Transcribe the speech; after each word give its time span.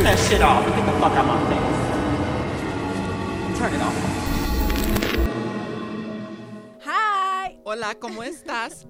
Turn 0.00 0.16
that 0.16 0.28
shit 0.30 0.40
off. 0.40 0.64
Get 0.64 0.76
the 0.86 0.92
fuck 0.92 1.12
out 1.12 1.26
my 1.26 1.36
face. 1.50 3.58
Turn 3.58 3.74
it 3.74 3.82
off. 3.82 3.94
Hi. 6.84 7.58
Hola, 7.66 7.94
¿cómo 8.00 8.24
estás? 8.24 8.86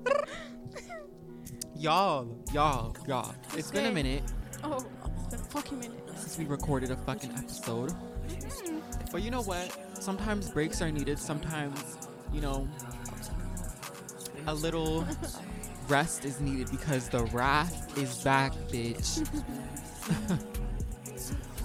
y'all, 1.74 2.28
y'all, 2.52 2.94
y'all. 3.08 3.34
It's 3.56 3.72
been 3.72 3.86
a 3.86 3.90
minute 3.90 4.22
Oh, 4.62 4.86
it's 5.16 5.26
been 5.26 5.40
a 5.40 5.44
fucking 5.50 5.80
minute. 5.80 5.98
since 6.14 6.38
we 6.38 6.44
recorded 6.44 6.92
a 6.92 6.96
fucking 6.98 7.32
episode. 7.32 7.90
Hmm. 7.90 8.78
But 9.10 9.22
you 9.22 9.32
know 9.32 9.42
what? 9.42 9.76
Sometimes 10.00 10.48
breaks 10.50 10.80
are 10.80 10.92
needed. 10.92 11.18
Sometimes, 11.18 11.96
you 12.32 12.40
know, 12.40 12.68
a 14.46 14.54
little 14.54 15.04
rest 15.88 16.24
is 16.24 16.40
needed 16.40 16.70
because 16.70 17.08
the 17.08 17.24
wrath 17.34 17.98
is 17.98 18.18
back, 18.18 18.52
bitch. 18.70 19.26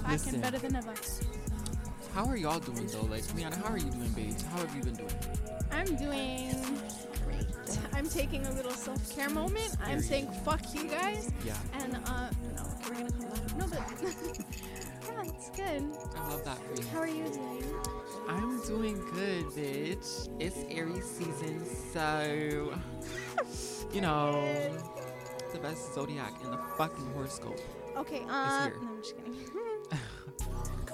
Back 0.06 0.12
Listen. 0.14 0.36
and 0.36 0.44
better 0.44 0.60
than 0.60 0.76
ever. 0.76 0.94
How 2.14 2.26
are 2.26 2.38
y'all 2.38 2.60
doing 2.60 2.86
though? 2.88 3.02
Like, 3.06 3.24
Liana, 3.34 3.56
how 3.56 3.72
are 3.74 3.78
you 3.80 3.90
doing, 3.90 4.10
babes? 4.12 4.44
How 4.44 4.60
have 4.60 4.76
you 4.76 4.84
been 4.84 4.94
doing? 4.94 5.12
I'm 5.72 5.96
doing 5.96 6.54
great. 7.26 7.80
I'm 7.92 8.08
taking 8.08 8.46
a 8.46 8.52
little 8.54 8.72
self-care 8.72 9.30
moment. 9.32 9.76
I'm 9.84 10.00
saying 10.02 10.28
fuck 10.44 10.62
you 10.76 10.84
guys. 10.86 11.32
Yeah, 11.44 11.56
And 11.74 11.96
uh, 12.06 12.30
no, 12.56 12.64
we're 12.88 12.96
gonna 12.96 13.12
come 13.12 13.30
back. 13.30 13.58
No, 13.58 13.66
but 13.68 13.82
yeah, 15.10 15.24
it's 15.26 15.50
good. 15.50 15.84
I 16.16 16.30
love 16.30 16.46
that 16.46 16.60
for 16.60 16.76
you. 16.80 16.88
How 16.94 17.00
are 17.00 17.08
you 17.08 17.24
doing? 17.34 17.64
I'm 18.30 18.64
doing 18.68 18.96
good, 19.12 19.46
bitch. 19.48 20.30
It's 20.40 20.58
Aries 20.70 21.04
season, 21.10 21.66
so 21.92 22.78
you 23.92 24.02
know 24.02 24.72
the 25.52 25.60
best 25.60 25.96
zodiac 25.96 26.34
in 26.44 26.52
the 26.52 26.60
fucking 26.78 27.12
horoscope. 27.14 27.60
Okay. 27.98 28.22
Uh, 28.30 28.70
no, 28.70 28.88
I'm 28.90 29.02
just 29.02 29.16
kidding. 29.18 29.34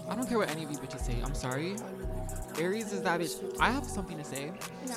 I 0.09 0.15
don't 0.15 0.27
care 0.27 0.37
what 0.37 0.49
any 0.51 0.63
of 0.63 0.71
you 0.71 0.77
bitches 0.77 1.01
say. 1.01 1.15
I'm 1.23 1.33
sorry. 1.35 1.75
Aries 2.59 2.91
is 2.91 3.01
that 3.03 3.19
bitch. 3.19 3.57
I 3.59 3.71
have 3.71 3.85
something 3.85 4.17
to 4.17 4.23
say. 4.23 4.51
yeah. 4.87 4.95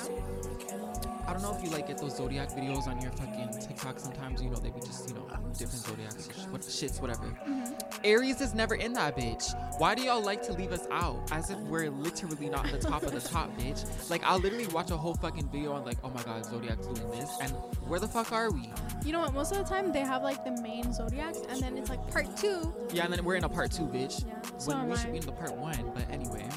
I 1.27 1.33
don't 1.33 1.41
know 1.41 1.55
if 1.57 1.63
you 1.63 1.71
like 1.71 1.87
get 1.87 1.97
those 1.97 2.15
zodiac 2.15 2.49
videos 2.49 2.87
on 2.87 3.01
your 3.01 3.11
fucking 3.13 3.49
TikTok. 3.59 3.99
Sometimes 3.99 4.43
you 4.43 4.49
know 4.49 4.57
they 4.57 4.69
be 4.69 4.79
just 4.79 5.09
you 5.09 5.15
know 5.15 5.27
different 5.57 5.83
zodiacs, 5.85 6.27
what 6.51 6.61
shits, 6.61 7.01
whatever. 7.01 7.23
Mm-hmm. 7.23 7.73
Aries 8.03 8.41
is 8.41 8.53
never 8.53 8.75
in 8.75 8.93
that 8.93 9.17
bitch. 9.17 9.53
Why 9.79 9.95
do 9.95 10.03
y'all 10.03 10.21
like 10.21 10.43
to 10.43 10.53
leave 10.53 10.71
us 10.71 10.85
out 10.91 11.17
as 11.31 11.49
if 11.49 11.57
we're 11.61 11.89
literally 11.89 12.49
not 12.49 12.69
the 12.71 12.77
top 12.77 13.03
of 13.03 13.11
the 13.11 13.21
top, 13.21 13.49
bitch? 13.57 14.09
Like 14.09 14.23
I'll 14.23 14.39
literally 14.39 14.67
watch 14.67 14.91
a 14.91 14.97
whole 14.97 15.15
fucking 15.15 15.49
video 15.49 15.73
on 15.73 15.83
like, 15.83 15.97
oh 16.03 16.09
my 16.09 16.21
god, 16.23 16.45
Zodiac's 16.45 16.85
doing 16.85 17.09
this, 17.11 17.31
and 17.41 17.51
where 17.87 17.99
the 17.99 18.07
fuck 18.07 18.31
are 18.31 18.51
we? 18.51 18.69
You 19.03 19.11
know 19.11 19.21
what? 19.21 19.33
Most 19.33 19.51
of 19.51 19.57
the 19.57 19.63
time 19.63 19.91
they 19.91 20.01
have 20.01 20.21
like 20.21 20.43
the 20.43 20.61
main 20.61 20.93
zodiacs, 20.93 21.39
and 21.49 21.59
then 21.59 21.75
it's 21.75 21.89
like 21.89 22.05
part 22.11 22.37
two. 22.37 22.73
Yeah, 22.93 23.05
and 23.05 23.13
then 23.13 23.25
we're 23.25 23.35
in 23.35 23.43
a 23.45 23.49
part 23.49 23.71
two, 23.71 23.83
bitch. 23.83 24.27
Yeah. 24.27 24.35
So 24.59 24.75
when 24.75 24.89
we 24.89 24.95
should 24.95 25.11
be 25.11 25.17
in 25.17 25.25
the 25.25 25.31
part 25.31 25.55
one, 25.55 25.91
but 25.95 26.07
anyway. 26.11 26.47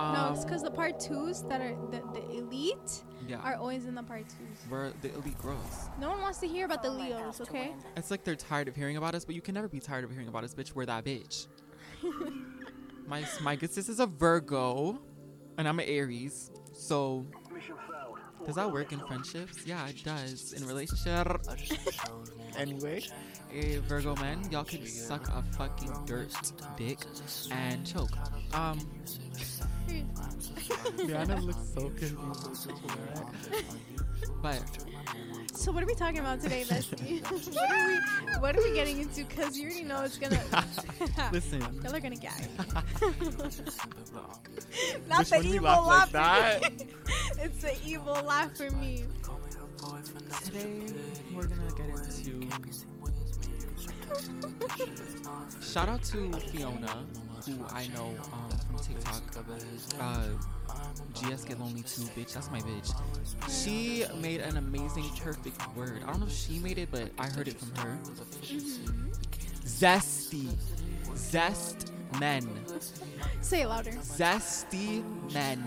Um, 0.00 0.14
no, 0.14 0.32
it's 0.32 0.44
because 0.46 0.62
the 0.62 0.70
part 0.70 0.98
twos 0.98 1.42
that 1.42 1.60
are 1.60 1.76
the, 1.90 2.02
the 2.14 2.38
elite 2.38 3.02
yeah, 3.28 3.36
are 3.40 3.56
always 3.56 3.84
in 3.84 3.94
the 3.94 4.02
part 4.02 4.24
twos. 4.30 4.70
we're 4.70 4.92
the 5.02 5.12
elite 5.14 5.36
girls. 5.38 5.90
No 6.00 6.08
one 6.08 6.22
wants 6.22 6.38
to 6.38 6.48
hear 6.48 6.64
about 6.64 6.82
the 6.82 6.88
Leos, 6.88 7.38
okay? 7.42 7.72
It's 7.98 8.10
like 8.10 8.24
they're 8.24 8.34
tired 8.34 8.66
of 8.66 8.74
hearing 8.74 8.96
about 8.96 9.14
us, 9.14 9.26
but 9.26 9.34
you 9.34 9.42
can 9.42 9.54
never 9.54 9.68
be 9.68 9.78
tired 9.78 10.04
of 10.04 10.10
hearing 10.10 10.28
about 10.28 10.42
us, 10.42 10.54
bitch. 10.54 10.74
We're 10.74 10.86
that 10.86 11.04
bitch. 11.04 11.48
my 13.06 13.24
my 13.42 13.56
good 13.56 13.70
sis 13.70 13.90
is 13.90 14.00
a 14.00 14.06
Virgo, 14.06 14.98
and 15.58 15.68
I'm 15.68 15.78
an 15.78 15.84
Aries. 15.86 16.50
So 16.72 17.26
does 18.46 18.54
that 18.54 18.72
work 18.72 18.92
in 18.92 19.00
friendships? 19.00 19.66
Yeah, 19.66 19.86
it 19.86 20.02
does. 20.02 20.54
In 20.54 20.66
relationship. 20.66 21.42
anyway, 22.56 23.04
a 23.52 23.76
Virgo 23.80 24.16
man, 24.16 24.50
y'all 24.50 24.64
could 24.64 24.88
suck 24.88 25.28
a 25.28 25.42
fucking 25.58 25.92
dirt 26.06 26.32
dick 26.78 27.00
and 27.50 27.86
choke. 27.86 28.16
Um. 28.54 28.78
Rihanna 29.90 31.42
looks 31.44 31.68
so 31.74 31.90
confused. 31.90 32.70
But 34.42 34.60
So 35.54 35.72
what 35.72 35.82
are 35.82 35.86
we 35.86 35.94
talking 35.94 36.20
about 36.20 36.40
today, 36.40 36.64
Bestie? 36.66 37.20
what 37.54 37.70
are 37.70 37.88
we 37.88 37.96
what 38.40 38.56
are 38.56 38.62
we 38.62 38.72
getting 38.74 39.00
into? 39.00 39.24
Cause 39.24 39.56
you 39.58 39.68
already 39.68 39.84
know 39.84 40.02
it's 40.02 40.18
gonna 40.18 40.40
listen. 41.32 41.60
Y'all 41.82 41.94
are 41.94 42.00
gonna 42.00 42.16
gag. 42.16 42.32
Which 43.02 43.58
Not 45.08 45.26
the 45.26 45.36
when 45.36 45.42
we 45.48 45.54
evil 45.56 45.68
laugh 45.86 46.12
laugh. 46.14 46.62
like 46.62 46.72
for 46.72 46.84
me. 46.84 47.44
it's 47.44 47.62
the 47.62 47.74
evil 47.86 48.14
laugh 48.24 48.56
for 48.56 48.70
me. 48.70 49.04
Today 50.44 50.86
we're 51.34 51.46
gonna 51.46 51.70
get 51.76 51.88
into. 51.88 52.48
Shout 55.62 55.88
out 55.88 56.02
to 56.04 56.32
Fiona, 56.50 57.04
who 57.46 57.64
I 57.72 57.86
know 57.88 58.14
um, 58.32 58.50
from 58.66 58.78
TikTok. 58.78 59.22
Uh, 60.00 60.24
GS 61.14 61.44
Get 61.44 61.58
Lonely 61.60 61.82
too, 61.82 62.02
bitch. 62.16 62.34
That's 62.34 62.50
my 62.50 62.60
bitch. 62.60 62.92
She 63.50 64.04
made 64.20 64.40
an 64.40 64.56
amazing, 64.56 65.04
perfect 65.22 65.76
word. 65.76 66.02
I 66.06 66.10
don't 66.10 66.20
know 66.20 66.26
if 66.26 66.32
she 66.32 66.58
made 66.58 66.78
it, 66.78 66.88
but 66.90 67.10
I 67.18 67.26
heard 67.28 67.48
it 67.48 67.58
from 67.58 67.74
her. 67.76 67.98
Zesty, 69.64 70.48
zest 71.16 71.92
men, 72.18 72.48
Say 73.40 73.62
it 73.62 73.68
louder. 73.68 73.92
zesty 73.92 75.02
men, 75.32 75.62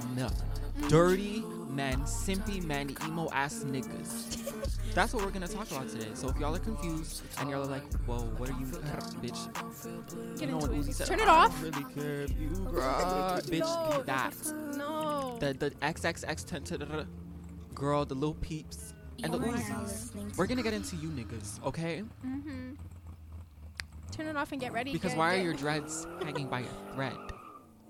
dirty 0.90 1.42
men, 1.70 2.02
simpy 2.02 2.64
men, 2.64 2.96
emo 3.06 3.30
ass 3.32 3.64
niggas. 3.64 4.40
That's 4.94 5.12
what 5.12 5.26
we're 5.26 5.32
gonna 5.32 5.48
talk 5.48 5.72
about 5.72 5.90
today. 5.90 6.10
So 6.14 6.30
if 6.30 6.38
y'all 6.38 6.56
are 6.56 6.60
confused 6.60 7.24
and 7.40 7.50
y'all 7.50 7.64
are 7.64 7.66
like, 7.66 7.82
"Whoa, 8.06 8.20
what 8.38 8.48
are 8.50 8.60
you, 8.60 8.66
bitch?" 9.24 9.52
Get 10.38 10.42
you 10.42 10.48
know 10.48 10.60
into 10.60 10.70
when 10.70 10.80
it. 10.80 10.86
Uzi 10.86 10.94
said, 10.94 11.08
Turn 11.08 11.20
it 11.20 11.28
off. 11.28 11.64
Really 11.64 11.84
care 11.96 12.22
if 12.22 12.40
you, 12.40 12.50
bitch, 12.50 13.60
no, 13.60 14.04
that. 14.04 14.34
No. 14.78 15.38
The 15.40 15.54
the 15.54 15.72
XXX 15.82 16.46
ten 16.46 16.64
to 16.66 16.78
the 16.78 17.08
girl, 17.74 18.06
the 18.06 18.14
Lil 18.14 18.36
Peeps, 18.36 18.94
and 19.24 19.34
the 19.34 19.40
Uzis. 19.40 20.12
We're 20.38 20.46
gonna 20.46 20.62
get 20.62 20.76
into 20.76 20.96
you 20.98 21.10
niggas, 21.10 21.64
okay? 21.66 22.04
mm-hmm. 22.24 22.74
Turn 24.12 24.28
it 24.28 24.38
off 24.38 24.52
and 24.52 24.62
get 24.62 24.74
ready. 24.74 24.94
Because 24.94 25.16
why 25.16 25.36
are 25.36 25.42
your 25.42 25.56
dreads 25.56 26.06
hanging 26.22 26.48
by 26.48 26.60
a 26.60 26.94
thread? 26.94 27.18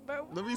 Bro, 0.06 0.28
Let 0.32 0.46
me. 0.46 0.52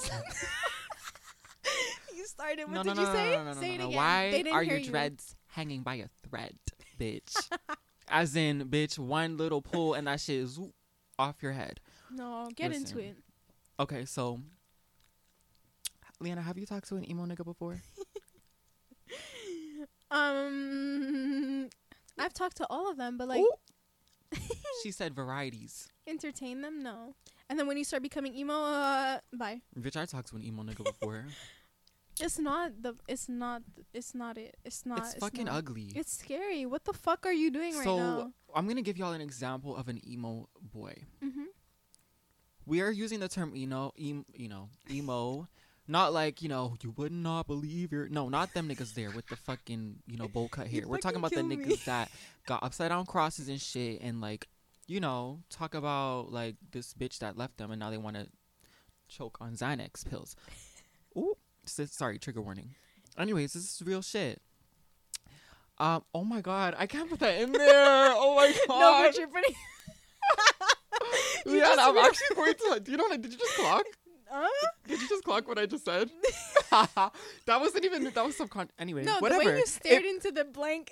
you 2.16 2.26
started. 2.26 2.68
What 2.68 2.74
no, 2.74 2.84
did 2.84 2.96
no, 2.96 3.02
you 3.02 3.08
no, 3.08 3.14
say? 3.14 3.32
no, 3.32 3.44
no, 3.44 3.54
no, 3.54 3.60
say 3.60 3.68
no, 3.68 3.74
it 3.74 3.78
no. 3.80 3.86
again. 3.88 3.98
Why 3.98 4.32
They 4.32 4.44
didn't 4.44 4.56
are 4.56 4.64
hear 4.64 4.74
your 4.76 4.82
you. 4.82 4.90
dreads 4.90 5.36
hanging 5.58 5.82
by 5.82 5.96
a 5.96 6.08
thread, 6.24 6.56
bitch? 7.00 7.36
As 8.08 8.36
in, 8.36 8.70
bitch, 8.70 8.98
one 9.00 9.38
little 9.38 9.62
pull 9.62 9.96
and 9.96 10.08
that 10.08 10.22
shit 10.22 10.38
is 10.38 10.60
off 11.18 11.42
your 11.42 11.52
head. 11.52 11.80
No, 12.12 12.50
get 12.56 12.72
into 12.72 13.00
it. 13.00 13.18
Okay, 13.80 14.06
so, 14.06 14.40
Liana, 16.22 16.42
have 16.42 16.58
you 16.58 16.66
talked 16.68 16.88
to 16.90 16.96
an 16.96 17.10
emo 17.10 17.26
nigga 17.26 17.44
before? 17.44 17.82
Um, 20.10 21.68
I've 22.18 22.34
talked 22.34 22.56
to 22.58 22.68
all 22.70 22.90
of 22.90 22.96
them, 22.96 23.18
but 23.18 23.28
like 23.28 23.44
she 24.82 24.92
said 24.92 25.14
varieties. 25.14 25.90
entertain 26.08 26.62
them, 26.62 26.82
no. 26.82 27.14
And 27.50 27.60
then 27.60 27.68
when 27.68 27.76
you 27.78 27.84
start 27.84 28.04
becoming 28.04 28.34
emo, 28.34 28.54
uh, 28.54 29.20
bye. 29.34 29.60
Bitch, 29.78 29.98
I 29.98 30.06
talked 30.06 30.30
to 30.30 30.38
an 30.38 30.46
emo 30.46 30.64
nigga 30.64 30.86
before. 30.86 31.26
It's 32.22 32.40
not 32.40 32.72
the. 32.82 32.96
It's 33.08 33.30
not. 33.30 33.62
It's 33.94 34.16
not 34.16 34.38
it. 34.38 34.56
It's 34.64 34.86
not. 34.86 35.00
it's 35.00 35.16
fucking 35.16 35.46
not. 35.46 35.56
ugly. 35.56 35.92
It's 35.96 36.18
scary. 36.18 36.66
What 36.66 36.86
the 36.86 36.94
fuck 36.94 37.26
are 37.26 37.34
you 37.34 37.52
doing 37.52 37.76
right 37.76 37.86
now? 37.86 38.20
so. 38.20 38.32
I'm 38.56 38.68
gonna 38.68 38.82
give 38.82 38.98
y'all 38.98 39.14
an 39.14 39.22
example 39.22 39.76
of 39.76 39.88
an 39.88 40.02
emo 40.08 40.48
boy. 40.62 40.96
Mm-hmm. 41.24 41.44
we 42.66 42.82
are 42.82 42.92
using 42.92 43.20
the 43.20 43.28
term 43.28 43.56
emo, 43.56 43.94
em, 44.00 44.26
you 44.34 44.48
know, 44.48 44.70
emo, 44.90 45.48
not 45.88 46.14
like 46.14 46.42
you 46.42 46.50
know 46.50 46.76
you 46.82 46.94
would 46.98 47.12
not 47.12 47.48
believe 47.48 47.92
your 47.92 48.08
no, 48.10 48.30
not 48.30 48.54
them 48.54 48.68
niggas 48.70 48.94
there 48.94 49.12
with 49.12 49.28
the 49.28 49.36
fucking 49.36 49.98
you 50.08 50.18
know 50.18 50.28
bowl 50.28 50.50
cut 50.50 50.68
hair. 50.68 50.84
We're 50.86 50.98
talking 50.98 51.20
about 51.20 51.32
the 51.32 51.38
kill 51.38 51.46
niggas 51.46 51.86
that 51.86 52.10
got 52.48 52.64
upside 52.64 52.90
down 52.90 53.06
crosses 53.06 53.48
and 53.48 53.62
shit, 53.62 54.02
and 54.02 54.22
like 54.22 54.48
you 54.88 55.00
know 55.00 55.40
talk 55.50 55.76
about 55.76 56.32
like 56.32 56.56
this 56.72 56.94
bitch 56.94 57.20
that 57.20 57.38
left 57.38 57.58
them 57.58 57.72
and 57.72 57.80
now 57.80 57.90
they 57.90 57.98
want 57.98 58.16
to 58.16 58.28
choke 59.08 59.38
on 59.42 59.54
Xanax 59.54 60.08
pills. 60.10 60.36
Sorry, 61.68 62.18
trigger 62.20 62.42
warning. 62.42 62.76
Anyways, 63.18 63.54
this 63.54 63.64
is 63.64 63.82
real 63.86 64.02
shit. 64.02 64.42
Um. 65.80 66.04
Oh 66.14 66.24
my 66.24 66.42
god, 66.42 66.76
I 66.78 66.88
can't 66.88 67.10
put 67.10 67.20
that 67.20 67.40
in 67.40 67.52
there. 67.52 68.12
Oh 68.16 68.36
my 68.36 68.52
god. 68.68 68.80
No, 68.80 69.04
but 69.08 69.18
you're 69.18 69.28
pretty. 69.28 69.56
You 71.46 71.58
Yeah, 71.60 71.76
I'm 71.80 71.98
actually 71.98 72.36
going 72.36 72.54
to. 72.54 72.80
Do 72.82 72.92
you 72.92 72.98
know 72.98 73.04
what? 73.06 73.14
I- 73.14 73.18
Did 73.18 73.32
you 73.32 73.38
just 73.38 73.56
clock? 73.56 73.86
Huh? 74.30 74.50
Did 74.88 75.02
you 75.02 75.08
just 75.08 75.24
clock 75.24 75.48
what 75.48 75.58
I 75.58 75.66
just 75.66 75.86
said? 75.86 76.10
that 76.72 77.62
wasn't 77.62 77.86
even. 77.86 78.04
That 78.04 78.26
was 78.26 78.36
subconscious. 78.36 78.74
Anyway, 78.78 79.04
No, 79.04 79.20
whatever. 79.20 79.44
the 79.44 79.50
way 79.52 79.58
you 79.60 79.66
stared 79.66 80.04
It- 80.04 80.10
into 80.16 80.32
the 80.32 80.44
blank. 80.44 80.92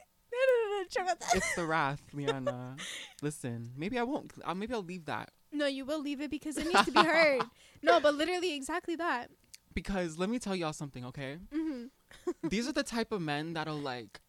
it's 1.33 1.55
the 1.55 1.65
wrath, 1.65 2.01
Liana. 2.13 2.75
Listen, 3.21 3.71
maybe 3.75 3.97
I 3.99 4.03
won't. 4.03 4.31
Uh, 4.43 4.53
maybe 4.53 4.73
I'll 4.73 4.83
leave 4.83 5.05
that 5.05 5.31
no, 5.55 5.65
you 5.67 5.85
will 5.85 6.01
leave 6.01 6.19
it 6.21 6.29
because 6.29 6.57
it 6.57 6.67
needs 6.67 6.85
to 6.85 6.91
be 6.91 6.99
heard. 7.03 7.41
no, 7.81 7.99
but 7.99 8.13
literally 8.15 8.53
exactly 8.55 8.95
that. 8.97 9.29
Because 9.75 10.17
let 10.17 10.29
me 10.29 10.39
tell 10.39 10.55
y'all 10.55 10.73
something, 10.73 11.05
okay? 11.05 11.37
hmm 11.53 11.85
These 12.49 12.67
are 12.67 12.71
the 12.71 12.83
type 12.83 13.11
of 13.11 13.21
men 13.21 13.53
that'll 13.53 13.77
like, 13.77 14.21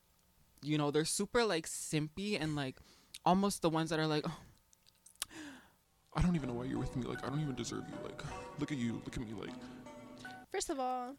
you 0.63 0.77
know, 0.77 0.91
they're 0.91 1.05
super 1.05 1.45
like 1.45 1.67
simpy 1.67 2.39
and 2.41 2.55
like 2.57 2.77
almost 3.25 3.63
the 3.63 3.71
ones 3.71 3.91
that 3.91 3.99
are 3.99 4.07
like, 4.07 4.25
oh, 4.27 4.39
I 6.15 6.23
don't 6.23 6.35
even 6.35 6.49
know 6.49 6.55
why 6.55 6.65
you're 6.65 6.79
with 6.79 6.97
me. 6.97 7.05
Like, 7.05 7.25
I 7.25 7.29
don't 7.29 7.41
even 7.41 7.55
deserve 7.55 7.85
you. 7.89 7.95
Like, 8.03 8.23
look 8.59 8.73
at 8.73 8.79
you. 8.79 9.01
Look 9.05 9.17
at 9.17 9.23
me. 9.23 9.33
Like, 9.39 9.51
First 10.51 10.71
of 10.71 10.81
all, 10.81 11.15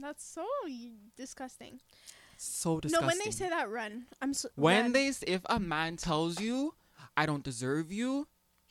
that's 0.00 0.24
so 0.24 0.46
disgusting. 1.16 1.80
So 2.36 2.80
disgusting. 2.80 3.06
No, 3.06 3.08
when 3.08 3.18
they 3.24 3.30
say 3.30 3.48
that, 3.48 3.70
run. 3.70 4.06
I'm 4.22 4.34
so 4.34 4.48
when 4.54 4.82
run. 4.84 4.92
they 4.92 5.08
if 5.26 5.40
a 5.46 5.58
man 5.58 5.96
tells 5.96 6.40
you 6.40 6.74
I 7.16 7.26
don't 7.26 7.42
deserve 7.42 7.90
you, 7.90 8.28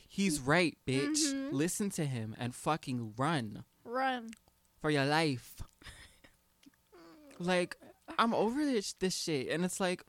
he's 0.08 0.40
right, 0.40 0.78
bitch. 0.88 1.18
Mhm. 1.34 1.52
Listen 1.52 1.90
to 1.92 2.06
him 2.06 2.36
and 2.40 2.56
fucking 2.56 3.14
run 3.18 3.64
run. 3.88 4.30
for 4.82 4.90
your 4.92 5.06
life. 5.06 5.62
like 7.40 7.76
I'm 8.18 8.34
over 8.34 8.66
this 8.66 8.94
this 8.94 9.16
shit, 9.16 9.50
and 9.50 9.64
it's 9.66 9.80
like 9.80 10.04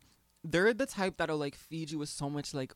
they're 0.45 0.73
the 0.75 0.87
type 0.87 1.17
that'll 1.19 1.39
like 1.39 1.55
feed 1.57 1.91
you 1.91 1.99
with 1.99 2.09
so 2.09 2.31
much 2.31 2.55
like 2.55 2.73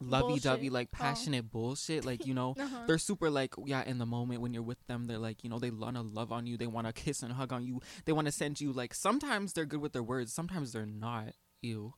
lovey-dovey, 0.00 0.70
like 0.70 0.88
Oh. 0.92 0.96
passionate 0.96 1.50
bullshit. 1.50 2.04
Like 2.04 2.26
you 2.26 2.34
know, 2.34 2.54
Uh-huh. 2.58 2.84
they're 2.86 2.98
super 2.98 3.30
like 3.30 3.54
yeah 3.64 3.84
in 3.84 3.98
the 3.98 4.06
moment 4.06 4.40
when 4.40 4.52
you're 4.52 4.62
with 4.62 4.84
them 4.86 5.06
they're 5.06 5.18
like 5.18 5.44
you 5.44 5.50
know 5.50 5.58
they 5.58 5.70
wanna 5.70 6.02
love 6.02 6.32
on 6.32 6.46
you 6.46 6.56
they 6.56 6.66
wanna 6.66 6.92
kiss 6.92 7.22
and 7.22 7.32
hug 7.32 7.52
on 7.52 7.64
you 7.64 7.80
they 8.04 8.12
wanna 8.12 8.32
send 8.32 8.60
you 8.60 8.72
like 8.72 8.92
sometimes 8.94 9.52
they're 9.52 9.64
good 9.64 9.80
with 9.80 9.92
their 9.92 10.02
words 10.02 10.32
sometimes 10.32 10.72
they're 10.72 10.84
not 10.86 11.32
you 11.62 11.94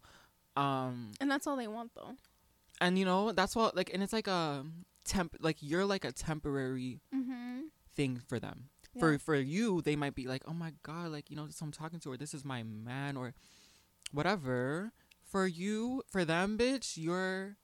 um 0.57 1.11
And 1.21 1.31
that's 1.31 1.47
all 1.47 1.57
they 1.57 1.69
want, 1.69 1.93
though. 1.95 2.15
and 2.81 2.99
you 2.99 3.05
know 3.05 3.33
that's 3.33 3.57
what 3.57 3.75
like 3.75 3.91
and 3.93 4.03
it's 4.03 4.13
like 4.13 4.29
a 4.29 4.65
temp 5.05 5.37
like 5.41 5.57
you're 5.61 5.85
like 5.87 6.05
a 6.05 6.13
temporary 6.13 7.01
Mm-hmm. 7.15 7.61
Thing 7.97 8.21
for 8.29 8.39
them 8.39 8.69
Yeah. 8.95 9.01
for 9.01 9.19
for 9.19 9.35
you 9.35 9.81
they 9.83 9.97
might 9.97 10.15
be 10.15 10.27
like 10.29 10.43
oh 10.47 10.53
my 10.55 10.73
god 10.83 11.11
like 11.11 11.31
you 11.31 11.37
know 11.37 11.47
this 11.47 11.61
I'm 11.61 11.73
talking 11.73 11.99
to 12.01 12.11
or 12.13 12.17
this 12.17 12.35
is 12.35 12.45
my 12.45 12.63
man 12.63 13.17
or 13.17 13.35
whatever 14.13 14.93
for 15.23 15.47
you 15.47 16.03
for 16.11 16.25
them 16.25 16.57
bitch 16.59 16.97
you're 16.97 17.57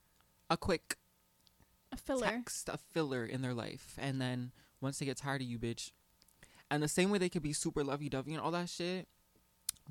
a 0.50 0.56
quick 0.56 0.96
A 1.93 1.96
filler. 1.96 2.26
text 2.26 2.69
a 2.69 2.76
filler 2.79 3.25
in 3.25 3.43
their 3.43 3.55
life 3.55 3.94
and 3.99 4.20
then 4.20 4.52
once 4.81 4.99
they 4.99 5.06
get 5.06 5.19
tired 5.19 5.40
of 5.43 5.46
you 5.46 5.58
bitch 5.58 5.93
and 6.70 6.82
the 6.82 6.88
same 6.88 7.11
way 7.11 7.19
they 7.19 7.28
could 7.28 7.43
be 7.43 7.52
super 7.52 7.85
lovey-dovey 7.85 8.32
and 8.32 8.40
all 8.43 8.50
that 8.50 8.69
shit 8.69 9.08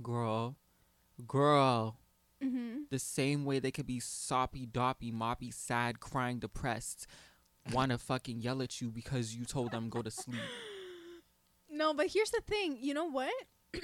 girl 0.01 0.55
girl 1.27 1.97
Mm-hmm. 2.43 2.85
the 2.89 2.97
same 2.97 3.45
way 3.45 3.59
they 3.59 3.69
could 3.69 3.85
be 3.85 3.99
soppy 3.99 4.65
doppy 4.65 5.11
moppy 5.11 5.53
sad 5.53 5.99
crying 5.99 6.39
depressed 6.39 7.05
want 7.73 7.91
to 7.91 7.97
fucking 7.97 8.41
yell 8.41 8.61
at 8.61 8.81
you 8.81 8.89
because 8.91 9.35
you 9.35 9.45
told 9.45 9.71
them 9.71 9.89
go 9.89 10.01
to 10.01 10.11
sleep 10.11 10.41
No, 11.73 11.93
but 11.93 12.07
here's 12.07 12.31
the 12.31 12.41
thing. 12.45 12.77
You 12.81 12.93
know 12.93 13.05
what? 13.05 13.31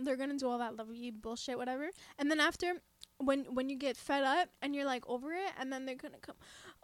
They're 0.00 0.16
gonna 0.16 0.38
do 0.38 0.48
all 0.48 0.58
that 0.58 0.76
lovely 0.76 1.10
bullshit, 1.10 1.58
whatever. 1.58 1.90
And 2.18 2.30
then 2.30 2.38
after, 2.38 2.74
when 3.18 3.44
when 3.52 3.68
you 3.68 3.76
get 3.76 3.96
fed 3.96 4.22
up 4.22 4.48
and 4.62 4.74
you're 4.74 4.84
like 4.84 5.06
over 5.08 5.32
it, 5.32 5.50
and 5.58 5.72
then 5.72 5.84
they're 5.84 5.96
gonna 5.96 6.18
come. 6.22 6.36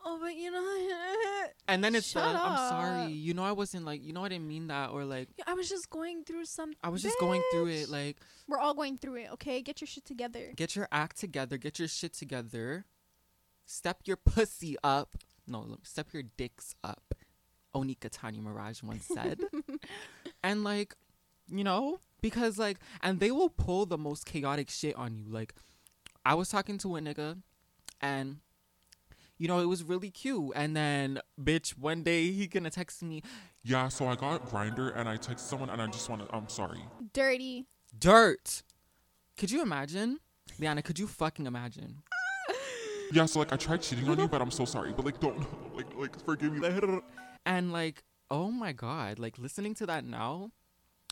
Oh, 0.04 0.18
but 0.20 0.34
you 0.34 0.50
know, 0.50 1.46
and 1.68 1.84
then 1.84 1.94
it's 1.94 2.12
the, 2.12 2.20
i'm 2.20 2.56
sorry 2.70 3.12
you 3.12 3.34
know 3.34 3.44
i 3.44 3.52
wasn't 3.52 3.84
like 3.84 4.02
you 4.02 4.14
know 4.14 4.24
i 4.24 4.30
didn't 4.30 4.48
mean 4.48 4.68
that 4.68 4.90
or 4.90 5.04
like 5.04 5.28
I 5.46 5.52
was 5.52 5.68
just 5.68 5.90
going 5.90 6.24
through 6.24 6.46
something. 6.46 6.78
i 6.82 6.88
was 6.88 7.02
just 7.02 7.18
going 7.20 7.42
through 7.52 7.66
it 7.66 7.90
like 7.90 8.16
We're 8.48 8.58
all 8.58 8.72
going 8.74 8.96
through 8.98 9.16
it. 9.16 9.28
Okay, 9.34 9.60
get 9.62 9.80
your 9.80 9.88
shit 9.88 10.04
together. 10.04 10.52
get 10.56 10.74
your 10.74 10.88
act 10.90 11.18
together, 11.18 11.58
get 11.58 11.78
your 11.78 11.88
shit 11.88 12.14
together, 12.14 12.86
step 13.66 14.00
your 14.06 14.16
pussy 14.16 14.76
up. 14.82 15.16
No, 15.50 15.62
look, 15.62 15.84
step 15.84 16.12
your 16.12 16.22
dicks 16.22 16.74
up. 16.84 17.14
Onika 17.74 18.08
Tanya 18.10 18.40
Maraj 18.40 18.82
once 18.82 19.04
said. 19.04 19.40
and 20.44 20.64
like, 20.64 20.94
you 21.48 21.64
know, 21.64 21.98
because 22.20 22.58
like, 22.58 22.78
and 23.02 23.20
they 23.20 23.30
will 23.30 23.48
pull 23.48 23.84
the 23.86 23.98
most 23.98 24.24
chaotic 24.24 24.70
shit 24.70 24.94
on 24.96 25.16
you. 25.16 25.24
Like, 25.28 25.54
I 26.24 26.34
was 26.34 26.48
talking 26.48 26.78
to 26.78 26.96
a 26.96 27.00
nigga, 27.00 27.42
and 28.00 28.38
you 29.38 29.48
know, 29.48 29.58
it 29.58 29.66
was 29.66 29.82
really 29.82 30.10
cute. 30.10 30.52
And 30.54 30.76
then, 30.76 31.20
bitch, 31.42 31.70
one 31.70 32.02
day 32.02 32.30
he 32.30 32.46
gonna 32.46 32.70
text 32.70 33.02
me, 33.02 33.22
yeah. 33.62 33.88
So 33.88 34.06
I 34.06 34.14
got 34.14 34.48
Grindr 34.48 34.96
and 34.96 35.08
I 35.08 35.16
texted 35.16 35.40
someone 35.40 35.70
and 35.70 35.80
I 35.82 35.86
just 35.86 36.08
want 36.08 36.28
to. 36.28 36.34
I'm 36.34 36.48
sorry. 36.48 36.80
Dirty. 37.12 37.66
dirt. 37.98 38.62
Could 39.36 39.50
you 39.50 39.62
imagine? 39.62 40.20
Liana, 40.58 40.82
could 40.82 40.98
you 40.98 41.06
fucking 41.06 41.46
imagine? 41.46 42.02
Yeah. 43.12 43.26
So 43.26 43.38
like 43.40 43.52
I 43.52 43.56
tried 43.56 43.82
cheating 43.82 44.08
on 44.08 44.16
you, 44.16 44.24
uh-huh. 44.24 44.28
but 44.30 44.42
I'm 44.42 44.50
so 44.50 44.64
sorry. 44.64 44.92
But 44.92 45.04
like 45.04 45.20
don't 45.20 45.38
like 45.76 45.94
like 45.96 46.24
forgive 46.24 46.52
me. 46.54 47.00
And 47.46 47.72
like, 47.72 48.04
oh 48.30 48.50
my 48.50 48.72
god, 48.72 49.18
like 49.18 49.38
listening 49.38 49.74
to 49.76 49.86
that 49.86 50.04
now, 50.04 50.52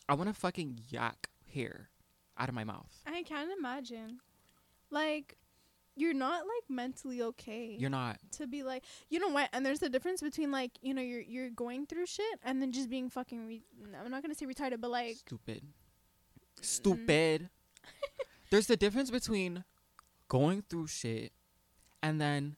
I 0.09 0.15
want 0.15 0.29
to 0.29 0.35
fucking 0.35 0.81
yak 0.91 1.29
hair 1.53 1.89
out 2.37 2.49
of 2.49 2.55
my 2.55 2.65
mouth. 2.65 3.03
I 3.07 3.23
can't 3.23 3.51
imagine. 3.59 4.21
Like, 4.91 5.37
you're 5.97 6.15
not 6.15 6.43
like 6.43 6.69
mentally 6.69 7.23
okay. 7.23 7.77
You're 7.79 7.91
not. 7.91 8.19
to 8.33 8.47
be 8.47 8.63
like, 8.63 8.85
you 9.09 9.19
know 9.19 9.29
what? 9.29 9.49
And 9.53 9.67
there's 9.67 9.83
a 9.83 9.89
difference 9.89 10.21
between 10.21 10.53
like, 10.53 10.73
you 10.81 10.95
know, 10.95 11.03
you're 11.03 11.21
you're 11.21 11.51
going 11.51 11.87
through 11.87 12.07
shit 12.07 12.39
and 12.45 12.63
then 12.63 12.73
just 12.73 12.89
being 12.89 13.11
fucking. 13.11 13.47
Re- 13.47 13.65
I'm 14.03 14.11
not 14.11 14.23
gonna 14.23 14.35
say 14.35 14.47
retarded, 14.47 14.81
but 14.81 14.91
like, 14.91 15.17
stupid. 15.17 15.63
Mm-hmm. 15.63 16.63
Stupid. 16.63 17.51
There's 18.51 18.67
the 18.67 18.77
difference 18.77 19.11
between 19.11 19.65
going 20.29 20.63
through 20.69 20.87
shit 20.87 21.33
and 22.03 22.21
then 22.21 22.57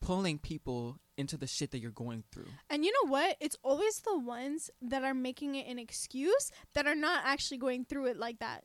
pulling 0.00 0.38
people 0.38 0.98
into 1.16 1.36
the 1.36 1.46
shit 1.46 1.70
that 1.72 1.78
you're 1.80 1.90
going 1.90 2.24
through. 2.32 2.46
and 2.70 2.84
you 2.84 2.92
know 2.92 3.10
what? 3.10 3.36
It's 3.40 3.56
always 3.62 3.98
the 4.00 4.18
ones 4.18 4.70
that 4.80 5.04
are 5.04 5.12
making 5.14 5.54
it 5.54 5.66
an 5.66 5.78
excuse 5.78 6.50
that 6.74 6.86
are 6.86 6.94
not 6.94 7.22
actually 7.24 7.58
going 7.58 7.84
through 7.84 8.06
it 8.06 8.16
like 8.16 8.38
that. 8.38 8.64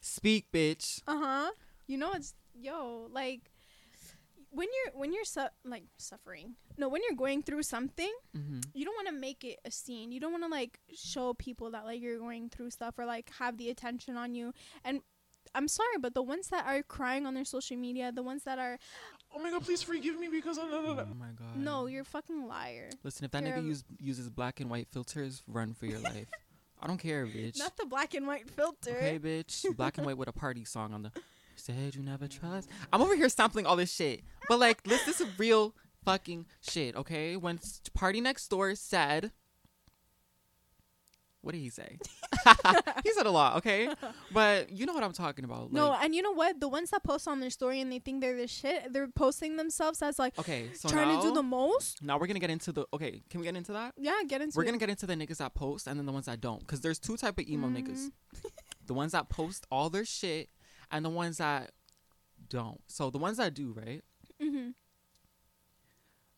Speak, 0.00 0.52
bitch. 0.52 1.00
Uh 1.06 1.18
huh. 1.18 1.50
You 1.86 1.96
know, 1.98 2.12
it's 2.12 2.34
yo 2.54 3.08
like 3.10 3.50
when 4.50 4.66
you're 4.68 4.92
when 5.00 5.12
you're 5.12 5.24
su- 5.24 5.54
like 5.64 5.84
suffering. 5.96 6.56
No, 6.76 6.88
when 6.88 7.00
you're 7.08 7.16
going 7.16 7.42
through 7.42 7.62
something, 7.62 8.12
hmm 8.36 8.60
you 8.74 8.84
don't 8.84 8.94
want 8.94 9.08
to 9.08 9.14
make 9.14 9.42
it 9.42 9.58
a 9.64 9.70
scene. 9.70 10.12
You 10.12 10.20
don't 10.20 10.32
want 10.32 10.44
to 10.44 10.50
like 10.50 10.78
show 10.94 11.32
people 11.34 11.70
that 11.70 11.84
like 11.86 12.00
you're 12.02 12.18
going 12.18 12.50
through 12.50 12.70
stuff 12.70 12.98
or 12.98 13.06
like 13.06 13.30
have 13.38 13.56
the 13.56 13.70
attention 13.70 14.16
on 14.18 14.34
you. 14.34 14.52
And 14.84 15.00
I'm 15.54 15.68
sorry, 15.68 15.98
but 16.00 16.14
the 16.14 16.22
ones 16.22 16.48
that 16.48 16.66
are 16.66 16.82
crying 16.82 17.26
on 17.26 17.34
their 17.34 17.44
social 17.44 17.76
media, 17.76 18.12
the 18.12 18.22
ones 18.22 18.44
that 18.44 18.58
are 18.58 18.78
Oh 19.34 19.38
my 19.40 19.50
god, 19.50 19.62
please 19.62 19.82
forgive 19.82 20.18
me 20.18 20.28
because 20.28 20.58
I'm. 20.58 20.72
Oh 20.72 20.94
my 21.18 21.26
god. 21.36 21.56
no, 21.56 21.86
you're 21.86 22.02
a 22.02 22.04
fucking 22.04 22.46
liar. 22.46 22.90
Listen, 23.04 23.24
if 23.24 23.30
that 23.32 23.44
you're 23.44 23.56
nigga 23.56 23.66
use, 23.66 23.84
uses 23.98 24.30
black 24.30 24.60
and 24.60 24.70
white 24.70 24.88
filters, 24.90 25.42
run 25.46 25.74
for 25.74 25.86
your 25.86 25.98
life. 26.00 26.28
I 26.80 26.86
don't 26.86 26.98
care, 26.98 27.26
bitch. 27.26 27.58
Not 27.58 27.76
the 27.76 27.86
black 27.86 28.14
and 28.14 28.26
white 28.26 28.48
filter. 28.48 28.96
Okay, 28.96 29.18
bitch. 29.18 29.76
Black 29.76 29.98
and 29.98 30.06
white 30.06 30.16
with 30.16 30.28
a 30.28 30.32
party 30.32 30.64
song 30.64 30.94
on 30.94 31.02
the. 31.02 31.12
Said 31.56 31.96
you 31.96 32.02
never 32.02 32.28
trust. 32.28 32.68
I'm 32.92 33.02
over 33.02 33.16
here 33.16 33.28
sampling 33.28 33.66
all 33.66 33.74
this 33.74 33.92
shit, 33.92 34.22
but 34.48 34.60
like, 34.60 34.84
this, 34.84 35.04
this 35.04 35.20
is 35.20 35.26
real 35.38 35.74
fucking 36.04 36.46
shit. 36.60 36.94
Okay, 36.94 37.36
when 37.36 37.58
PartyNextDoor 37.58 38.78
said, 38.78 39.32
what 41.48 41.54
did 41.54 41.60
he 41.60 41.70
say? 41.70 41.96
he 43.04 43.12
said 43.12 43.24
a 43.24 43.30
lot. 43.30 43.56
Okay, 43.56 43.88
but 44.32 44.68
you 44.70 44.84
know 44.84 44.92
what 44.92 45.02
I'm 45.02 45.14
talking 45.14 45.46
about. 45.46 45.72
no, 45.72 45.88
like- 45.88 46.04
and 46.04 46.14
you 46.14 46.20
know 46.20 46.32
what? 46.32 46.60
The 46.60 46.68
ones 46.68 46.90
that 46.90 47.02
post 47.02 47.26
on 47.26 47.40
their 47.40 47.48
story 47.48 47.80
and 47.80 47.90
they 47.90 47.98
think 48.00 48.20
they're 48.20 48.36
the 48.36 48.46
shit, 48.46 48.92
they're 48.92 49.08
posting 49.08 49.56
themselves 49.56 50.02
as 50.02 50.18
like 50.18 50.38
Okay, 50.38 50.68
so 50.74 50.90
trying 50.90 51.08
now, 51.08 51.22
to 51.22 51.28
do 51.28 51.34
the 51.34 51.42
most. 51.42 52.02
now 52.02 52.18
we're 52.18 52.26
gonna 52.26 52.38
get 52.38 52.50
into 52.50 52.70
the. 52.70 52.84
Okay, 52.92 53.22
can 53.30 53.40
we 53.40 53.46
get 53.46 53.56
into 53.56 53.72
that? 53.72 53.94
Yeah, 53.96 54.20
get 54.28 54.42
into 54.42 54.56
We're 54.58 54.64
it. 54.64 54.66
gonna 54.66 54.78
get 54.78 54.90
into 54.90 55.06
the 55.06 55.14
niggas 55.14 55.38
that 55.38 55.54
post 55.54 55.86
and 55.86 55.98
then 55.98 56.04
the 56.04 56.12
ones 56.12 56.26
that 56.26 56.42
don't, 56.42 56.60
because 56.60 56.82
there's 56.82 56.98
two 56.98 57.16
type 57.16 57.38
of 57.38 57.48
emo 57.48 57.68
niggas. 57.68 58.10
Mm-hmm. 58.34 58.48
The 58.86 58.94
ones 58.94 59.12
that 59.12 59.28
post 59.30 59.66
all 59.70 59.88
their 59.90 60.04
shit 60.04 60.48
and 60.90 61.04
the 61.04 61.10
ones 61.10 61.38
that 61.38 61.72
don't. 62.48 62.80
So 62.86 63.10
the 63.10 63.18
ones 63.18 63.36
that 63.38 63.52
do, 63.54 63.72
right? 63.76 64.02
Mhm. 64.42 64.72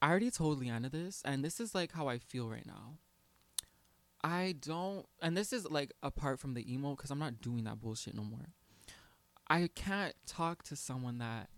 I 0.03 0.09
already 0.11 0.31
told 0.31 0.59
Liana 0.59 0.89
this, 0.89 1.23
and 1.25 1.45
this 1.45 1.61
is 1.61 1.75
like 1.75 1.93
how 1.93 2.09
I 2.09 2.19
feel 2.19 2.49
right 2.49 2.67
now. 2.67 2.95
I 4.23 4.55
don't, 4.61 5.07
and 5.23 5.37
this 5.37 5.53
is 5.53 5.69
like 5.71 5.93
apart 6.03 6.39
from 6.41 6.55
the 6.55 6.73
emo, 6.73 6.91
because 6.95 7.11
I'm 7.11 7.19
not 7.19 7.41
doing 7.41 7.65
that 7.65 7.81
bullshit 7.81 8.15
no 8.15 8.23
more. 8.23 8.51
I 9.49 9.69
can't 9.75 10.15
talk 10.27 10.63
to 10.65 10.77
someone 10.77 11.19
that 11.19 11.49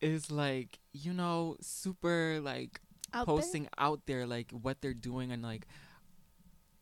is 0.00 0.30
like, 0.30 0.78
you 0.92 1.12
know, 1.12 1.56
super 1.60 2.40
like 2.42 2.80
Out 3.12 3.26
there? 3.26 3.34
posting 3.36 3.68
out 3.78 4.00
there 4.06 4.26
like 4.26 4.50
what 4.52 4.80
they're 4.80 4.94
doing 4.94 5.32
and 5.32 5.42
like 5.42 5.66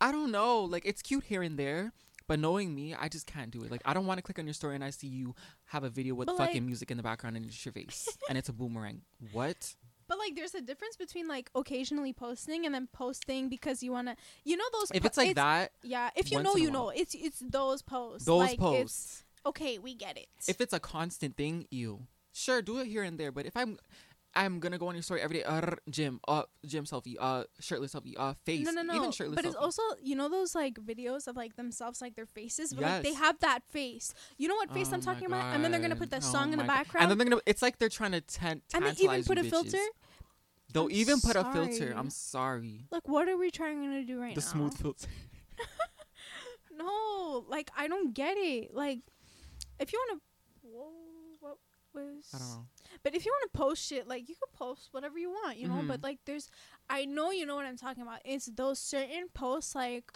I 0.00 0.12
don't 0.12 0.30
know, 0.30 0.60
like 0.62 0.84
it's 0.84 1.02
cute 1.02 1.24
here 1.24 1.42
and 1.42 1.58
there, 1.58 1.92
but 2.28 2.38
knowing 2.38 2.74
me, 2.74 2.94
I 2.94 3.08
just 3.08 3.26
can't 3.26 3.50
do 3.50 3.62
it. 3.64 3.70
Like 3.70 3.80
I 3.84 3.94
don't 3.94 4.06
want 4.06 4.18
to 4.18 4.22
click 4.22 4.38
on 4.38 4.46
your 4.46 4.54
story 4.54 4.74
and 4.74 4.84
I 4.84 4.90
see 4.90 5.06
you 5.08 5.34
have 5.66 5.84
a 5.84 5.88
video 5.90 6.14
with 6.14 6.26
But, 6.26 6.36
fucking 6.38 6.54
like- 6.54 6.62
music 6.62 6.90
in 6.90 6.96
the 6.98 7.02
background 7.02 7.36
and 7.36 7.46
it's 7.46 7.64
your 7.64 7.72
face 7.72 8.06
and 8.28 8.36
it's 8.38 8.48
a 8.48 8.52
boomerang. 8.52 9.02
What? 9.32 9.74
Like, 10.26 10.36
there's 10.36 10.54
a 10.54 10.60
difference 10.60 10.96
between 10.96 11.28
like 11.28 11.50
occasionally 11.54 12.12
posting 12.12 12.66
and 12.66 12.74
then 12.74 12.88
posting 12.92 13.48
because 13.48 13.82
you 13.82 13.92
wanna, 13.92 14.16
you 14.44 14.56
know, 14.56 14.64
those. 14.72 14.90
If 14.92 15.02
po- 15.02 15.06
it's 15.06 15.16
like 15.16 15.34
that, 15.36 15.72
yeah. 15.82 16.10
If 16.16 16.30
you 16.32 16.42
know, 16.42 16.56
you 16.56 16.70
know. 16.70 16.90
It's 16.90 17.14
it's 17.14 17.38
those 17.40 17.82
posts. 17.82 18.26
those 18.26 18.40
like, 18.40 18.50
It's, 18.54 18.60
posts. 18.60 19.24
okay, 19.46 19.78
we 19.78 19.94
get 19.94 20.16
it. 20.16 20.26
If 20.48 20.60
it's 20.60 20.72
a 20.72 20.80
constant 20.80 21.36
thing, 21.36 21.66
you 21.70 22.06
sure 22.32 22.60
do 22.62 22.78
it 22.80 22.86
here 22.86 23.02
and 23.02 23.18
there. 23.20 23.30
But 23.32 23.46
if 23.46 23.56
I'm 23.56 23.78
I'm 24.34 24.60
gonna 24.60 24.76
go 24.76 24.88
on 24.88 24.94
your 24.94 25.02
story 25.02 25.22
every 25.22 25.38
day. 25.38 25.44
Uh, 25.44 25.76
gym, 25.88 26.20
uh, 26.28 26.42
gym 26.66 26.84
selfie, 26.84 27.16
uh, 27.18 27.44
shirtless 27.58 27.94
selfie, 27.94 28.12
uh, 28.18 28.34
face, 28.44 28.66
No, 28.66 28.70
no, 28.70 28.82
no. 28.82 28.94
even 28.94 29.10
shirtless. 29.10 29.34
but 29.34 29.46
it's 29.46 29.56
selfie. 29.56 29.62
also 29.62 29.82
you 30.02 30.14
know 30.14 30.28
those 30.28 30.54
like 30.54 30.74
videos 30.74 31.26
of 31.26 31.36
like 31.36 31.56
themselves, 31.56 32.02
like 32.02 32.16
their 32.16 32.26
faces, 32.26 32.74
but 32.74 32.82
like 32.82 33.02
they 33.02 33.14
have 33.14 33.38
that 33.40 33.60
face. 33.70 34.12
You 34.36 34.48
know 34.48 34.56
what 34.56 34.70
face 34.72 34.88
Oh 34.90 34.94
I'm 34.94 35.00
talking 35.00 35.24
about? 35.26 35.54
And 35.54 35.64
then 35.64 35.70
they're 35.72 35.80
gonna 35.80 35.96
put 35.96 36.10
that 36.10 36.22
Oh 36.22 36.32
song 36.32 36.52
in 36.52 36.58
the 36.58 36.64
God. 36.64 36.76
background. 36.76 37.02
And 37.04 37.10
then 37.10 37.16
they're 37.18 37.30
gonna. 37.30 37.42
It's 37.46 37.62
like 37.62 37.78
they're 37.78 37.88
trying 37.88 38.12
to 38.12 38.20
ten- 38.20 38.60
and 38.74 38.84
they 38.84 38.90
even 39.04 39.24
put 39.24 39.38
a 39.38 39.42
bitches. 39.42 39.50
filter. 39.50 39.78
They'll 40.76 40.84
I'm 40.84 40.90
even 40.92 41.20
put 41.22 41.36
a 41.36 41.44
filter. 41.52 41.94
I'm 41.96 42.10
sorry. 42.10 42.84
Like, 42.90 43.08
what 43.08 43.28
are 43.30 43.38
we 43.38 43.50
trying 43.50 43.82
to 43.82 44.04
do 44.04 44.20
right 44.20 44.34
The 44.34 44.40
now? 44.42 44.46
The 44.46 44.52
smooth 44.52 44.76
filter. 44.76 45.08
No, 46.78 47.46
like 47.48 47.70
I 47.74 47.88
don't 47.88 48.12
get 48.12 48.36
it. 48.36 48.74
Like, 48.74 49.00
if 49.80 49.94
you 49.94 49.98
want 49.98 50.20
to, 50.20 50.68
whoa, 50.68 50.90
what 51.40 51.56
was? 51.94 52.28
I 52.34 52.38
don't 52.38 52.48
know. 52.50 52.66
But 53.02 53.14
if 53.14 53.24
you 53.24 53.32
want 53.32 53.50
to 53.50 53.58
post 53.58 53.82
shit, 53.82 54.06
like 54.06 54.28
you 54.28 54.34
could 54.34 54.52
post 54.52 54.88
whatever 54.90 55.18
you 55.18 55.30
want, 55.30 55.56
you 55.56 55.68
know. 55.68 55.76
Mhm. 55.76 55.88
But 55.88 56.02
like, 56.02 56.18
there's, 56.26 56.50
I 56.90 57.06
know 57.06 57.30
you 57.30 57.46
know 57.46 57.56
what 57.56 57.64
I'm 57.64 57.78
talking 57.78 58.02
about. 58.02 58.20
It's 58.26 58.44
those 58.54 58.78
certain 58.78 59.28
posts 59.32 59.74
like 59.74 60.12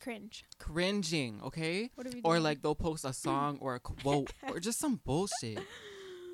cringe. 0.00 0.44
Cringing, 0.58 1.40
okay? 1.44 1.90
What 1.94 2.08
are 2.08 2.10
we 2.10 2.20
doing? 2.20 2.24
Or 2.24 2.40
like 2.40 2.62
they'll 2.62 2.74
post 2.74 3.04
a 3.04 3.12
song 3.26 3.58
or 3.60 3.76
a 3.76 3.80
quote 3.80 4.32
or 4.48 4.58
just 4.58 4.80
some 4.80 5.00
bullshit. 5.04 5.60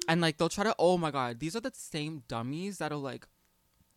And 0.09 0.23
like 0.23 0.39
they'll 0.39 0.49
try 0.49 0.65
to 0.65 0.75
oh 0.79 0.97
my 0.97 1.11
god, 1.11 1.39
these 1.39 1.55
are 1.55 1.61
the 1.61 1.73
same 1.75 2.23
dummies 2.29 2.79
that'll 2.79 3.01
like 3.01 3.29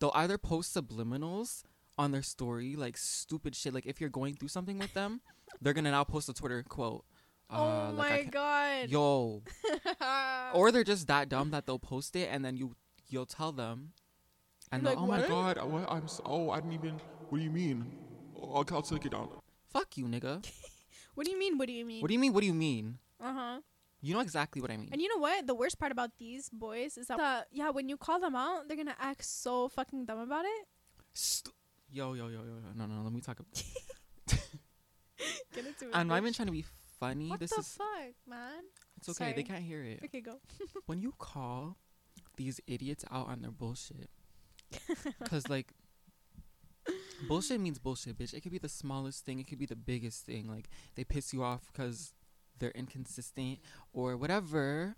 they'll 0.02 0.12
either 0.16 0.36
post 0.36 0.76
subliminals 0.76 1.62
on 1.96 2.10
their 2.10 2.22
story, 2.22 2.74
like 2.74 2.96
stupid 2.96 3.54
shit. 3.54 3.72
Like 3.72 3.86
if 3.86 4.00
you're 4.00 4.10
going 4.10 4.34
through 4.34 4.48
something 4.48 4.78
with 4.78 4.92
them, 4.94 5.20
they're 5.60 5.72
gonna 5.72 5.92
now 5.92 6.02
post 6.02 6.28
a 6.28 6.34
Twitter 6.34 6.64
quote. 6.68 7.04
Uh, 7.48 7.90
oh 7.90 7.94
like, 7.94 8.24
my 8.24 8.30
god. 8.30 8.88
Yo. 8.90 9.42
Or 10.54 10.70
they're 10.72 10.84
just 10.84 11.06
that 11.06 11.28
dumb 11.28 11.50
that 11.52 11.66
they'll 11.66 11.78
post 11.78 12.16
it 12.16 12.28
and 12.30 12.44
then 12.44 12.56
you 12.56 12.74
you'll 13.08 13.26
tell 13.26 13.52
them. 13.52 13.92
And 14.72 14.82
You're 14.82 14.92
like, 14.92 14.98
oh 14.98 15.06
my 15.06 15.18
Oh 15.18 15.20
my 15.22 15.28
god, 15.28 15.56
god, 15.56 15.70
what? 15.70 15.90
I'm 15.90 16.08
so, 16.08 16.22
oh, 16.26 16.50
I 16.50 16.56
didn't 16.60 16.72
even. 16.74 17.00
What 17.28 17.38
do 17.38 17.44
you 17.44 17.50
mean? 17.50 17.86
Oh, 18.36 18.54
I'll, 18.54 18.66
I'll 18.72 18.82
take 18.82 19.04
it 19.06 19.12
down. 19.12 19.28
fuck 19.68 19.96
you, 19.96 20.06
nigga. 20.06 20.44
what 21.14 21.24
do 21.26 21.30
you 21.30 21.38
mean? 21.38 21.58
What 21.58 21.66
do 21.68 21.72
you 21.72 21.84
mean? 21.84 22.02
What 22.02 22.08
do 22.08 22.14
you 22.14 22.20
mean? 22.20 22.32
What 22.32 22.40
do 22.40 22.46
you 22.46 22.54
mean? 22.54 22.98
uh 23.20 23.32
huh. 23.32 23.60
You 24.04 24.14
know 24.14 24.20
exactly 24.20 24.60
what 24.60 24.70
I 24.70 24.76
mean. 24.76 24.88
And 24.92 25.00
you 25.00 25.08
know 25.08 25.18
what? 25.22 25.46
The 25.46 25.54
worst 25.54 25.78
part 25.78 25.92
about 25.92 26.10
these 26.18 26.50
boys 26.50 26.98
is 26.98 27.06
that 27.06 27.20
uh, 27.20 27.42
yeah, 27.52 27.70
when 27.70 27.88
you 27.88 27.96
call 27.96 28.18
them 28.18 28.34
out, 28.34 28.66
they're 28.66 28.76
gonna 28.76 28.96
act 28.98 29.24
so 29.24 29.68
fucking 29.68 30.06
dumb 30.06 30.18
about 30.18 30.44
it. 30.44 30.66
St- 31.14 31.54
yo, 31.88 32.14
yo, 32.14 32.26
yo, 32.26 32.40
yo, 32.42 32.54
yo. 32.56 32.72
No, 32.74 32.86
no, 32.86 32.96
no. 32.96 33.02
Let 33.04 33.12
me 33.12 33.20
talk. 33.20 33.38
About- 33.38 33.62
Get 35.54 35.66
into 35.66 35.84
it. 35.86 35.90
I'm 35.94 36.08
not 36.08 36.18
even 36.18 36.32
trying 36.32 36.46
to 36.46 36.52
be 36.52 36.64
funny. 36.98 37.28
What 37.28 37.38
this 37.38 37.50
the 37.50 37.60
is 37.60 37.68
fuck, 37.68 38.14
man? 38.28 38.62
it's 38.96 39.08
okay. 39.10 39.32
They 39.34 39.44
can't 39.44 39.62
hear 39.62 39.82
it. 39.84 40.00
Okay, 40.04 40.20
go. 40.20 40.40
When 40.86 41.00
you 41.00 41.14
call 41.18 41.76
these 42.36 42.60
idiots 42.66 43.04
out 43.10 43.28
on 43.28 43.42
their 43.42 43.50
bullshit, 43.52 44.10
because 45.20 45.48
like 45.48 45.72
bullshit 47.28 47.60
means 47.60 47.78
bullshit, 47.78 48.18
bitch. 48.18 48.34
It 48.34 48.40
could 48.40 48.52
be 48.52 48.58
the 48.58 48.68
smallest 48.68 49.24
thing. 49.24 49.38
It 49.38 49.46
could 49.46 49.58
be 49.58 49.66
the 49.66 49.76
biggest 49.76 50.26
thing. 50.26 50.48
Like 50.48 50.68
they 50.96 51.04
piss 51.04 51.32
you 51.32 51.44
off 51.44 51.66
because 51.72 52.12
they're 52.58 52.70
inconsistent 52.72 53.58
or 53.92 54.16
whatever. 54.16 54.96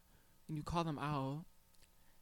And 0.48 0.56
you 0.56 0.62
call 0.62 0.84
them 0.84 0.98
out. 0.98 1.44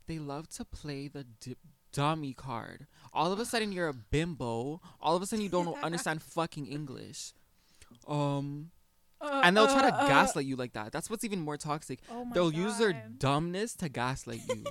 They 0.06 0.18
love 0.18 0.48
to 0.50 0.64
play 0.64 1.08
the 1.08 1.24
d- 1.24 1.56
dummy 1.92 2.32
card. 2.34 2.86
All 3.12 3.32
of 3.32 3.38
a 3.40 3.44
sudden 3.44 3.72
you're 3.72 3.88
a 3.88 3.94
bimbo. 3.94 4.80
All 5.00 5.16
of 5.16 5.22
a 5.22 5.26
sudden 5.26 5.42
you 5.42 5.48
don't 5.50 5.76
understand 5.82 6.22
fucking 6.22 6.66
English. 6.66 7.32
Um, 8.08 8.70
and 9.20 9.56
they'll 9.56 9.66
try 9.66 9.82
to 9.82 9.94
Uh, 9.94 9.98
uh, 9.98 10.02
uh, 10.04 10.08
gaslight 10.08 10.46
you 10.46 10.56
like 10.56 10.72
that. 10.72 10.90
That's 10.92 11.08
what's 11.08 11.22
even 11.24 11.40
more 11.40 11.56
toxic. 11.56 12.00
Oh 12.10 12.26
They'll 12.34 12.52
use 12.52 12.78
their 12.78 12.92
dumbness 13.18 13.74
to 13.76 13.88
gaslight 13.88 14.40
you. 14.48 14.64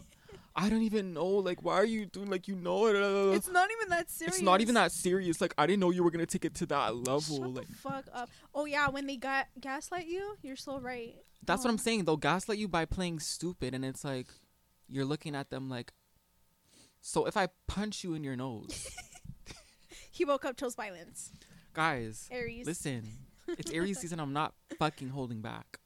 I 0.63 0.69
don't 0.69 0.83
even 0.83 1.13
know. 1.13 1.25
Like, 1.27 1.63
why 1.63 1.73
are 1.75 1.85
you 1.85 2.05
doing 2.05 2.29
like 2.29 2.47
you 2.47 2.55
know 2.55 2.85
it? 2.87 2.95
uh, 2.95 3.31
It's 3.35 3.49
not 3.49 3.69
even 3.77 3.89
that 3.89 4.09
serious. 4.11 4.35
It's 4.35 4.43
not 4.43 4.61
even 4.61 4.75
that 4.75 4.91
serious. 4.91 5.41
Like, 5.41 5.53
I 5.57 5.65
didn't 5.65 5.79
know 5.79 5.89
you 5.89 6.03
were 6.03 6.11
gonna 6.11 6.25
take 6.25 6.45
it 6.45 6.53
to 6.55 6.65
that 6.67 6.95
level. 6.95 7.21
Shut 7.39 7.53
like, 7.53 7.67
the 7.67 7.73
fuck 7.75 8.05
up. 8.13 8.29
Oh 8.53 8.65
yeah, 8.65 8.87
when 8.89 9.07
they 9.07 9.17
got 9.17 9.47
gaslight 9.59 10.05
you, 10.07 10.35
you're 10.43 10.55
so 10.55 10.79
right. 10.79 11.15
that's 11.45 11.63
what 11.63 11.69
Oh. 11.69 11.73
I'm 11.73 11.77
saying. 11.79 12.05
They'll 12.05 12.17
gaslight 12.17 12.57
you 12.59 12.67
by 12.67 12.85
playing 12.85 13.19
stupid, 13.19 13.73
and 13.73 13.83
it's 13.83 14.03
like 14.03 14.27
you're 14.87 15.05
looking 15.05 15.35
at 15.35 15.49
them 15.49 15.69
like. 15.69 15.93
So 17.01 17.25
if 17.25 17.35
I 17.35 17.47
punch 17.67 18.03
you 18.03 18.13
in 18.13 18.23
your 18.23 18.35
nose, 18.35 18.87
He 20.11 20.25
woke 20.25 20.45
up 20.45 20.57
chose 20.57 20.75
violence. 20.75 21.31
guys, 21.73 22.27
Aries. 22.29 22.67
listen, 22.67 23.07
it's 23.47 23.71
Aries 23.71 23.99
season. 24.01 24.19
I'm 24.19 24.33
not 24.33 24.53
fucking 24.77 25.09
holding 25.09 25.41
back, 25.41 25.79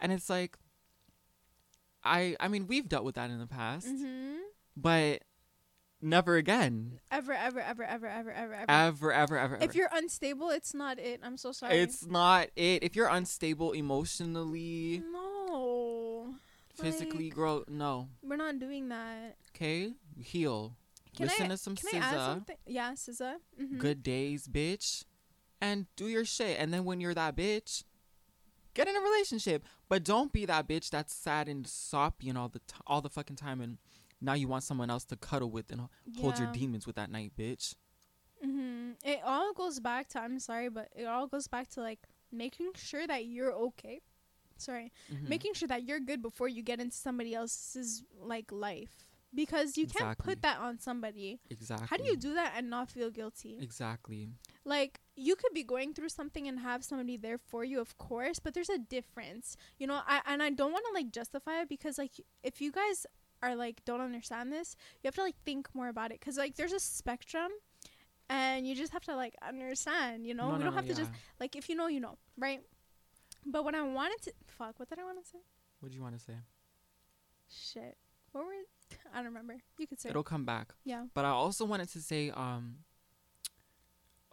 and 0.00 0.10
it's 0.12 0.30
like. 0.30 0.56
I 2.04 2.36
I 2.40 2.48
mean 2.48 2.66
we've 2.66 2.88
dealt 2.88 3.04
with 3.04 3.14
that 3.16 3.30
in 3.30 3.38
the 3.38 3.46
past, 3.46 3.86
Mm-hmm. 3.86 4.36
but 4.76 5.22
never 6.02 6.36
again. 6.36 6.98
Ever, 7.10 7.32
ever, 7.32 7.60
ever, 7.60 7.82
ever, 7.84 8.06
ever, 8.08 8.32
ever, 8.32 8.54
ever. 8.54 8.64
Ever, 8.70 9.12
ever, 9.12 9.38
ever. 9.38 9.58
If 9.60 9.74
you're 9.74 9.90
unstable, 9.92 10.48
it's 10.50 10.72
not 10.72 10.98
it. 10.98 11.20
I'm 11.22 11.36
so 11.36 11.52
sorry. 11.52 11.76
It's 11.78 12.06
not 12.06 12.48
it. 12.56 12.82
If 12.82 12.96
you're 12.96 13.08
unstable 13.08 13.72
emotionally, 13.72 15.02
no. 15.12 16.34
physically, 16.74 17.24
Like, 17.26 17.34
girl, 17.34 17.64
no. 17.68 18.08
We're 18.22 18.36
not 18.36 18.58
doing 18.58 18.88
that. 18.88 19.36
Okay, 19.54 19.92
heal. 20.18 20.76
Can 21.16 21.26
Listen 21.26 21.46
I, 21.46 21.48
to 21.48 21.56
some 21.58 21.76
can 21.76 22.00
I 22.00 22.04
add 22.06 22.14
something? 22.16 22.56
Yeah, 22.66 22.92
SZA. 22.92 23.34
Mm-hmm. 23.60 23.78
Good 23.78 24.02
days, 24.02 24.48
bitch, 24.48 25.04
and 25.60 25.86
do 25.96 26.06
your 26.06 26.24
shit. 26.24 26.58
And 26.58 26.72
then 26.72 26.84
when 26.84 27.00
you're 27.00 27.14
that 27.14 27.36
bitch, 27.36 27.84
get 28.74 28.88
in 28.88 28.96
a 28.96 29.00
relationship. 29.00 29.64
But 29.88 30.04
don't 30.04 30.32
be 30.32 30.46
that 30.46 30.66
bitch 30.68 30.90
that's 30.90 31.12
sad 31.14 31.48
and 31.48 31.66
soppy 31.66 32.28
and 32.28 32.38
all 32.38 32.48
the 32.48 32.60
t- 32.60 32.74
all 32.86 33.00
the 33.00 33.10
fucking 33.10 33.36
time, 33.36 33.60
and 33.60 33.78
now 34.20 34.34
you 34.34 34.48
want 34.48 34.64
someone 34.64 34.90
else 34.90 35.04
to 35.06 35.16
cuddle 35.16 35.50
with 35.50 35.70
and 35.72 35.88
hold 36.18 36.38
your 36.38 36.52
demons 36.52 36.86
with 36.86 36.96
that 36.96 37.10
night, 37.10 37.32
bitch. 37.38 37.74
Mm-hmm. 38.44 38.92
It 39.04 39.20
all 39.24 39.52
goes 39.52 39.80
back 39.80 40.08
to 40.08 40.20
I'm 40.20 40.38
sorry, 40.38 40.68
but 40.70 40.88
it 40.96 41.04
all 41.04 41.26
goes 41.26 41.46
back 41.46 41.68
to 41.70 41.80
like 41.80 42.00
making 42.32 42.70
sure 42.74 43.06
that 43.06 43.26
you're 43.26 43.52
okay. 43.52 44.00
Sorry, 44.56 44.92
Mhm. 45.10 45.28
making 45.28 45.54
sure 45.54 45.68
that 45.68 45.84
you're 45.84 46.00
good 46.00 46.20
before 46.22 46.48
you 46.48 46.62
get 46.62 46.80
into 46.80 46.96
somebody 46.96 47.34
else's 47.34 48.02
like 48.20 48.52
life 48.52 49.06
because 49.34 49.78
you 49.78 49.86
can't 49.86 50.18
put 50.18 50.42
that 50.42 50.58
on 50.58 50.78
somebody. 50.78 51.40
exactly. 51.50 51.86
How 51.88 51.96
do 51.96 52.04
you 52.04 52.16
do 52.16 52.34
that 52.34 52.54
and 52.56 52.68
not 52.68 52.90
feel 52.90 53.10
guilty? 53.10 53.58
exactly? 53.60 54.28
like 54.64 55.00
you 55.20 55.36
could 55.36 55.52
be 55.52 55.62
going 55.62 55.92
through 55.94 56.08
something 56.08 56.48
and 56.48 56.58
have 56.60 56.82
somebody 56.82 57.16
there 57.16 57.38
for 57.38 57.62
you 57.62 57.78
of 57.80 57.96
course 57.98 58.38
but 58.38 58.54
there's 58.54 58.70
a 58.70 58.78
difference 58.78 59.56
you 59.78 59.86
know 59.86 60.00
i 60.06 60.20
and 60.26 60.42
i 60.42 60.50
don't 60.50 60.72
want 60.72 60.84
to 60.88 60.94
like 60.94 61.10
justify 61.12 61.60
it 61.62 61.68
because 61.68 61.98
like 61.98 62.12
if 62.42 62.60
you 62.60 62.72
guys 62.72 63.06
are 63.42 63.54
like 63.54 63.84
don't 63.84 64.00
understand 64.00 64.52
this 64.52 64.76
you 65.02 65.08
have 65.08 65.14
to 65.14 65.22
like 65.22 65.36
think 65.44 65.68
more 65.74 65.88
about 65.88 66.10
it 66.10 66.18
because 66.20 66.36
like 66.36 66.56
there's 66.56 66.72
a 66.72 66.80
spectrum 66.80 67.50
and 68.28 68.66
you 68.66 68.74
just 68.74 68.92
have 68.92 69.04
to 69.04 69.14
like 69.16 69.34
understand 69.46 70.26
you 70.26 70.34
know? 70.34 70.46
No, 70.48 70.52
we 70.52 70.58
no, 70.58 70.64
don't 70.66 70.74
no, 70.74 70.80
have 70.80 70.86
to 70.88 70.94
just 70.94 71.10
like 71.38 71.56
if 71.56 71.68
you 71.68 71.74
know 71.74 71.86
you 71.88 72.00
know 72.00 72.16
right? 72.38 72.60
But 73.44 73.64
what 73.64 73.74
i 73.74 73.82
wanted 73.82 74.20
to 74.22 74.32
fuck 74.46 74.78
what 74.78 74.88
did 74.88 74.98
i 74.98 75.04
want 75.04 75.22
to 75.22 75.28
say? 75.28 75.38
What 75.80 75.90
do 75.90 75.96
you 75.96 76.02
want 76.02 76.16
to 76.18 76.24
say? 76.24 76.34
shit. 77.48 77.96
What 78.32 78.44
were 78.46 78.52
i 79.12 79.16
don't 79.16 79.26
remember. 79.26 79.56
You 79.78 79.86
could 79.86 80.00
say 80.00 80.10
It'll 80.10 80.22
come 80.22 80.44
back. 80.44 80.74
yeah. 80.84 81.04
But 81.14 81.24
I 81.24 81.30
also 81.30 81.64
wanted 81.64 81.88
to 81.90 82.00
say, 82.00 82.30
um, 82.30 82.76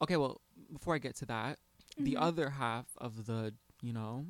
okay, 0.01 0.17
well, 0.17 0.41
before 0.71 0.93
I 0.95 0.97
get 0.99 1.15
to 1.17 1.25
that, 1.25 1.59
the 1.97 2.13
Mhm. 2.13 2.21
other 2.21 2.49
half 2.51 2.85
of 2.97 3.25
the, 3.25 3.53
you 3.81 3.93
know, 3.93 4.25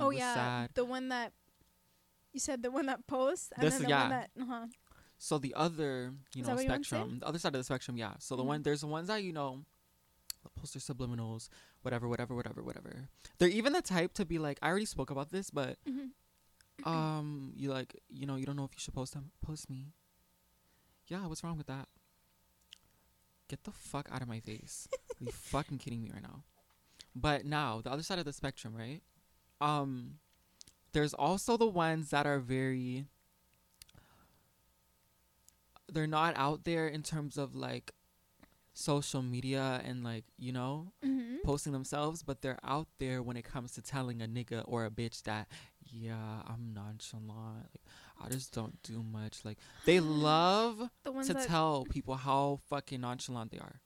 oh 0.00 0.10
yeah 0.10 0.66
the 0.74 0.84
one 0.84 1.08
that 1.08 1.32
you 2.32 2.40
said 2.40 2.62
the 2.62 2.70
one 2.70 2.86
that 2.86 3.06
posts 3.06 3.50
and 3.54 3.62
This- 3.62 3.74
then 3.74 3.82
the 3.82 3.88
yeah. 3.88 4.00
one 4.00 4.10
that 4.10 4.30
uh-huh 4.40 4.66
So 5.18 5.38
the 5.38 5.54
other, 5.54 6.12
you 6.34 6.42
Is 6.42 6.48
know, 6.48 6.54
what 6.54 6.64
you 6.64 6.68
spectrum, 6.68 7.20
the 7.20 7.26
other 7.28 7.38
side 7.38 7.54
of 7.54 7.60
the 7.60 7.64
spectrum, 7.64 7.96
yeah. 7.96 8.14
So 8.18 8.34
the 8.34 8.42
Mhm. 8.42 8.46
one, 8.46 8.62
there's 8.64 8.80
the 8.80 8.88
ones 8.88 9.06
that 9.06 9.22
you 9.22 9.32
know, 9.32 9.64
post 10.56 10.74
their 10.74 10.80
subliminals, 10.80 11.48
whatever, 11.82 12.08
whatever, 12.08 12.34
whatever, 12.34 12.60
whatever. 12.60 13.08
They're 13.38 13.48
even 13.48 13.72
the 13.72 13.82
type 13.82 14.14
to 14.14 14.24
be 14.24 14.40
like, 14.40 14.58
I 14.62 14.68
already 14.68 14.84
spoke 14.86 15.10
about 15.10 15.30
this, 15.30 15.48
but 15.50 15.78
mm-hmm. 15.86 16.08
um, 16.88 17.52
you 17.54 17.70
like, 17.70 17.94
you 18.10 18.26
know, 18.26 18.34
you 18.34 18.46
don't 18.46 18.56
know 18.56 18.64
if 18.64 18.74
you 18.74 18.80
should 18.80 18.94
post 18.94 19.12
them. 19.14 19.30
Post 19.42 19.70
me. 19.70 19.92
Yeah, 21.06 21.24
what's 21.28 21.44
wrong 21.44 21.56
with 21.56 21.68
that? 21.68 21.86
Get 23.52 23.64
the 23.64 23.70
fuck 23.70 24.08
out 24.10 24.22
of 24.22 24.28
my 24.28 24.40
face. 24.40 24.88
Are 25.20 25.24
you 25.26 25.30
fucking 25.30 25.76
kidding 25.76 26.02
me 26.02 26.10
right 26.10 26.22
now? 26.22 26.42
But 27.14 27.44
now, 27.44 27.82
the 27.84 27.92
other 27.92 28.02
side 28.02 28.18
of 28.18 28.24
the 28.24 28.32
spectrum, 28.32 28.74
right? 28.74 29.02
Um, 29.60 30.14
there's 30.94 31.12
also 31.12 31.58
the 31.58 31.66
ones 31.66 32.08
that 32.08 32.24
are 32.24 32.38
very. 32.38 33.04
They're 35.92 36.06
not 36.06 36.32
out 36.38 36.64
there 36.64 36.88
in 36.88 37.02
terms 37.02 37.36
of 37.36 37.54
like 37.54 37.92
social 38.72 39.20
media 39.20 39.82
and 39.84 40.02
like, 40.02 40.24
you 40.38 40.50
know, 40.52 40.92
Mm-hmm. 41.04 41.36
posting 41.44 41.74
themselves, 41.74 42.22
but 42.22 42.40
they're 42.40 42.58
out 42.64 42.86
there 42.98 43.22
when 43.22 43.36
it 43.36 43.44
comes 43.44 43.72
to 43.72 43.82
telling 43.82 44.22
a 44.22 44.26
nigga 44.26 44.62
or 44.66 44.86
a 44.86 44.90
bitch 44.90 45.24
that, 45.24 45.48
yeah, 45.84 46.40
I'm 46.48 46.72
nonchalant. 46.72 47.66
Like, 47.70 47.82
I 48.24 48.28
just 48.28 48.52
don't 48.54 48.80
do 48.82 49.02
much. 49.02 49.44
Like, 49.44 49.58
they 49.84 50.00
love 50.00 50.88
The 51.04 51.12
ones 51.12 51.26
to 51.28 51.34
that 51.34 51.46
tell 51.48 51.84
people 51.90 52.14
how 52.14 52.60
fucking 52.68 53.00
nonchalant 53.00 53.50
they 53.50 53.58
are. 53.58 53.80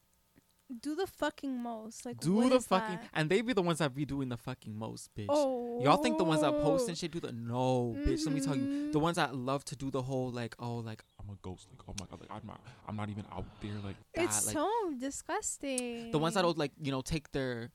do 0.80 0.96
the 0.96 1.06
fucking 1.06 1.56
most. 1.62 2.04
Like 2.04 2.18
do 2.18 2.48
the 2.50 2.60
fucking 2.60 2.96
that? 2.96 3.08
and 3.14 3.30
they 3.30 3.40
be 3.40 3.52
the 3.52 3.62
ones 3.62 3.78
that 3.78 3.94
be 3.94 4.04
doing 4.04 4.28
the 4.28 4.36
fucking 4.36 4.76
most, 4.76 5.14
bitch. 5.14 5.26
Oh, 5.30 5.80
Y'all 5.82 5.96
think 5.98 6.18
the 6.18 6.24
ones 6.24 6.40
that 6.40 6.52
post 6.60 6.88
and 6.88 6.98
shit 6.98 7.12
do 7.12 7.20
the 7.20 7.30
no, 7.32 7.94
bitch. 8.04 8.26
Let 8.26 8.34
me 8.34 8.40
tell 8.40 8.56
you, 8.56 8.90
the 8.92 8.98
Mhm. 8.98 9.02
ones 9.02 9.16
that 9.16 9.34
love 9.36 9.64
to 9.66 9.76
do 9.76 9.90
the 9.92 10.02
whole 10.02 10.30
like, 10.32 10.56
oh, 10.58 10.76
like 10.78 11.04
I'm 11.20 11.30
a 11.30 11.36
ghost. 11.40 11.68
Like, 11.70 11.82
oh 11.88 11.94
my 12.00 12.06
god, 12.10 12.20
like 12.20 12.30
I'm 12.32 12.44
not, 12.46 12.60
I'm 12.88 12.96
not 12.96 13.08
even 13.10 13.24
out 13.32 13.44
there. 13.60 13.78
Like, 13.84 13.96
that, 14.14 14.24
It's 14.24 14.46
like 14.46 14.54
so 14.54 14.68
disgusting. 14.98 16.10
the 16.10 16.18
ones 16.18 16.34
that'll 16.34 16.54
like, 16.54 16.72
you 16.82 16.90
know, 16.90 17.00
take 17.02 17.30
their 17.32 17.70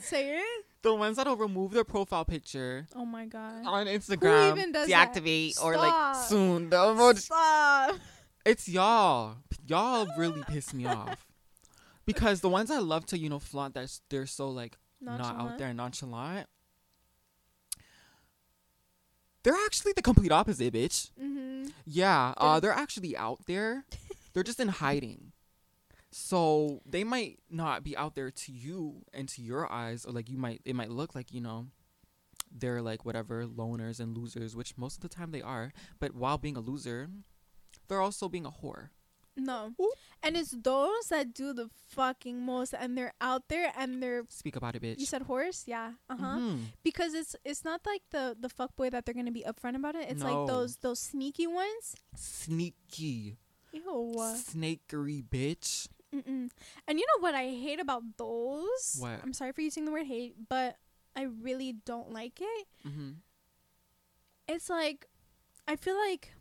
say 0.00 0.36
it. 0.38 0.64
the 0.82 0.94
ones 0.94 1.16
that'll 1.16 1.36
remove 1.36 1.72
their 1.72 1.84
profile 1.84 2.24
picture 2.24 2.86
Oh 2.96 3.04
my 3.04 3.26
god. 3.26 3.64
on 3.66 3.86
Instagram, 3.86 4.52
Who 4.52 4.58
even 4.58 4.72
does 4.72 4.88
that? 4.88 5.14
deactivate 5.14 5.62
or 5.62 5.76
like 5.76 5.88
Stop. 5.90 6.16
soon. 6.28 6.70
The 6.70 6.76
emoji. 6.76 7.18
Stop. 7.18 7.96
It's 8.44 8.68
y'all. 8.68 9.36
Y'all 9.66 10.06
really 10.18 10.42
piss 10.48 10.74
me 10.74 10.86
off. 10.86 11.26
Because 12.04 12.40
the 12.40 12.48
ones 12.48 12.70
I 12.70 12.78
love 12.78 13.06
to, 13.06 13.18
you 13.18 13.28
know, 13.28 13.38
flaunt 13.38 13.74
that 13.74 13.96
they're 14.10 14.26
so 14.26 14.48
like 14.50 14.76
not 15.00 15.20
out 15.20 15.58
there 15.58 15.68
and 15.68 15.76
nonchalant. 15.76 16.48
They're 19.44 19.56
actually 19.66 19.92
the 19.94 20.02
complete 20.02 20.30
opposite, 20.30 20.72
bitch. 20.72 21.10
Mm-hmm. 21.20 21.68
Yeah, 21.84 22.34
uh, 22.36 22.60
they're 22.60 22.72
actually 22.72 23.16
out 23.16 23.40
there. 23.46 23.84
they're 24.32 24.44
just 24.44 24.60
in 24.60 24.68
hiding. 24.68 25.31
So 26.14 26.82
they 26.86 27.04
might 27.04 27.40
not 27.50 27.82
be 27.82 27.96
out 27.96 28.14
there 28.14 28.30
to 28.30 28.52
you 28.52 29.02
and 29.14 29.28
to 29.30 29.42
your 29.42 29.70
eyes, 29.72 30.04
or 30.04 30.12
like 30.12 30.28
you 30.28 30.36
might, 30.36 30.60
it 30.64 30.76
might 30.76 30.90
look 30.90 31.14
like 31.14 31.32
you 31.32 31.40
know, 31.40 31.68
they're 32.54 32.82
like 32.82 33.04
whatever 33.06 33.46
loners 33.46 33.98
and 33.98 34.16
losers, 34.16 34.54
which 34.54 34.76
most 34.76 34.96
of 34.96 35.00
the 35.00 35.08
time 35.08 35.30
they 35.30 35.40
are. 35.42 35.72
But 36.00 36.14
while 36.14 36.36
being 36.38 36.56
a 36.56 36.60
loser, 36.60 37.08
they're 37.88 38.00
also 38.02 38.28
being 38.28 38.44
a 38.44 38.50
whore. 38.50 38.90
No. 39.34 39.72
Ooh. 39.80 39.92
And 40.22 40.36
it's 40.36 40.50
those 40.50 41.06
that 41.08 41.32
do 41.32 41.54
the 41.54 41.70
fucking 41.88 42.38
most, 42.44 42.74
and 42.78 42.96
they're 42.98 43.14
out 43.22 43.48
there, 43.48 43.72
and 43.78 44.02
they're. 44.02 44.24
Speak 44.28 44.54
about 44.56 44.76
it, 44.76 44.82
bitch. 44.82 44.98
You 45.00 45.06
said 45.06 45.22
horse, 45.22 45.64
yeah, 45.66 45.92
uh 46.10 46.16
huh. 46.16 46.36
Mhm. 46.38 46.58
Because 46.84 47.14
it's 47.14 47.34
it's 47.42 47.64
not 47.64 47.80
like 47.86 48.02
the 48.10 48.36
the 48.38 48.50
fuck 48.50 48.76
boy 48.76 48.90
that 48.90 49.06
they're 49.06 49.14
gonna 49.14 49.32
be 49.32 49.42
upfront 49.48 49.74
about 49.76 49.94
it. 49.94 50.10
It's 50.10 50.20
No. 50.22 50.26
like 50.44 50.46
those 50.48 50.76
those 50.76 51.00
sneaky 51.00 51.46
ones. 51.46 51.96
Sneaky, 52.14 53.38
Ew. 53.72 54.12
snakery 54.36 55.24
bitch. 55.24 55.88
Mm-mm. 56.14 56.50
And 56.86 56.98
you 56.98 57.06
know 57.06 57.20
what 57.20 57.34
I 57.34 57.44
hate 57.48 57.80
about 57.80 58.02
those? 58.16 58.96
What? 58.98 59.20
I'm 59.22 59.32
sorry 59.32 59.52
for 59.52 59.60
using 59.62 59.84
the 59.84 59.92
word 59.92 60.06
hate, 60.06 60.34
but 60.48 60.76
I 61.16 61.22
really 61.22 61.74
don't 61.84 62.12
like 62.12 62.40
it. 62.40 62.66
Mm-hmm. 62.86 63.10
It's 64.48 64.68
like, 64.68 65.06
I 65.66 65.76
feel 65.76 65.96
like, 65.96 66.32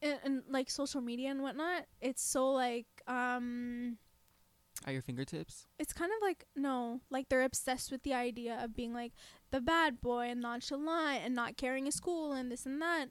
in, 0.00 0.16
in 0.24 0.42
like 0.48 0.70
social 0.70 1.00
media 1.00 1.30
and 1.30 1.42
whatnot, 1.42 1.84
it's 2.00 2.22
so 2.22 2.50
like 2.52 2.86
um. 3.06 3.98
At 4.86 4.92
your 4.92 5.02
fingertips. 5.02 5.66
it's 5.78 5.92
kind 5.94 6.12
of 6.12 6.18
like 6.22 6.44
no, 6.54 7.00
like 7.10 7.28
they're 7.30 7.42
obsessed 7.42 7.90
with 7.90 8.02
the 8.02 8.12
idea 8.12 8.60
of 8.62 8.76
being 8.76 8.92
like 8.92 9.12
the 9.50 9.60
bad 9.60 10.00
boy 10.02 10.26
and 10.28 10.40
nonchalant 10.42 11.22
and 11.24 11.34
not 11.34 11.56
caring 11.56 11.86
at 11.88 11.94
school 11.94 12.32
and 12.32 12.52
this 12.52 12.66
and 12.66 12.80
that. 12.82 13.06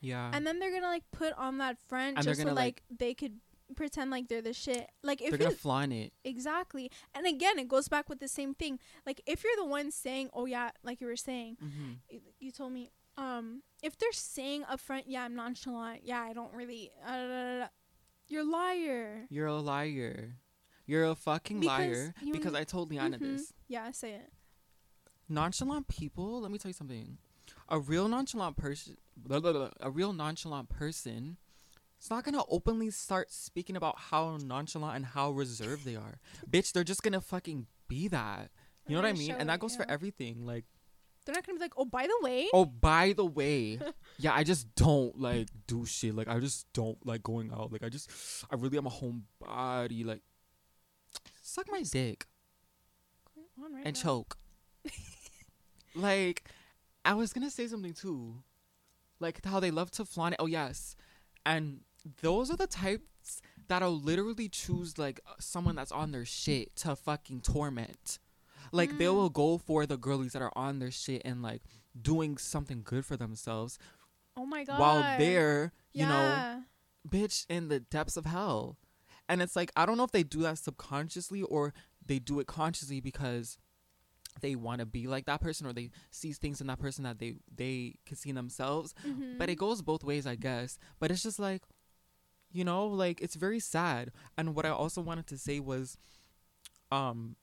Yeah. 0.00 0.30
And 0.34 0.44
then 0.46 0.58
they're 0.58 0.72
gonna 0.72 0.88
like 0.88 1.04
put 1.12 1.32
on 1.34 1.58
that 1.58 1.78
front 1.88 2.16
And 2.18 2.26
just 2.26 2.40
so 2.42 2.48
like, 2.48 2.56
like- 2.56 2.82
they 2.98 3.14
could 3.14 3.38
pretend 3.76 4.10
like 4.10 4.28
they're 4.28 4.42
the 4.42 4.52
shit. 4.52 4.90
Like 5.02 5.20
if 5.22 5.30
they're 5.30 5.38
you're 5.38 5.48
gonna 5.48 5.56
flaunt 5.56 5.92
it. 5.92 6.12
exactly, 6.24 6.90
and 7.14 7.26
again 7.26 7.58
it 7.58 7.68
goes 7.68 7.88
back 7.88 8.08
with 8.08 8.20
the 8.20 8.28
same 8.28 8.54
thing. 8.54 8.78
Like 9.06 9.20
if 9.26 9.42
you're 9.44 9.56
the 9.56 9.64
one 9.66 9.90
saying, 9.90 10.30
"Oh 10.32 10.44
yeah," 10.46 10.70
like 10.82 11.00
you 11.00 11.06
were 11.06 11.16
saying, 11.16 11.56
Mm-hmm. 11.62 11.90
you, 12.10 12.20
you 12.40 12.50
told 12.52 12.72
me, 12.72 12.90
um, 13.16 13.62
if 13.82 13.96
they're 13.98 14.12
saying 14.12 14.64
up 14.68 14.80
front, 14.80 15.06
"Yeah, 15.08 15.24
I'm 15.24 15.34
nonchalant," 15.34 16.00
yeah, 16.04 16.20
I 16.22 16.32
don't 16.32 16.52
really, 16.54 16.90
uh, 17.06 17.10
da, 17.10 17.26
da, 17.26 17.28
da, 17.28 17.58
da," 17.60 17.66
you're 18.28 18.42
a 18.42 18.44
liar. 18.44 19.26
You're 19.30 19.46
a 19.46 19.54
liar. 19.60 20.36
You're 20.86 21.04
a 21.04 21.14
fucking 21.14 21.60
Because 21.60 21.78
liar. 21.78 22.14
Because 22.32 22.52
kn- 22.52 22.56
I 22.56 22.64
told 22.64 22.90
Liana 22.90 23.18
Mhm. 23.18 23.36
this. 23.36 23.52
Yeah, 23.68 23.90
say 23.92 24.12
it. 24.12 24.30
Nonchalant 25.28 25.88
people. 25.88 26.40
Let 26.42 26.50
me 26.50 26.58
tell 26.58 26.68
you 26.68 26.74
something. 26.74 27.16
A 27.68 27.78
real 27.80 28.08
nonchalant 28.08 28.56
person. 28.56 28.96
A 29.30 29.90
real 29.90 30.12
nonchalant 30.12 30.68
person. 30.68 31.38
It's 32.04 32.10
not 32.10 32.22
gonna 32.22 32.44
openly 32.50 32.90
start 32.90 33.32
speaking 33.32 33.76
about 33.76 33.98
how 33.98 34.36
nonchalant 34.36 34.94
and 34.94 35.06
how 35.06 35.30
reserved 35.30 35.86
they 35.86 35.96
are. 35.96 36.18
Bitch, 36.46 36.70
they're 36.70 36.84
just 36.84 37.02
gonna 37.02 37.22
fucking 37.22 37.66
be 37.88 38.08
that. 38.08 38.50
You 38.86 38.94
know 38.94 39.00
what 39.00 39.08
I 39.08 39.14
mean? 39.14 39.30
And 39.30 39.48
that 39.48 39.58
goes 39.58 39.74
for 39.74 39.90
everything. 39.90 40.44
Like, 40.44 40.66
They're 41.24 41.34
not 41.34 41.46
gonna 41.46 41.58
be 41.58 41.64
like, 41.64 41.72
"Oh, 41.78 41.86
by 41.86 42.06
the 42.06 42.18
way." 42.20 42.50
oh, 42.52 42.66
by 42.66 43.14
the 43.14 43.24
way, 43.24 43.78
yeah, 44.18 44.34
I 44.34 44.44
just 44.44 44.74
don't 44.74 45.18
like 45.18 45.48
do 45.66 45.86
shit. 45.86 46.14
Like, 46.14 46.28
I 46.28 46.38
just 46.40 46.70
don't 46.74 46.98
like 47.06 47.22
going 47.22 47.50
out. 47.50 47.72
Like, 47.72 47.82
I 47.82 47.88
just, 47.88 48.10
I 48.50 48.56
really 48.56 48.76
am 48.76 48.86
a 48.86 48.90
homebody. 48.90 50.04
Like, 50.04 50.20
suck 51.40 51.70
my 51.70 51.84
dick. 51.90 52.26
right 53.56 53.86
and 53.86 53.96
now. 53.96 54.02
choke. 54.02 54.36
like, 55.94 56.50
I 57.02 57.14
was 57.14 57.32
gonna 57.32 57.48
say 57.48 57.66
something 57.66 57.94
too, 57.94 58.42
like 59.20 59.42
how 59.46 59.58
they 59.58 59.70
love 59.70 59.90
to 59.92 60.04
flaunt 60.04 60.34
it. 60.34 60.40
Oh 60.42 60.44
yes, 60.44 60.96
and 61.46 61.80
those 62.22 62.50
are 62.50 62.56
the 62.56 62.66
types 62.66 63.40
that'll 63.68 63.98
literally 63.98 64.48
choose 64.48 64.98
like 64.98 65.20
uh, 65.26 65.32
someone 65.38 65.74
that's 65.76 65.92
on 65.92 66.12
their 66.12 66.24
shit 66.24 66.76
to 66.76 66.94
fucking 66.96 67.40
torment. 67.40 68.18
Like 68.72 68.98
they 68.98 69.04
Mm. 69.06 69.14
will 69.14 69.30
go 69.30 69.58
for 69.58 69.86
the 69.86 69.96
girlies 69.96 70.32
that 70.32 70.42
are 70.42 70.52
on 70.56 70.78
their 70.80 70.90
shit 70.90 71.22
and 71.24 71.42
like 71.42 71.62
doing 72.00 72.36
something 72.38 72.82
good 72.84 73.04
for 73.06 73.16
themselves 73.16 73.78
Oh 74.36 74.44
my 74.46 74.64
god. 74.64 74.78
while 74.80 75.04
they're 75.18 75.72
you 75.92 76.06
know 76.06 76.62
bitch 77.08 77.46
in 77.48 77.68
the 77.68 77.80
depths 77.80 78.16
of 78.16 78.26
hell. 78.26 78.76
And 79.28 79.40
it's 79.40 79.54
like 79.56 79.70
I 79.76 79.86
don't 79.86 79.96
know 79.96 80.04
if 80.04 80.12
they 80.12 80.22
do 80.24 80.40
that 80.42 80.58
subconsciously 80.58 81.42
or 81.42 81.72
they 82.04 82.18
do 82.18 82.40
it 82.40 82.46
consciously 82.46 83.00
because 83.00 83.56
they 84.40 84.56
want 84.56 84.80
to 84.80 84.86
be 84.86 85.06
like 85.06 85.26
that 85.26 85.40
person 85.40 85.66
or 85.66 85.72
they 85.72 85.90
see 86.10 86.32
things 86.32 86.60
in 86.60 86.66
that 86.66 86.80
person 86.80 87.04
that 87.04 87.18
they 87.18 87.36
they 87.54 87.94
can 88.04 88.16
see 88.16 88.30
in 88.30 88.34
themselves. 88.36 88.92
Mhm. 89.06 89.38
But 89.38 89.48
it 89.48 89.54
goes 89.56 89.80
both 89.80 90.02
ways, 90.04 90.26
I 90.26 90.34
guess. 90.34 90.78
But 90.98 91.10
it's 91.12 91.22
just 91.22 91.38
like 91.38 91.62
you 92.54 92.64
know, 92.64 92.86
like 92.86 93.20
it's 93.20 93.34
very 93.34 93.60
sad. 93.60 94.12
And 94.38 94.54
what 94.54 94.64
I 94.64 94.70
also 94.70 95.02
wanted 95.02 95.26
to 95.26 95.36
say 95.36 95.60
was 95.60 95.98
um 96.90 97.36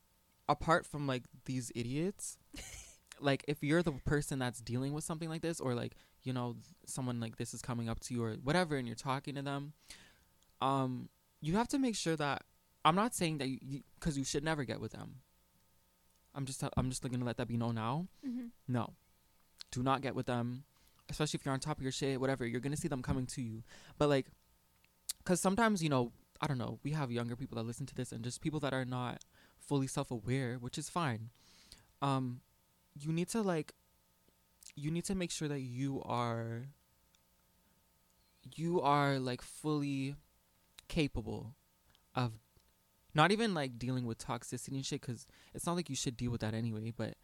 apart 0.47 0.86
from 0.86 1.08
like 1.08 1.24
these 1.45 1.71
idiots 1.76 2.38
like 3.21 3.43
if 3.47 3.63
you're 3.63 3.84
the 3.84 3.91
person 4.06 4.39
that's 4.39 4.60
dealing 4.62 4.93
with 4.93 5.04
something 5.04 5.30
like 5.30 5.41
this 5.41 5.60
or 5.60 5.74
like 5.74 5.95
you 6.24 6.34
know 6.34 6.56
someone 6.86 7.19
like 7.19 7.38
this 7.38 7.54
is 7.54 7.62
coming 7.62 7.89
up 7.89 8.00
to 8.00 8.13
you 8.13 8.24
or 8.24 8.34
whatever 8.43 8.76
and 8.76 8.88
you're 8.88 8.95
talking 8.95 9.36
to 9.36 9.41
them 9.41 9.74
um 10.62 11.10
you 11.41 11.56
have 11.56 11.67
to 11.67 11.80
make 11.80 11.95
sure 11.95 12.15
that 12.15 12.43
i'm 12.86 12.95
not 12.95 13.13
saying 13.13 13.38
that 13.38 13.47
you 13.47 13.82
because 14.00 14.17
you, 14.17 14.24
should 14.24 14.43
never 14.43 14.63
get 14.63 14.80
with 14.80 14.91
them. 14.91 15.15
I'm 16.34 16.45
just 16.45 16.63
i'm 16.78 16.89
just 16.89 17.02
gonna 17.04 17.26
let 17.26 17.38
that 17.38 17.47
be 17.47 17.58
known 17.58 17.76
now. 17.76 18.08
Mhm. 18.26 18.50
no. 18.67 18.93
Do 19.71 19.84
not 19.84 20.02
get 20.02 20.15
with 20.15 20.26
them 20.26 20.63
especially 21.10 21.38
if 21.39 21.45
you're 21.45 21.54
on 21.54 21.60
top 21.60 21.78
of 21.78 21.84
your 21.84 21.91
shit 21.91 22.19
whatever. 22.19 22.45
You're 22.45 22.62
gonna 22.62 22.78
see 22.78 22.88
them 22.88 23.02
coming 23.02 23.26
to 23.28 23.41
you. 23.41 23.63
But 23.97 24.10
like 24.10 24.28
because 25.23 25.39
sometimes 25.39 25.81
you 25.84 25.89
know 25.89 26.12
i 26.41 26.47
don't 26.47 26.57
know 26.57 26.79
we 26.84 26.91
have 26.91 27.12
younger 27.12 27.36
people 27.36 27.55
that 27.55 27.67
listen 27.67 27.86
to 27.86 27.95
this 27.95 28.12
and 28.12 28.23
just 28.23 28.41
people 28.41 28.60
that 28.60 28.73
are 28.73 28.86
not 28.86 29.23
fully 29.60 29.88
self-aware 29.88 30.57
which 30.60 30.77
is 30.77 30.89
fine. 30.89 31.29
Um 32.01 32.41
you 32.99 33.13
need 33.13 33.29
to 33.29 33.41
like 33.41 33.73
you 34.75 34.91
need 34.91 35.05
to 35.05 35.15
make 35.15 35.31
sure 35.31 35.47
that 35.47 35.62
you 35.62 36.01
are 36.03 36.63
you 38.55 38.81
are 38.81 39.19
like 39.19 39.41
fully 39.41 40.15
capable 40.88 41.55
of 42.15 42.34
not 43.13 43.31
even 43.31 43.53
like 43.53 43.77
dealing 43.77 44.05
with 44.05 44.17
toxicity 44.17 44.73
and 44.73 44.86
shit 44.86 45.01
because 45.01 45.27
it's 45.53 45.65
not 45.65 45.75
like 45.75 45.89
you 45.89 45.95
should 45.95 46.17
deal 46.17 46.31
with 46.31 46.41
that 46.41 46.53
anyway 46.53 46.91
but 46.95 47.15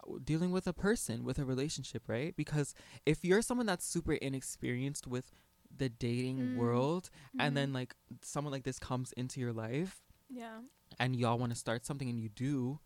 uh, 0.00 0.18
dealing 0.24 0.52
with 0.52 0.66
a 0.66 0.72
person 0.72 1.24
with 1.24 1.38
a 1.38 1.44
relationship 1.44 2.04
right? 2.06 2.34
Because 2.36 2.74
if 3.04 3.24
you're 3.24 3.42
someone 3.42 3.66
that's 3.66 3.84
super 3.86 4.14
inexperienced 4.14 5.06
with 5.06 5.32
the 5.78 5.88
dating 5.88 6.38
Mm. 6.38 6.56
world 6.56 7.10
and 7.38 7.52
Mhm. 7.52 7.54
then 7.56 7.72
like 7.72 7.94
someone 8.22 8.52
like 8.52 8.64
this 8.64 8.78
comes 8.78 9.12
into 9.12 9.40
your 9.40 9.52
life 9.52 10.02
yeah. 10.28 10.60
and 10.98 11.16
y'all 11.16 11.38
want 11.38 11.50
to 11.52 11.58
start 11.58 11.84
something 11.84 12.08
and 12.08 12.18
you 12.20 12.28
do, 12.28 12.78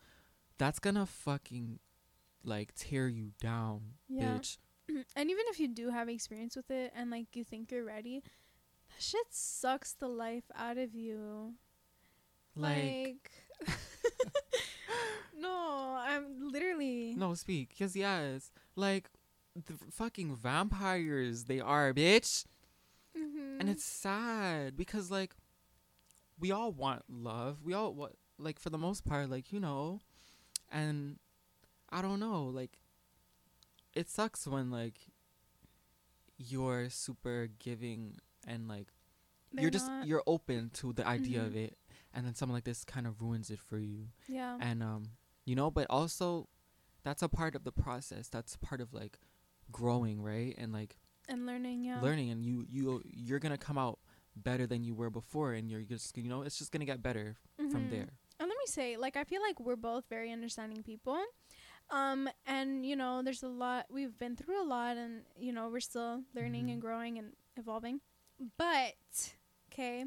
that's 0.58 0.78
gonna 0.78 1.06
fucking 1.06 1.80
like 2.44 2.74
tear 2.74 3.08
you 3.08 3.32
down, 3.40 3.94
Yeah. 4.08 4.38
bitch. 4.38 4.58
and 5.14 5.30
even 5.30 5.44
if 5.48 5.60
you 5.60 5.68
do 5.68 5.90
have 5.90 6.08
experience 6.08 6.56
with 6.56 6.70
it 6.70 6.92
and 6.94 7.10
like 7.10 7.36
you 7.36 7.44
think 7.44 7.70
you're 7.70 7.84
ready, 7.84 8.22
that 8.88 9.02
shit 9.02 9.26
sucks 9.30 9.92
the 9.92 10.08
life 10.08 10.50
out 10.54 10.78
of 10.78 10.94
you. 10.94 11.54
Like, 12.56 13.30
Like, 13.60 13.68
no, 15.36 15.96
I'm 16.00 16.50
literally. 16.50 17.14
no, 17.16 17.34
speak, 17.34 17.74
cause 17.78 17.94
yes, 17.94 18.50
like 18.76 19.10
the 19.54 19.74
fucking 19.90 20.34
vampires 20.36 21.44
they 21.44 21.60
are, 21.60 21.92
bitch, 21.92 22.44
Mhm. 23.16 23.60
and 23.60 23.68
it's 23.68 23.84
sad 23.84 24.76
because 24.76 25.10
like 25.10 25.34
we 26.38 26.50
all 26.52 26.72
want 26.72 27.02
love, 27.08 27.62
we 27.64 27.72
all 27.74 27.92
what 27.94 28.14
like 28.38 28.58
for 28.58 28.70
the 28.70 28.78
most 28.78 29.04
part, 29.04 29.28
like 29.30 29.52
you 29.52 29.60
know, 29.60 30.00
and 30.70 31.18
I 31.90 32.02
don't 32.02 32.20
know, 32.20 32.44
like 32.44 32.78
it 33.94 34.08
sucks 34.08 34.46
when 34.46 34.70
like 34.70 34.98
you're 36.36 36.88
super 36.88 37.48
giving 37.58 38.16
and 38.46 38.68
like 38.68 38.88
They're 39.52 39.62
you're 39.62 39.70
just 39.70 39.90
you're 40.04 40.22
open 40.26 40.70
to 40.74 40.92
the 40.92 41.06
idea 41.06 41.42
of 41.44 41.52
Mhm. 41.52 41.64
it 41.66 41.78
and 42.14 42.24
then 42.26 42.34
someone 42.34 42.54
like 42.54 42.64
this 42.64 42.84
kind 42.84 43.06
of 43.06 43.20
ruins 43.20 43.50
it 43.50 43.58
for 43.58 43.78
you 43.78 44.08
Yeah. 44.28 44.56
and 44.60 44.82
um 44.82 45.16
you 45.44 45.56
know 45.56 45.70
but 45.70 45.86
also 45.90 46.48
that's 47.02 47.22
a 47.22 47.28
part 47.28 47.54
of 47.56 47.64
the 47.64 47.72
process 47.72 48.28
that's 48.28 48.56
part 48.56 48.80
of 48.80 48.92
like 48.94 49.18
growing 49.72 50.22
right 50.22 50.54
and 50.58 50.72
like 50.72 50.96
And 51.28 51.44
learning, 51.46 51.84
yeah. 51.84 52.00
learning 52.00 52.30
and 52.30 52.44
you 52.44 52.64
you 52.68 53.02
you're 53.04 53.38
gonna 53.38 53.58
come 53.58 53.76
out 53.78 53.98
better 54.36 54.66
than 54.66 54.82
you 54.84 54.94
were 54.94 55.10
before 55.10 55.52
and 55.52 55.68
you're 55.70 55.82
just 55.82 56.16
you 56.16 56.28
know 56.28 56.42
it's 56.42 56.56
just 56.58 56.70
gonna 56.72 56.84
get 56.86 57.02
better 57.02 57.36
from 57.56 57.84
Mhm. 57.86 57.90
there 57.90 58.08
And 58.40 58.48
let 58.48 58.56
me 58.56 58.66
say, 58.66 58.96
like, 58.96 59.16
I 59.16 59.24
feel 59.24 59.42
like 59.42 59.58
we're 59.58 59.74
both 59.74 60.04
very 60.08 60.30
understanding 60.30 60.84
people. 60.84 61.18
Um, 61.90 62.28
and 62.46 62.86
you 62.86 62.94
know, 62.94 63.20
there's 63.22 63.42
a 63.42 63.48
lot 63.48 63.86
we've 63.90 64.16
been 64.16 64.36
through 64.36 64.62
a 64.62 64.68
lot, 64.76 64.96
and 64.96 65.24
you 65.36 65.52
know, 65.52 65.68
we're 65.68 65.80
still 65.80 66.22
learning 66.34 66.66
Mhm. 66.68 66.72
and 66.74 66.80
growing 66.80 67.18
and 67.18 67.32
evolving. 67.56 68.00
But 68.56 68.94
okay, 69.72 70.04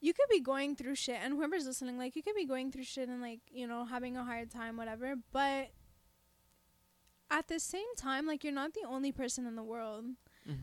you 0.00 0.12
could 0.12 0.28
be 0.28 0.40
going 0.40 0.74
through 0.76 0.96
shit, 0.96 1.16
and 1.22 1.34
whoever's 1.34 1.64
listening, 1.66 1.96
like, 1.96 2.16
you 2.16 2.22
could 2.22 2.34
be 2.34 2.44
going 2.44 2.70
through 2.72 2.84
shit 2.84 3.08
and 3.08 3.20
like, 3.22 3.40
you 3.50 3.66
know, 3.66 3.84
having 3.84 4.16
a 4.16 4.24
hard 4.24 4.50
time, 4.50 4.76
whatever. 4.76 5.14
But 5.32 5.70
at 7.34 7.48
the 7.48 7.58
same 7.58 7.92
time, 7.96 8.26
like, 8.26 8.44
you're 8.44 8.52
not 8.52 8.74
the 8.74 8.86
only 8.86 9.10
person 9.10 9.44
in 9.46 9.56
the 9.56 9.62
world. 9.62 10.04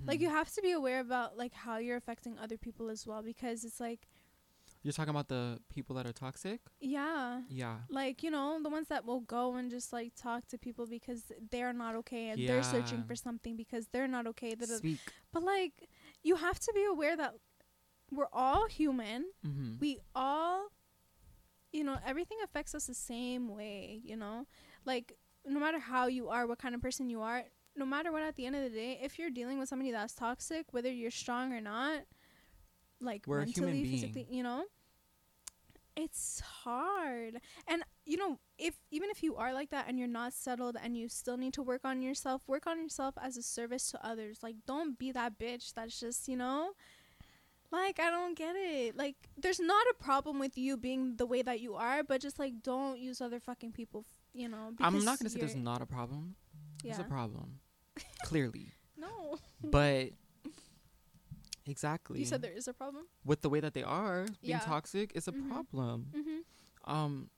Like, 0.05 0.19
Mhm. 0.19 0.23
you 0.23 0.29
have 0.29 0.49
to 0.53 0.61
be 0.61 0.71
aware 0.71 0.99
about 0.99 1.37
like 1.37 1.53
how 1.53 1.77
you're 1.77 1.97
affecting 1.97 2.37
other 2.37 2.57
people 2.57 2.89
as 2.89 3.07
well, 3.07 3.21
because 3.23 3.65
it's 3.65 3.79
like, 3.79 4.07
you're 4.83 4.93
talking 4.93 5.09
about 5.09 5.27
the 5.27 5.59
people 5.69 5.95
that 5.95 6.07
are 6.07 6.13
toxic 6.13 6.59
yeah. 6.79 7.41
yeah 7.49 7.77
like 7.89 8.23
you 8.23 8.31
know 8.31 8.59
the 8.63 8.69
ones 8.69 8.87
that 8.87 9.05
will 9.05 9.19
go 9.19 9.55
and 9.55 9.69
just 9.69 9.93
like 9.93 10.11
talk 10.15 10.47
to 10.47 10.57
people 10.57 10.87
because 10.87 11.31
they're 11.51 11.73
not 11.73 11.93
okay 11.95 12.29
and 12.29 12.47
they're 12.47 12.63
searching 12.63 13.03
for 13.03 13.15
something 13.15 13.55
because 13.55 13.87
they're 13.89 14.07
not 14.07 14.25
okay 14.25 14.55
speak 14.59 14.99
but 15.31 15.43
like 15.43 15.87
you 16.23 16.35
have 16.35 16.59
to 16.59 16.71
be 16.73 16.83
aware 16.83 17.15
that 17.15 17.35
we're 18.11 18.33
all 18.33 18.67
human 18.67 19.25
mm-hmm. 19.45 19.73
we 19.79 19.99
all 20.15 20.71
you 21.71 21.83
know 21.83 21.97
everything 22.03 22.39
affects 22.43 22.73
us 22.73 22.87
the 22.87 22.93
same 22.93 23.55
way 23.55 24.01
you 24.03 24.15
know 24.15 24.47
like 24.83 25.13
no 25.45 25.59
matter 25.59 25.79
how 25.79 26.07
you 26.07 26.29
are 26.29 26.47
what 26.47 26.59
kind 26.59 26.75
of 26.75 26.81
person 26.81 27.09
you 27.09 27.21
are 27.21 27.43
no 27.75 27.85
matter 27.85 28.11
what 28.11 28.21
at 28.21 28.35
the 28.35 28.45
end 28.45 28.55
of 28.55 28.63
the 28.63 28.69
day 28.69 28.99
if 29.01 29.17
you're 29.17 29.29
dealing 29.29 29.57
with 29.57 29.69
somebody 29.69 29.91
that's 29.91 30.13
toxic 30.13 30.65
whether 30.71 30.91
you're 30.91 31.11
strong 31.11 31.53
or 31.53 31.61
not 31.61 32.01
like 32.99 33.23
We're 33.25 33.39
mentally 33.39 33.83
physically 33.85 34.27
you 34.29 34.43
know 34.43 34.65
it's 35.95 36.39
hard. 36.39 37.39
And 37.67 37.83
you 38.05 38.17
know 38.17 38.39
if 38.57 38.75
even 38.91 39.09
if 39.09 39.23
you 39.23 39.35
are 39.35 39.53
like 39.53 39.69
that 39.71 39.85
and 39.87 39.99
you're 39.99 40.07
not 40.07 40.33
settled 40.33 40.77
and 40.81 40.97
you 40.97 41.09
still 41.09 41.37
need 41.37 41.53
to 41.53 41.61
work 41.61 41.81
on 41.83 42.01
yourself 42.01 42.47
work 42.47 42.67
on 42.67 42.81
yourself 42.81 43.15
as 43.21 43.37
a 43.37 43.43
service 43.43 43.91
to 43.91 44.05
others. 44.05 44.39
Like 44.41 44.55
don't 44.65 44.97
be 44.97 45.11
that 45.11 45.37
bitch 45.37 45.73
that's 45.73 45.99
just 45.99 46.27
you 46.27 46.37
know 46.37 46.71
like 47.71 47.99
I 47.99 48.09
don't 48.09 48.37
get 48.37 48.55
it. 48.55 48.97
Like 48.97 49.15
there's 49.37 49.59
not 49.59 49.85
a 49.91 50.03
problem 50.03 50.39
with 50.39 50.57
you 50.57 50.77
being 50.77 51.15
the 51.17 51.25
way 51.25 51.41
that 51.41 51.61
you 51.61 51.75
are, 51.75 52.03
but 52.03 52.21
just 52.21 52.39
like 52.39 52.61
don't 52.61 52.99
use 52.99 53.21
other 53.21 53.39
fucking 53.39 53.71
people, 53.71 54.05
you 54.33 54.47
know. 54.47 54.71
i'm 54.79 55.03
not 55.05 55.19
gonna 55.19 55.29
say 55.29 55.39
there's 55.39 55.55
not 55.55 55.81
a 55.81 55.85
problem 55.85 56.35
yeah. 56.83 56.93
there's 56.95 57.05
a 57.05 57.09
problem 57.09 57.59
clearly 58.23 58.71
No. 58.97 59.37
but 59.63 60.11
exactly 61.65 62.19
You 62.19 62.25
said 62.25 62.41
there 62.41 62.51
is 62.53 62.67
a 62.67 62.73
problem. 62.73 63.05
with 63.25 63.41
the 63.41 63.49
way 63.49 63.59
that 63.59 63.73
they 63.73 63.83
are 63.83 64.25
being 64.41 64.57
Yeah. 64.57 64.59
toxic 64.59 65.11
is 65.15 65.27
a 65.27 65.31
Mhm. 65.31 65.47
problem 65.49 66.07
Mhm. 66.13 66.43
um 66.85 67.29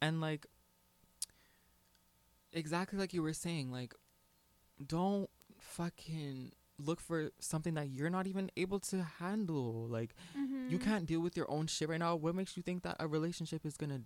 and 0.00 0.20
like 0.20 0.46
exactly 2.52 2.98
like 2.98 3.12
you 3.12 3.22
were 3.22 3.32
saying 3.34 3.70
like 3.70 3.94
don't 4.84 5.28
fucking 5.58 6.52
look 6.78 7.00
for 7.00 7.30
something 7.40 7.74
that 7.74 7.88
you're 7.88 8.10
not 8.10 8.26
even 8.26 8.50
able 8.56 8.78
to 8.80 9.02
handle 9.02 9.86
like 9.88 10.14
Mhm. 10.34 10.70
you 10.70 10.78
can't 10.78 11.06
deal 11.06 11.20
with 11.20 11.36
your 11.36 11.50
own 11.50 11.66
shit 11.66 11.88
right 11.88 11.98
now 11.98 12.14
what 12.16 12.34
makes 12.34 12.56
you 12.56 12.62
think 12.62 12.82
that 12.82 12.96
a 13.00 13.06
relationship 13.08 13.64
is 13.66 13.76
gonna 13.76 14.02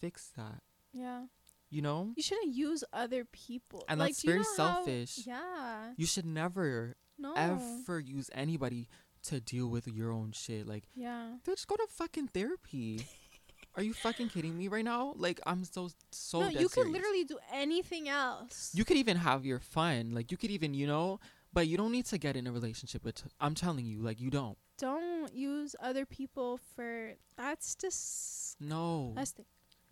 fix 0.00 0.30
that 0.36 0.62
Yeah. 0.92 1.26
You 1.70 1.82
know 1.82 2.12
You 2.16 2.22
shouldn't 2.22 2.54
use 2.54 2.84
other 2.92 3.24
people. 3.24 3.84
And 3.88 3.98
like, 4.00 4.10
that's 4.10 4.22
do 4.22 4.28
you 4.28 4.32
very 4.34 4.42
know 4.44 4.50
how- 4.56 4.74
selfish. 4.84 5.26
yeah. 5.26 5.92
you 5.96 6.06
should 6.06 6.26
never 6.26 6.96
No. 7.18 7.32
ever 7.36 7.98
use 8.00 8.30
anybody 8.34 8.88
to 9.24 9.40
deal 9.40 9.68
with 9.68 9.88
your 9.88 10.10
own 10.12 10.32
shit 10.32 10.66
like 10.66 10.84
Yeah. 10.94 11.36
just 11.46 11.66
go 11.66 11.76
to 11.76 11.86
fucking 11.88 12.28
therapy 12.28 13.06
are 13.76 13.82
you 13.82 13.94
fucking 13.94 14.28
kidding 14.28 14.56
me 14.56 14.68
right 14.68 14.84
now 14.84 15.14
like 15.16 15.40
i'm 15.46 15.64
so 15.64 15.88
so 16.12 16.40
no, 16.42 16.48
you 16.48 16.68
could 16.68 16.86
literally 16.86 17.24
do 17.24 17.38
anything 17.52 18.08
else. 18.08 18.70
you 18.74 18.84
could 18.84 18.96
even 18.98 19.16
have 19.16 19.44
your 19.44 19.58
fun 19.60 20.10
like 20.14 20.30
you 20.30 20.36
could 20.36 20.50
even 20.50 20.74
you 20.74 20.86
know 20.86 21.18
but 21.52 21.66
you 21.66 21.76
don't 21.76 21.90
need 21.92 22.04
to 22.06 22.18
get 22.18 22.36
in 22.36 22.46
a 22.46 22.52
relationship 22.52 23.02
with 23.04 23.24
i'm 23.40 23.54
telling 23.54 23.86
you 23.86 23.98
like 24.00 24.20
you 24.20 24.30
don't 24.30 24.58
don't 24.78 25.32
use 25.34 25.74
other 25.80 26.04
people 26.04 26.58
for 26.76 27.14
that's 27.36 27.74
just 27.74 28.60
no 28.60 29.12
disgusting. 29.16 29.44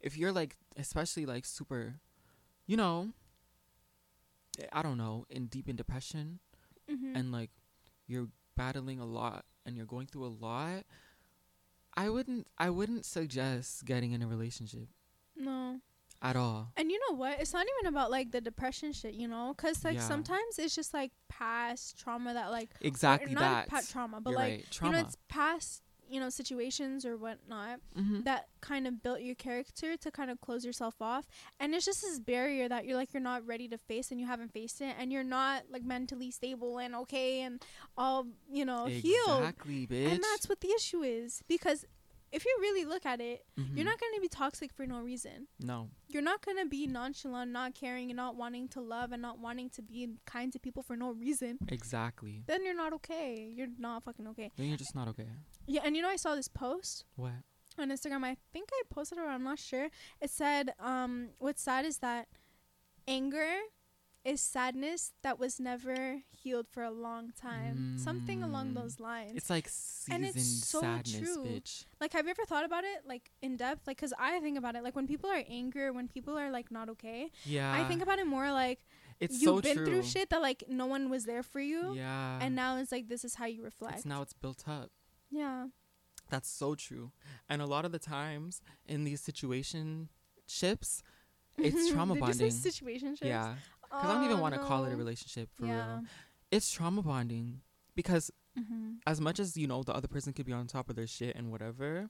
If 0.03 0.17
you're 0.17 0.33
like 0.33 0.57
especially 0.77 1.25
like 1.27 1.45
super 1.45 2.01
you 2.67 2.77
know 2.77 3.12
i 4.73 4.83
don't 4.83 4.99
know 4.99 5.25
in 5.31 5.47
deep 5.47 5.69
in 5.69 5.77
depression 5.77 6.38
Mhm. 6.91 7.17
and 7.17 7.33
like 7.33 7.51
you're 8.07 8.29
battling 8.57 8.99
a 9.01 9.07
lot 9.07 9.45
and 9.65 9.77
you're 9.77 9.87
going 9.87 10.07
through 10.07 10.27
a 10.27 10.35
lot 10.45 10.85
i 11.97 12.09
wouldn't 12.09 12.47
i 12.59 12.69
wouldn't 12.71 13.05
suggest 13.05 13.85
getting 13.85 14.12
in 14.12 14.23
a 14.23 14.27
relationship 14.27 14.88
no. 15.37 15.81
at 16.21 16.37
all 16.37 16.73
And 16.77 16.91
you 16.91 16.99
know 17.09 17.17
what? 17.17 17.41
It's 17.41 17.53
not 17.53 17.67
even 17.81 17.88
about 17.88 18.11
like 18.11 18.31
the 18.31 18.41
depression 18.41 18.93
shit, 18.93 19.15
you 19.15 19.27
know? 19.27 19.55
Because 19.57 19.85
like 19.85 19.97
Yeah. 19.97 20.07
sometimes 20.07 20.59
it's 20.59 20.75
just 20.75 20.93
like 20.95 21.11
past 21.29 21.99
trauma 21.99 22.33
that 22.35 22.51
like 22.51 22.71
exactly 22.81 23.33
not 23.35 23.41
that 23.41 23.69
past 23.69 23.91
trauma, 23.91 24.21
but 24.21 24.31
you're 24.31 24.38
like 24.38 24.53
right. 24.53 24.71
trauma 24.71 24.97
you 24.97 25.03
know 25.03 25.07
it's 25.09 25.17
past 25.29 25.83
you 26.09 26.21
know 26.21 26.29
situations 26.29 27.05
or 27.05 27.17
whatnot 27.17 27.81
mm-hmm. 27.99 28.23
that 28.23 28.47
kind 28.61 28.87
of 28.87 29.03
built 29.03 29.21
your 29.21 29.35
character 29.35 29.97
to 29.97 30.11
kind 30.11 30.31
of 30.31 30.41
close 30.41 30.65
yourself 30.65 30.95
off, 31.01 31.27
and 31.61 31.75
it's 31.75 31.85
just 31.85 32.03
this 32.03 32.21
barrier 32.21 32.69
that 32.69 32.85
you're 32.85 32.97
like 32.97 33.12
you're 33.12 33.23
not 33.23 33.47
ready 33.47 33.69
to 33.69 33.79
face 33.79 34.11
and 34.11 34.21
you 34.21 34.27
haven't 34.27 34.53
faced 34.53 34.81
it, 34.81 34.95
and 34.99 35.12
you're 35.12 35.25
not 35.25 35.65
like 35.71 35.85
mentally 35.85 36.31
stable 36.31 36.79
and 36.79 36.95
okay 36.95 37.43
and 37.43 37.65
all 37.97 38.27
you 38.51 38.65
know 38.65 38.87
healed, 38.87 39.43
bitch 39.87 40.12
and 40.12 40.23
that's 40.23 40.49
what 40.49 40.61
the 40.61 40.71
issue 40.71 41.03
is 41.03 41.43
because. 41.49 41.85
If 42.33 42.45
you 42.47 42.57
really 42.61 42.85
look 42.87 43.05
at 43.05 43.21
it, 43.21 43.45
Mhm. 43.59 43.77
you're 43.77 43.85
not 43.85 44.01
going 44.01 44.14
to 44.14 44.21
be 44.21 44.29
toxic 44.29 44.73
for 44.73 44.87
no 44.87 45.01
reason 45.01 45.49
no 45.61 45.90
you're 46.09 46.23
not 46.23 46.45
gonna 46.45 46.66
be 46.66 46.87
nonchalant, 46.87 47.51
not 47.51 47.75
caring, 47.75 48.11
and 48.11 48.16
not 48.16 48.37
wanting 48.37 48.68
to 48.68 48.81
love 48.81 49.12
and 49.12 49.23
not 49.23 49.38
wanting 49.38 49.68
to 49.71 49.81
be 49.83 50.01
kind 50.27 50.53
to 50.53 50.59
people 50.59 50.83
for 50.83 50.97
no 50.97 51.11
reason. 51.12 51.59
exactly 51.68 52.42
Then 52.47 52.64
you're 52.64 52.75
not 52.85 52.92
okay. 52.95 53.31
You're 53.57 53.75
not 53.79 54.05
fucking 54.05 54.27
okay. 54.29 54.51
then 54.57 54.66
you're 54.68 54.77
just 54.87 54.95
not 54.95 55.09
okay 55.09 55.29
Yeah, 55.66 55.83
and 55.85 55.95
you 55.97 56.03
know 56.03 56.09
I 56.09 56.16
saw 56.16 56.35
this 56.35 56.49
post 56.49 57.05
what 57.16 57.33
on 57.79 57.88
Instagram. 57.90 58.23
I 58.25 58.37
think 58.53 58.68
I 58.73 58.83
posted 58.90 59.16
it. 59.18 59.23
Or 59.23 59.29
I'm 59.29 59.45
not 59.45 59.59
sure. 59.59 59.88
It 60.21 60.31
said, 60.31 60.75
um, 60.79 61.31
"What's 61.38 61.62
sad 61.62 61.85
is 61.87 61.99
that 61.99 62.29
anger 63.09 63.53
is 64.25 64.41
sadness 64.41 65.13
that 65.23 65.39
was 65.39 65.59
never 65.59 66.23
healed 66.31 66.67
for 66.69 66.83
a 66.85 66.91
long 66.91 67.33
time. 67.33 67.99
Something 67.99 68.43
along 68.43 68.71
Mm. 68.71 68.75
those 68.75 69.01
lines. 69.01 69.33
It's 69.35 69.51
like 69.51 69.67
And 69.67 69.73
seasoned 70.25 70.25
it's 70.37 70.45
so 70.69 70.81
sadness, 70.81 71.19
true. 71.19 71.45
bitch. 71.45 71.85
like, 72.01 72.13
have 72.13 72.25
you 72.27 72.31
ever 72.31 72.45
thought 72.45 72.65
about 72.65 72.85
it, 72.85 73.05
like 73.07 73.33
in 73.43 73.57
depth? 73.57 73.87
Like, 73.87 73.99
cause 73.99 74.13
I 74.19 74.39
think 74.41 74.57
about 74.59 74.77
it, 74.77 74.83
like 74.85 74.95
when 74.95 75.07
people 75.09 75.29
are 75.31 75.43
angry, 75.49 75.91
when 75.91 76.07
people 76.09 76.39
are 76.39 76.51
like 76.51 76.71
not 76.71 76.89
okay. 76.91 77.31
Yeah. 77.45 77.73
I 77.73 77.85
think 77.89 78.01
about 78.03 78.19
it 78.21 78.27
more 78.27 78.53
like 78.53 78.87
it's 79.19 79.35
you've 79.43 79.57
so 79.57 79.61
been 79.61 79.77
true. 79.77 79.87
through 79.87 80.03
shit 80.05 80.31
that 80.31 80.41
like 80.43 80.65
no 80.69 80.87
one 80.87 81.11
was 81.11 81.25
there 81.25 81.43
for 81.43 81.61
you 81.61 81.95
Yeah. 81.95 82.39
and 82.41 82.55
now 82.57 82.77
it's 82.79 82.91
like 82.93 83.09
this 83.09 83.25
is 83.25 83.35
how 83.37 83.47
you 83.47 83.63
reflect 83.63 83.97
it's 83.99 84.07
now 84.07 84.23
it's 84.23 84.33
built 84.33 84.67
up. 84.69 84.91
yeah 85.31 85.67
That's 86.31 86.49
so 86.49 86.75
true. 86.75 87.11
And 87.49 87.61
a 87.61 87.67
lot 87.67 87.85
of 87.85 87.93
the 87.93 87.99
times 87.99 88.63
in 88.87 89.05
these 89.05 89.21
situation 89.21 90.09
ships, 90.47 91.03
it's 91.59 91.91
trauma 91.93 92.15
Did 92.15 92.21
you 92.29 92.33
say 92.33 92.39
bonding. 92.45 92.51
situation 92.71 93.17
Yeah. 93.21 93.57
Because 93.92 94.11
I 94.11 94.14
don't 94.14 94.24
even 94.24 94.40
want 94.40 94.55
to 94.55 94.61
call 94.61 94.85
it 94.85 94.92
a 94.92 94.96
relationship 94.96 95.50
for 95.55 95.66
yeah 95.66 95.94
real. 95.96 96.05
It's 96.50 96.70
trauma 96.70 97.02
bonding 97.02 97.61
because 97.94 98.31
mm-hmm. 98.59 98.94
as 99.07 99.20
much 99.20 99.38
as 99.38 99.57
you 99.57 99.66
know 99.66 99.83
the 99.83 99.94
other 99.94 100.09
person 100.09 100.33
could 100.33 100.46
be 100.46 100.52
on 100.52 100.66
top 100.66 100.88
of 100.90 100.96
their 100.96 101.07
shit 101.07 101.37
and 101.37 101.50
whatever, 101.50 102.09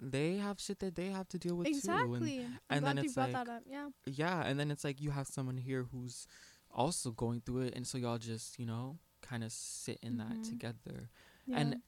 they 0.00 0.36
have 0.38 0.58
shit 0.60 0.78
that 0.80 0.94
they 0.94 1.08
have 1.08 1.28
to 1.28 1.38
deal 1.38 1.56
with 1.56 1.66
too. 1.66 1.70
And 1.72 1.78
exactly 1.78 2.46
and 2.70 2.86
then 2.86 2.98
it's 2.98 3.16
like- 3.16 3.32
that 3.32 3.62
yeah 3.66 3.88
yeah, 4.06 4.42
and 4.44 4.58
then 4.58 4.70
it's 4.70 4.84
like 4.84 5.00
you 5.00 5.10
have 5.10 5.26
someone 5.26 5.58
here 5.58 5.86
who's 5.92 6.26
also 6.70 7.10
going 7.10 7.40
through 7.44 7.62
it, 7.62 7.74
and 7.74 7.86
so 7.86 7.98
y'all 7.98 8.18
just 8.18 8.58
you 8.58 8.66
know 8.66 8.98
kind 9.22 9.44
of 9.44 9.52
sit 9.52 9.98
in 10.02 10.16
that 10.18 10.32
Mhm. 10.32 10.48
together. 10.48 11.10
yeah 11.46 11.58
And 11.58 11.82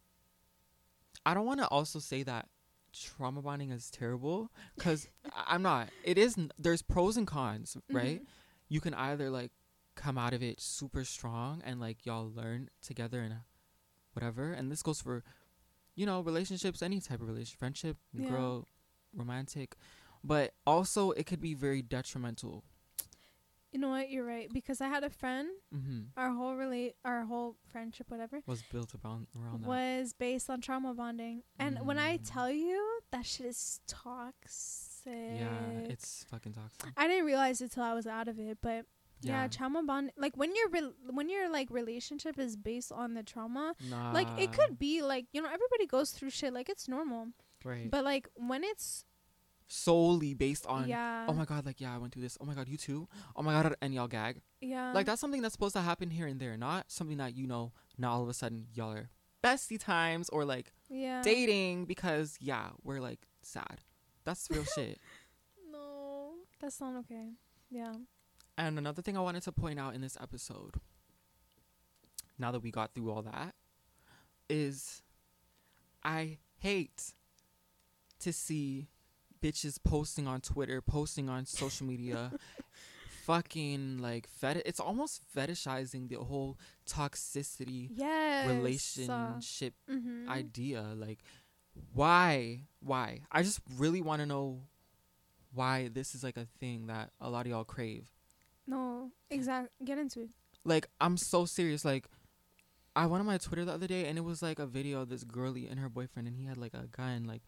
I 1.24 1.34
don't 1.34 1.46
want 1.46 1.60
to 1.60 1.68
also 1.68 1.98
say 1.98 2.22
that 2.24 2.48
trauma 2.92 3.40
bonding 3.40 3.70
is 3.70 3.90
terrible 3.90 4.50
because 4.74 5.08
I'm 5.46 5.62
not. 5.62 5.88
It 6.04 6.18
is. 6.18 6.36
There's 6.58 6.82
pros 6.82 7.16
and 7.16 7.26
cons, 7.26 7.76
right? 7.90 8.20
Mhm. 8.22 8.26
You 8.72 8.80
can 8.80 8.94
either 8.94 9.28
like 9.28 9.52
come 9.96 10.16
out 10.16 10.32
of 10.32 10.42
it 10.42 10.58
super 10.60 11.04
strong 11.04 11.60
and 11.64 11.78
like 11.78 12.06
y'all 12.06 12.30
learn 12.34 12.70
together 12.80 13.20
and 13.20 13.34
whatever. 14.14 14.52
And 14.52 14.72
this 14.72 14.82
goes 14.82 15.00
for, 15.02 15.22
you 15.94 16.06
know, 16.06 16.22
relationships, 16.22 16.80
any 16.82 16.98
type 17.00 17.20
of 17.20 17.28
relationship, 17.28 17.58
friendship, 17.58 17.96
Yeah. 18.14 18.30
girl, 18.30 18.66
romantic, 19.14 19.76
but 20.24 20.54
also 20.66 21.10
it 21.10 21.26
could 21.26 21.40
be 21.40 21.52
very 21.52 21.82
detrimental. 21.82 22.64
You 23.72 23.78
know 23.80 23.90
what? 23.90 24.08
You're 24.10 24.24
right 24.24 24.48
because 24.52 24.80
I 24.80 24.88
had 24.88 25.04
a 25.04 25.10
friend. 25.10 25.48
Mm-hmm. 25.74 26.00
Our 26.16 26.30
whole 26.30 26.54
relate, 26.56 26.94
our 27.04 27.24
whole 27.24 27.56
friendship, 27.70 28.10
whatever, 28.10 28.40
Was 28.46 28.62
built 28.72 28.94
around 28.94 29.26
around 29.38 29.62
that. 29.62 29.68
was 29.68 30.12
based 30.14 30.48
on 30.48 30.60
trauma 30.62 30.94
bonding. 30.94 31.42
And 31.58 31.78
when 31.86 31.98
I 31.98 32.16
Mm. 32.18 32.20
tell 32.32 32.50
you 32.50 33.00
that 33.10 33.26
shit 33.26 33.46
is 33.46 33.80
toxic. 33.86 34.91
Yeah, 35.06 35.88
it's 35.90 36.24
fucking 36.30 36.52
toxic. 36.52 36.92
I 36.96 37.06
didn't 37.08 37.26
realize 37.26 37.60
it 37.60 37.72
till 37.72 37.82
I 37.82 37.94
was 37.94 38.06
out 38.06 38.28
of 38.28 38.38
it, 38.38 38.58
but 38.62 38.86
yeah, 39.20 39.42
Yeah. 39.42 39.48
trauma 39.48 39.82
bond. 39.82 40.12
Like 40.16 40.36
when 40.36 40.54
your 40.54 40.68
re- 40.68 40.92
when 41.10 41.28
your 41.28 41.48
like 41.50 41.70
relationship 41.70 42.38
is 42.38 42.56
based 42.56 42.90
on 42.92 43.14
the 43.14 43.22
trauma, 43.22 43.74
Nah. 43.88 44.12
like 44.12 44.28
it 44.38 44.52
could 44.52 44.78
be 44.78 45.02
like 45.02 45.26
you 45.32 45.40
know 45.42 45.48
everybody 45.48 45.86
goes 45.86 46.10
through 46.10 46.30
shit. 46.30 46.52
Like 46.52 46.68
it's 46.68 46.88
normal, 46.88 47.28
right. 47.64 47.90
but 47.90 48.04
like 48.04 48.28
when 48.34 48.64
it's 48.64 49.04
solely 49.68 50.34
based 50.34 50.66
on. 50.66 50.88
yeah, 50.88 51.24
Oh 51.28 51.32
my 51.32 51.44
god, 51.44 51.64
like 51.64 51.80
yeah, 51.80 51.94
I 51.94 51.98
went 51.98 52.12
through 52.12 52.22
this. 52.22 52.36
Oh 52.40 52.44
my 52.44 52.54
god, 52.54 52.68
you 52.68 52.76
too. 52.76 53.08
Oh 53.36 53.42
my 53.42 53.52
god, 53.62 53.74
and 53.80 53.94
y'all 53.94 54.08
gag. 54.08 54.40
yeah, 54.60 54.92
Like 54.92 55.06
that's 55.06 55.20
something 55.20 55.40
that's 55.42 55.54
supposed 55.54 55.74
to 55.76 55.80
happen 55.82 56.10
here 56.10 56.26
and 56.26 56.38
there, 56.40 56.56
not 56.56 56.90
something 56.90 57.16
that 57.18 57.34
you 57.36 57.46
know. 57.46 57.72
Now 57.98 58.12
all 58.12 58.22
of 58.22 58.28
a 58.28 58.34
sudden 58.34 58.66
y'all 58.74 58.92
are 58.92 59.08
bestie 59.42 59.78
times 59.78 60.28
or 60.28 60.44
like 60.44 60.72
yeah. 60.90 61.22
dating 61.22 61.86
because 61.86 62.36
yeah, 62.40 62.70
we're 62.82 63.00
like 63.00 63.20
sad. 63.42 63.80
That's 64.24 64.48
real 64.50 64.64
shit. 64.64 64.98
No, 65.70 66.32
that's 66.60 66.80
not 66.80 66.96
okay. 66.96 67.30
Yeah. 67.70 67.94
And 68.58 68.78
another 68.78 69.00
thing 69.00 69.16
I 69.16 69.20
wanted 69.20 69.42
to 69.44 69.52
point 69.52 69.78
out 69.78 69.94
in 69.94 70.02
this 70.02 70.18
episode, 70.20 70.74
now 72.38 72.52
that 72.52 72.62
we 72.62 72.70
got 72.70 72.94
through 72.94 73.10
all 73.10 73.22
that, 73.22 73.54
is 74.50 75.02
I 76.04 76.36
hate 76.58 77.14
to 78.20 78.32
see 78.32 78.88
bitches 79.42 79.78
posting 79.82 80.26
on 80.26 80.40
Twitter, 80.40 80.80
posting 80.82 81.28
on 81.28 81.46
social 81.46 81.86
media, 81.86 82.32
fucking 83.24 83.98
like 83.98 84.28
fet- 84.28 84.62
it's 84.66 84.80
almost 84.80 85.22
fetishizing 85.34 86.08
the 86.08 86.16
whole 86.16 86.58
toxicity 86.86 87.88
Yes. 87.94 88.48
relationship 88.48 89.74
mm-hmm. 89.90 90.28
idea. 90.28 90.84
Like, 90.94 91.20
why? 91.92 92.62
Why? 92.80 93.20
I 93.30 93.42
just 93.42 93.60
really 93.76 94.02
want 94.02 94.20
to 94.20 94.26
know 94.26 94.60
why 95.54 95.88
this 95.92 96.14
is 96.14 96.24
like 96.24 96.36
a 96.36 96.46
thing 96.60 96.86
that 96.86 97.10
a 97.20 97.28
lot 97.30 97.46
of 97.46 97.50
y'all 97.52 97.64
crave. 97.64 98.10
no, 98.66 99.10
exactly. 99.30 99.68
Get 99.84 99.98
into 99.98 100.20
it. 100.22 100.28
Like, 100.64 100.86
I'm 101.00 101.16
so 101.16 101.44
serious. 101.44 101.84
Like, 101.84 102.06
I 102.94 103.06
went 103.06 103.20
on 103.20 103.26
my 103.26 103.38
Twitter 103.38 103.64
the 103.64 103.72
other 103.72 103.86
day 103.86 104.06
and 104.06 104.16
it 104.16 104.20
was 104.22 104.42
like 104.42 104.58
a 104.58 104.66
video 104.66 105.00
of 105.00 105.08
this 105.08 105.24
girlie 105.24 105.66
and 105.66 105.80
her 105.80 105.88
boyfriend, 105.88 106.28
and 106.28 106.36
he 106.36 106.44
had 106.44 106.56
like 106.56 106.74
a 106.74 106.86
gun, 106.86 107.24
like 107.26 107.42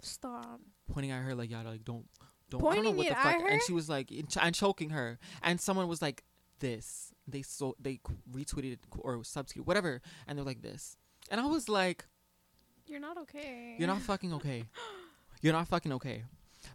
Stop. 0.00 0.60
pointing 0.92 1.10
at 1.10 1.22
her, 1.22 1.34
like, 1.34 1.50
y'all, 1.50 1.64
like 1.64 1.84
don't, 1.84 2.06
don't, 2.50 2.60
I 2.60 2.74
don't 2.74 2.84
know 2.84 2.92
Pointing 2.92 2.96
what 2.96 3.06
the 3.08 3.18
at 3.18 3.22
fuck. 3.22 3.42
her? 3.42 3.48
And 3.48 3.62
she 3.62 3.72
was 3.72 3.88
like, 3.88 4.10
and 4.10 4.28
ch- 4.28 4.38
and 4.40 4.54
choking 4.54 4.90
her, 4.90 5.18
and 5.42 5.60
someone 5.60 5.88
was 5.88 6.02
like, 6.02 6.24
this. 6.60 7.12
They 7.28 7.42
so 7.42 7.76
they 7.78 8.00
retweeted 8.32 8.78
or 8.98 9.18
subtweeted 9.18 9.66
whatever, 9.66 10.00
and 10.26 10.36
they're 10.36 10.44
like 10.44 10.62
this, 10.62 10.96
and 11.30 11.40
I 11.40 11.46
was 11.46 11.68
like. 11.68 12.06
You're 12.88 13.00
not 13.00 13.18
okay. 13.18 13.76
You're 13.78 13.88
not 13.88 14.00
fucking 14.00 14.32
okay. 14.34 14.64
You're 15.42 15.52
not 15.52 15.68
fucking 15.68 15.92
okay. 15.94 16.24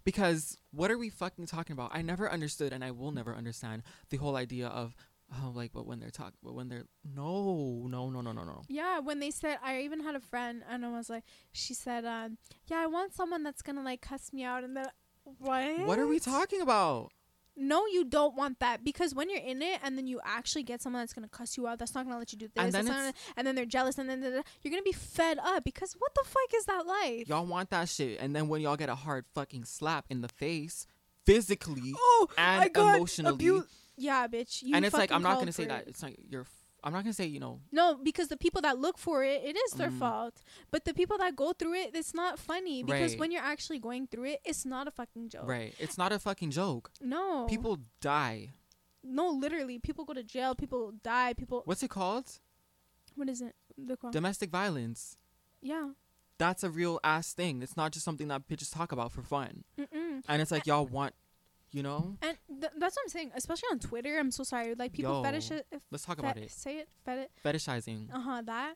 Because 0.04 0.58
what 0.72 0.92
are 0.92 0.98
we 0.98 1.10
fucking 1.10 1.48
talking 1.48 1.74
about? 1.74 1.92
I 1.94 2.02
never 2.02 2.32
understood 2.32 2.72
and 2.72 2.84
I 2.84 2.92
will 2.92 3.12
never 3.12 3.36
understand 3.36 3.84
the 4.10 4.18
whole 4.18 4.36
idea 4.36 4.68
of 4.68 4.96
oh 5.34 5.52
like 5.54 5.72
but 5.74 5.86
when 5.88 6.00
they're 6.00 6.12
talking 6.12 6.38
but 6.44 6.54
when 6.54 6.70
they're 6.70 6.86
no 7.04 7.88
no 7.90 8.10
no 8.10 8.22
no 8.22 8.32
no 8.32 8.44
no. 8.44 8.62
Yeah, 8.70 9.00
when 9.00 9.20
they 9.20 9.32
said, 9.32 9.58
I 9.64 9.82
even 9.82 10.02
had 10.02 10.16
a 10.16 10.20
friend, 10.20 10.64
and 10.70 10.86
I 10.86 10.92
was 10.92 11.10
like, 11.10 11.24
she 11.52 11.74
said, 11.74 12.06
um, 12.06 12.38
yeah, 12.68 12.80
I 12.80 12.86
want 12.88 13.14
someone 13.14 13.44
that's 13.44 13.62
gonna 13.62 13.84
like 13.84 14.02
cuss 14.02 14.32
me 14.32 14.44
out, 14.44 14.64
and 14.64 14.78
then 14.78 14.86
what? 15.40 15.80
What 15.80 16.00
are 16.00 16.08
we 16.08 16.20
talking 16.20 16.62
about? 16.62 17.12
No, 17.56 17.86
you 17.86 18.04
don't 18.04 18.36
want 18.36 18.60
that 18.60 18.84
because 18.84 19.14
when 19.14 19.30
you're 19.30 19.40
in 19.40 19.62
it, 19.62 19.80
and 19.84 19.96
then 19.98 20.08
you 20.08 20.20
actually 20.26 20.64
get 20.64 20.82
someone 20.82 21.02
that's 21.04 21.14
gonna 21.14 21.30
cuss 21.30 21.56
you 21.56 21.68
out, 21.68 21.78
that's 21.80 21.94
not 21.94 22.06
gonna 22.06 22.18
let 22.18 22.32
you 22.34 22.38
do 22.40 22.48
this, 22.54 22.64
And 22.64 22.74
then 22.74 22.86
not 22.86 22.96
gonna- 22.96 23.14
and 23.38 23.46
then 23.48 23.54
they're 23.56 23.66
jealous, 23.66 23.98
and 24.00 24.10
then 24.10 24.22
da- 24.22 24.30
da- 24.32 24.36
da, 24.38 24.42
you're 24.64 24.72
gonna 24.72 24.82
be 24.82 24.92
fed 24.92 25.38
up 25.38 25.64
because 25.64 25.94
what 25.94 26.14
the 26.16 26.24
fuck 26.26 26.54
is 26.56 26.66
that 26.66 26.86
life? 26.88 27.28
Y'all 27.30 27.46
want 27.46 27.70
that 27.70 27.90
shit 27.90 28.20
and 28.20 28.36
then 28.36 28.48
when 28.48 28.62
y'all 28.62 28.76
get 28.76 28.90
a 28.90 28.96
hard 28.96 29.26
fucking 29.36 29.66
slap 29.66 30.06
in 30.10 30.22
the 30.22 30.28
face 30.30 30.88
physically 31.26 31.94
oh, 31.96 32.28
and 32.38 32.76
emotionally 32.76 33.34
abu- 33.34 33.64
yeah, 33.98 34.28
bitch. 34.28 34.64
You 34.64 34.76
and 34.76 34.86
it's 34.86 34.94
like 34.96 35.12
I'm 35.12 35.22
not 35.22 35.36
going 35.36 35.46
to 35.48 35.54
say 35.54 35.66
that 35.66 35.88
it's 35.88 36.02
like 36.02 36.18
you're 36.28 36.42
f- 36.42 36.50
I'm 36.84 36.92
not 36.94 37.06
to 37.06 37.14
say, 37.14 37.26
you 37.26 37.40
know, 37.40 37.62
No, 37.72 37.96
because 37.96 38.28
the 38.28 38.36
people 38.38 38.62
that 38.62 38.78
look 38.78 38.98
for 38.98 39.24
it, 39.24 39.42
it 39.44 39.56
is 39.56 39.72
their 39.72 39.90
Mm. 39.90 40.00
fault. 40.00 40.42
But 40.70 40.84
the 40.86 40.94
people 40.94 41.18
that 41.20 41.36
go 41.36 41.54
through 41.54 41.76
it, 41.76 41.96
it's 41.96 42.14
not 42.14 42.38
funny 42.40 42.84
because 42.84 43.12
Right. 43.14 43.20
when 43.22 43.32
you're 43.32 43.42
actually 43.42 43.80
going 43.80 44.08
through 44.08 44.26
it, 44.26 44.42
it's 44.44 44.66
not 44.66 44.88
a 44.88 44.92
fucking 44.92 45.30
joke. 45.30 45.48
right. 45.48 45.74
It's 45.80 45.98
not 45.98 46.12
a 46.12 46.20
fucking 46.20 46.52
joke. 46.52 46.92
No. 47.00 47.46
People 47.48 47.78
die. 48.02 48.54
No, 49.04 49.30
literally, 49.30 49.80
people 49.80 50.06
go 50.06 50.14
to 50.14 50.24
jail. 50.24 50.56
People 50.56 50.92
die. 51.04 51.34
People. 51.34 51.62
What's 51.66 51.84
it 51.84 51.90
called? 51.90 52.40
What 53.16 53.30
is 53.30 53.42
it? 53.42 53.56
The. 53.78 53.98
Domestic 54.12 54.50
violence. 54.50 55.18
yeah. 55.62 55.92
that's 56.40 56.64
a 56.64 56.70
real 56.70 57.00
ass 57.06 57.32
thing. 57.34 57.62
It's 57.62 57.78
not 57.78 57.94
just 57.94 58.04
something 58.04 58.28
that 58.28 58.48
bitches 58.50 58.74
talk 58.74 58.92
about 58.92 59.12
for 59.14 59.22
fun. 59.22 59.64
Mm-mm. 59.78 60.24
And 60.28 60.42
it's 60.42 60.52
like 60.52 60.66
y'all 60.68 60.86
want, 60.86 61.14
you 61.74 61.84
know. 61.84 62.16
And 62.22 62.38
th- 62.48 62.72
that's 62.78 62.96
what 62.96 63.04
I'm 63.06 63.10
saying. 63.10 63.32
Especially 63.36 63.68
on 63.72 63.80
Twitter. 63.80 64.18
I'm 64.18 64.32
so 64.32 64.44
sorry. 64.44 64.76
Like 64.76 64.94
people 64.94 65.16
Yo, 65.16 65.24
fetish 65.24 65.52
it. 65.52 65.66
Let's 65.92 66.06
talk 66.06 66.20
about 66.20 66.38
it. 66.38 66.52
Say 66.52 66.78
it. 66.78 66.90
Fet- 67.04 67.32
Fetishizing. 67.44 68.14
uh 68.14 68.20
huh. 68.20 68.42
That. 68.46 68.76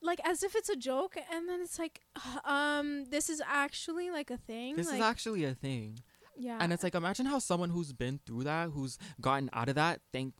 Like 0.00 0.20
as 0.24 0.42
if 0.44 0.54
it's 0.54 0.68
a 0.68 0.76
joke, 0.76 1.16
and 1.32 1.48
then 1.48 1.60
it's 1.60 1.78
like, 1.78 2.00
um, 2.44 3.04
this 3.06 3.28
is 3.28 3.42
actually 3.46 4.10
like 4.10 4.30
a 4.30 4.36
thing. 4.38 4.76
This 4.76 4.86
like, 4.86 4.96
is 4.96 5.02
actually 5.02 5.44
a 5.44 5.54
thing. 5.54 5.98
yeah. 6.38 6.58
And 6.60 6.72
it's 6.72 6.84
like 6.84 6.94
imagine 6.94 7.26
how 7.26 7.40
someone 7.40 7.70
who's 7.70 7.92
been 7.92 8.20
through 8.24 8.44
that, 8.44 8.70
who's 8.70 8.96
gotten 9.20 9.50
out 9.52 9.68
of 9.68 9.74
that, 9.74 10.00
thank 10.12 10.34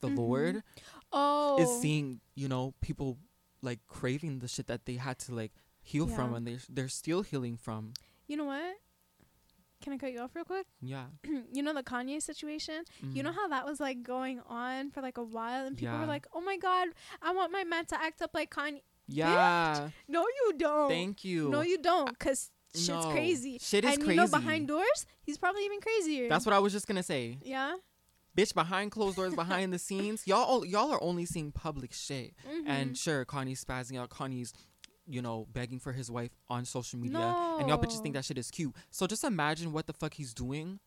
the 0.00 0.08
Mhm. 0.08 0.16
Lord, 0.18 0.62
oh, 1.10 1.60
is 1.60 1.80
seeing 1.80 2.20
you 2.34 2.48
know 2.48 2.74
people 2.82 3.18
like 3.62 3.80
craving 3.88 4.38
the 4.40 4.46
shit 4.48 4.66
that 4.68 4.84
they 4.84 4.94
had 4.94 5.18
to 5.20 5.34
like 5.34 5.52
heal 5.80 6.06
from, 6.06 6.34
and 6.34 6.46
they 6.46 6.58
they're 6.68 6.88
still 6.88 7.22
healing 7.22 7.56
from. 7.56 7.94
You 8.26 8.36
know 8.36 8.44
what? 8.44 8.76
Can 9.82 9.92
I 9.92 9.96
cut 9.98 10.12
you 10.12 10.20
off 10.20 10.34
real 10.34 10.44
quick? 10.44 10.66
Yeah. 10.82 11.06
you 11.52 11.62
know 11.62 11.72
the 11.74 11.82
Kanye 11.82 12.20
situation. 12.22 12.84
You 13.02 13.22
know 13.22 13.30
Mhm. 13.30 13.34
how 13.34 13.48
that 13.48 13.64
was 13.66 13.80
like 13.80 14.02
going 14.02 14.40
on 14.48 14.90
for 14.90 15.00
like 15.02 15.18
a 15.18 15.22
while, 15.22 15.66
and 15.66 15.76
people 15.76 15.94
Yeah. 15.94 16.00
were 16.00 16.06
like, 16.06 16.26
"Oh 16.32 16.40
my 16.40 16.56
God, 16.56 16.88
I 17.22 17.32
want 17.32 17.52
my 17.52 17.64
man 17.64 17.86
to 17.86 18.00
act 18.00 18.20
up 18.22 18.30
like 18.34 18.50
Kanye." 18.50 18.82
Yeah. 19.06 19.90
No, 20.06 20.22
you 20.22 20.52
don't. 20.58 20.88
Thank 20.90 21.24
you. 21.24 21.48
No, 21.48 21.62
you 21.62 21.78
don't, 21.78 22.18
cause 22.18 22.50
shit's 22.74 22.88
No. 22.88 23.10
crazy. 23.10 23.58
Shit 23.58 23.84
is 23.84 23.94
and 23.94 24.04
crazy. 24.04 24.14
you 24.20 24.26
know, 24.26 24.28
behind 24.28 24.68
doors, 24.68 25.06
he's 25.22 25.38
probably 25.38 25.64
even 25.64 25.80
crazier. 25.80 26.28
That's 26.28 26.44
what 26.44 26.54
I 26.54 26.58
was 26.58 26.72
just 26.72 26.86
gonna 26.86 27.02
say. 27.02 27.38
Yeah. 27.42 27.76
Bitch, 28.36 28.54
behind 28.54 28.92
closed 28.92 29.16
doors, 29.16 29.34
behind 29.34 29.72
the 29.72 29.78
scenes, 29.78 30.26
y'all 30.26 30.64
y'all 30.64 30.90
are 30.92 31.02
only 31.02 31.24
seeing 31.24 31.50
public 31.52 31.92
shit. 31.92 32.34
Mhm. 32.46 32.68
And 32.68 32.98
sure, 32.98 33.24
Kanye's 33.24 33.64
spazzing 33.64 33.98
out. 33.98 34.10
Kanye's, 34.10 34.52
you 35.08 35.22
know, 35.22 35.46
begging 35.52 35.78
for 35.80 35.92
his 35.92 36.10
wife 36.10 36.30
on 36.48 36.64
social 36.64 36.98
media. 36.98 37.18
And 37.58 37.68
y'all 37.68 37.78
bitches 37.78 38.02
think 38.02 38.14
that 38.14 38.24
shit 38.24 38.38
is 38.38 38.50
cute. 38.50 38.74
So 38.90 39.06
just 39.06 39.24
imagine 39.24 39.72
what 39.72 39.86
the 39.86 39.92
fuck 39.92 40.14
he's 40.14 40.34
doing. 40.34 40.80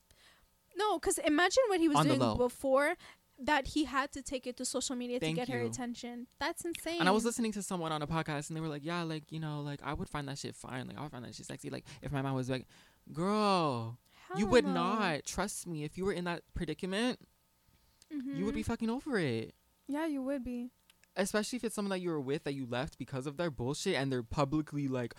no, 0.78 1.00
cause 1.00 1.18
imagine 1.20 1.64
what 1.68 1.80
he 1.80 1.88
was 1.90 2.06
doing 2.06 2.38
before 2.38 2.96
that 3.44 3.68
he 3.68 3.86
had 3.86 4.12
to 4.12 4.22
take 4.22 4.46
it 4.46 4.56
to 4.58 4.64
social 4.66 4.96
media 4.96 5.20
Thank 5.20 5.36
to 5.40 5.46
get 5.46 5.50
her 5.54 5.62
attention. 5.62 6.28
That's 6.40 6.64
insane. 6.64 7.00
And 7.00 7.10
I 7.10 7.12
was 7.12 7.26
listening 7.26 7.52
to 7.54 7.64
someone 7.64 7.92
on 7.92 8.02
a 8.04 8.08
podcast 8.08 8.50
and 8.50 8.56
they 8.58 8.62
were 8.62 8.68
like, 8.68 8.86
yeah, 8.86 9.02
like, 9.02 9.32
you 9.32 9.40
know, 9.40 9.62
like, 9.62 9.80
I 9.84 9.94
would 9.94 10.08
find 10.08 10.28
that 10.28 10.38
shit 10.38 10.56
fine. 10.56 10.88
Like, 10.88 10.98
I 10.98 11.02
would 11.02 11.12
find 11.12 11.26
that 11.26 11.34
shit 11.34 11.48
sexy. 11.48 11.72
Like, 11.72 11.86
if 12.04 12.12
my 12.12 12.22
mom 12.22 12.36
was 12.36 12.50
like, 12.52 12.68
girl, 13.12 13.98
you 14.38 14.46
would 14.46 14.66
no. 14.66 14.74
not. 14.74 15.26
Trust 15.26 15.66
me. 15.68 15.84
If 15.84 15.98
you 15.98 16.06
were 16.06 16.14
in 16.14 16.26
that 16.26 16.44
predicament, 16.54 17.20
you 18.12 18.46
would 18.46 18.54
be 18.54 18.62
Mhm. 18.62 18.66
fucking 18.68 18.90
over 18.90 19.18
it. 19.18 19.56
Yeah, 19.88 20.06
you 20.06 20.22
would 20.22 20.44
be. 20.44 20.70
Especially 21.15 21.58
if 21.58 21.63
it's 21.63 21.76
someone 21.76 21.89
that 21.89 22.00
you 22.00 22.10
were 22.10 22.21
with 22.21 22.43
that 22.45 22.54
you 22.54 22.65
left 22.65 22.97
because 22.97 23.28
of 23.28 23.38
their 23.38 23.52
bullshit 23.52 23.95
and 23.95 24.12
they're 24.12 24.24
publicly 24.24 24.88
like, 24.88 25.13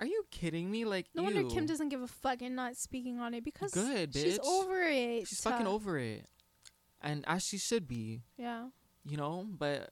are 0.00 0.06
you 0.06 0.24
kidding 0.30 0.70
me? 0.70 0.84
Like, 0.84 1.06
No 1.14 1.22
wonder 1.22 1.44
Kim 1.44 1.66
doesn't 1.66 1.88
give 1.88 2.02
a 2.02 2.06
fuck 2.06 2.42
and 2.42 2.54
not 2.54 2.76
speaking 2.76 3.18
on 3.18 3.34
it 3.34 3.42
because 3.42 3.72
Good, 3.72 4.12
bitch. 4.12 4.22
she's 4.22 4.38
over 4.40 4.82
it. 4.82 5.26
She's 5.26 5.40
fucking 5.40 5.66
over 5.66 5.98
it. 5.98 6.26
And 7.00 7.24
as 7.26 7.42
she 7.44 7.58
should 7.58 7.86
be. 7.88 8.22
Yeah. 8.36 8.68
you 9.04 9.16
know 9.16 9.46
but 9.48 9.90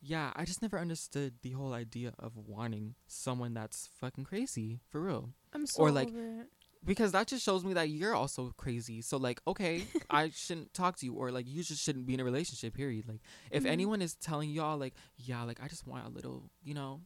yeah 0.00 0.32
i 0.34 0.46
just 0.46 0.62
never 0.62 0.78
understood 0.78 1.34
the 1.42 1.50
whole 1.50 1.74
idea 1.74 2.14
of 2.18 2.32
wanting 2.36 2.94
someone 3.06 3.52
that's 3.52 3.90
fucking 4.00 4.24
crazy 4.24 4.80
for 4.88 5.00
real 5.02 5.28
I'm 5.52 5.66
so 5.66 5.82
Or, 5.82 5.90
like, 5.90 6.08
over 6.08 6.40
it. 6.40 6.46
Because 6.84 7.12
that 7.12 7.26
just 7.26 7.44
shows 7.44 7.64
me 7.64 7.74
that 7.74 7.88
you're 7.90 8.14
also 8.14 8.52
crazy. 8.56 9.00
So 9.02 9.16
like 9.16 9.40
okay 9.46 9.82
i 10.10 10.30
shouldn't 10.30 10.72
talk 10.74 10.96
to 10.98 11.06
you 11.06 11.14
or 11.14 11.30
like 11.30 11.46
you 11.48 11.62
just 11.62 11.82
shouldn't 11.82 12.06
be 12.06 12.14
in 12.14 12.20
a 12.20 12.24
relationship 12.24 12.74
period. 12.74 13.06
Like 13.08 13.20
if 13.50 13.64
Mhm. 13.64 13.70
anyone 13.70 14.02
is 14.02 14.14
telling 14.14 14.50
y'all 14.50 14.78
like 14.78 14.94
yeah 15.16 15.42
like 15.42 15.60
i 15.62 15.68
just 15.68 15.86
want 15.86 16.06
a 16.06 16.08
little 16.10 16.50
you 16.62 16.74
know 16.74 17.00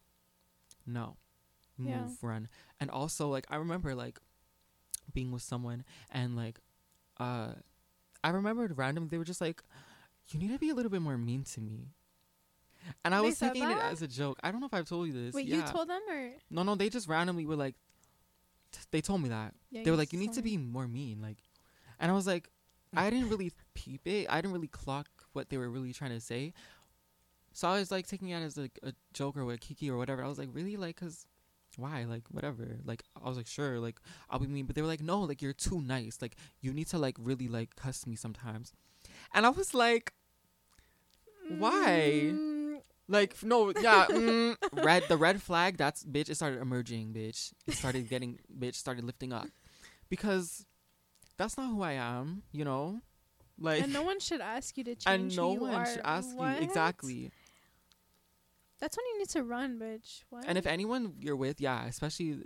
no. 0.86 1.16
Move 1.76 1.90
Yeah. 1.90 2.06
run 2.28 2.48
and 2.78 2.88
also 2.88 3.28
like 3.28 3.46
i 3.50 3.56
remember 3.56 3.94
like 3.96 4.20
being 5.12 5.32
with 5.32 5.42
someone 5.42 5.82
and 6.12 6.36
like 6.36 6.60
uh 7.18 7.52
i 8.22 8.30
remembered 8.30 8.78
randomly 8.78 9.08
they 9.08 9.18
were 9.18 9.24
just 9.24 9.40
like 9.40 9.60
you 10.28 10.38
need 10.38 10.52
to 10.52 10.58
be 10.58 10.70
a 10.70 10.74
little 10.74 10.90
bit 10.90 11.02
more 11.02 11.18
mean 11.18 11.42
to 11.42 11.60
me. 11.60 11.88
And 13.04 13.12
i 13.14 13.18
They 13.20 13.26
was 13.26 13.38
taking 13.38 13.68
it 13.68 13.76
as 13.78 14.02
a 14.02 14.06
joke. 14.08 14.38
I 14.44 14.50
don't 14.52 14.60
know 14.60 14.66
if 14.66 14.74
i've 14.74 14.88
told 14.88 15.08
you 15.08 15.12
this. 15.12 15.34
Wait, 15.34 15.46
yeah. 15.46 15.56
you 15.56 15.62
told 15.72 15.88
them 15.88 16.00
or? 16.08 16.32
No 16.50 16.62
no 16.62 16.74
they 16.76 16.88
just 16.88 17.08
randomly 17.08 17.44
were 17.44 17.56
like 17.56 17.74
they 18.90 19.00
told 19.00 19.22
me 19.22 19.28
that 19.28 19.54
yeah, 19.70 19.82
they 19.84 19.90
were 19.90 19.96
like 19.96 20.12
you 20.12 20.18
need 20.18 20.32
to 20.32 20.42
be 20.42 20.56
more 20.56 20.86
mean 20.86 21.20
like 21.20 21.38
and 21.98 22.10
i 22.10 22.14
was 22.14 22.26
like 22.26 22.50
I 22.96 23.10
didn't 23.10 23.28
really 23.28 23.52
peep 23.74 24.06
it. 24.06 24.26
I 24.30 24.40
didn't 24.40 24.52
really 24.52 24.68
clock 24.68 25.08
what 25.32 25.50
they 25.50 25.56
were 25.56 25.68
really 25.68 25.92
trying 25.92 26.12
to 26.12 26.20
say. 26.20 26.52
So 27.52 27.68
I 27.68 27.78
was 27.78 27.90
like 27.90 28.06
taking 28.06 28.28
it 28.28 28.42
as 28.42 28.56
like 28.56 28.78
a 28.82 28.92
joke 29.12 29.36
or 29.36 29.44
with 29.44 29.60
Kiki 29.60 29.90
or 29.90 29.96
whatever. 29.96 30.24
I 30.24 30.28
was 30.28 30.38
like, 30.38 30.48
really, 30.52 30.76
like, 30.76 30.96
cause 30.96 31.26
why, 31.76 32.04
like, 32.04 32.22
whatever. 32.30 32.78
Like, 32.84 33.04
I 33.20 33.28
was 33.28 33.36
like, 33.36 33.46
sure, 33.46 33.78
like, 33.80 34.00
I'll 34.30 34.38
be 34.38 34.46
mean, 34.46 34.66
but 34.66 34.74
they 34.74 34.82
were 34.82 34.88
like, 34.88 35.02
no, 35.02 35.20
like, 35.20 35.42
you're 35.42 35.52
too 35.52 35.80
nice. 35.80 36.18
Like, 36.20 36.36
you 36.60 36.72
need 36.72 36.88
to 36.88 36.98
like 36.98 37.16
really 37.18 37.48
like 37.48 37.76
cuss 37.76 38.06
me 38.06 38.16
sometimes. 38.16 38.72
And 39.32 39.46
I 39.46 39.50
was 39.50 39.74
like, 39.74 40.12
why? 41.58 42.32
Mm, 42.32 42.53
Like 43.08 43.42
no, 43.42 43.68
yeah, 43.78 44.06
mm, 44.10 44.56
red. 44.72 45.04
The 45.08 45.16
red 45.16 45.42
flag. 45.42 45.76
That's 45.76 46.04
bitch. 46.04 46.30
It 46.30 46.36
started 46.36 46.60
emerging, 46.62 47.12
bitch. 47.12 47.52
It 47.66 47.74
started 47.74 48.08
getting, 48.12 48.38
bitch. 48.58 48.76
Started 48.76 49.04
lifting 49.04 49.32
up, 49.32 49.46
because 50.08 50.64
that's 51.36 51.58
not 51.58 51.70
who 51.70 51.82
I 51.82 51.92
am. 51.92 52.42
You 52.52 52.64
know, 52.64 53.00
like 53.58 53.82
and 53.82 53.92
no 53.92 54.02
one 54.02 54.20
should 54.20 54.40
ask 54.40 54.78
you 54.78 54.84
to 54.84 54.94
change. 54.94 55.06
and 55.06 55.36
no 55.36 55.48
who 55.50 55.54
you 55.56 55.60
one 55.60 55.74
are. 55.74 55.86
should 55.86 56.00
ask 56.04 56.34
What? 56.36 56.56
you 56.58 56.64
exactly. 56.64 57.30
That's 58.80 58.96
when 58.96 59.04
you 59.12 59.18
need 59.18 59.28
to 59.30 59.42
run, 59.44 59.78
bitch. 59.78 60.22
What? 60.30 60.44
And 60.46 60.58
if 60.58 60.66
anyone 60.66 61.14
you're 61.20 61.36
with, 61.36 61.60
yeah, 61.60 61.86
especially 61.86 62.38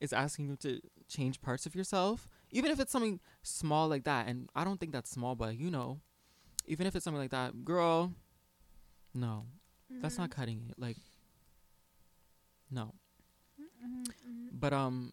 is 0.00 0.12
asking 0.12 0.48
you 0.48 0.56
to 0.56 0.80
change 1.08 1.40
parts 1.40 1.66
of 1.66 1.74
yourself, 1.74 2.28
even 2.50 2.70
if 2.70 2.78
it's 2.80 2.92
something 2.92 3.18
small 3.42 3.88
like 3.88 4.04
that, 4.04 4.26
and 4.28 4.48
I 4.54 4.64
don't 4.64 4.78
think 4.78 4.92
that's 4.92 5.10
small, 5.10 5.34
but 5.34 5.56
you 5.58 5.70
know, 5.70 6.00
even 6.66 6.86
if 6.86 6.94
it's 6.94 7.04
something 7.04 7.20
like 7.20 7.30
that, 7.30 7.64
girl, 7.64 8.12
no, 9.14 9.46
that's 9.90 10.18
not 10.18 10.30
Mhm. 10.30 10.34
cutting 10.34 10.66
it. 10.70 10.78
Like, 10.78 10.96
no. 12.70 12.94
Mhm, 13.58 14.04
mhm. 14.26 14.48
But 14.52 14.72
um 14.72 15.12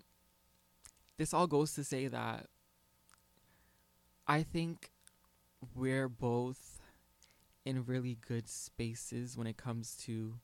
this 1.18 1.34
all 1.34 1.48
goes 1.48 1.74
to 1.74 1.84
say 1.84 2.08
that 2.08 2.50
I 4.28 4.44
think 4.44 4.92
we're 5.76 6.10
both 6.10 6.80
in 7.64 7.86
really 7.86 8.16
good 8.28 8.48
spaces 8.50 9.38
when 9.38 9.48
it 9.48 9.58
comes 9.58 9.96
to 10.06 10.40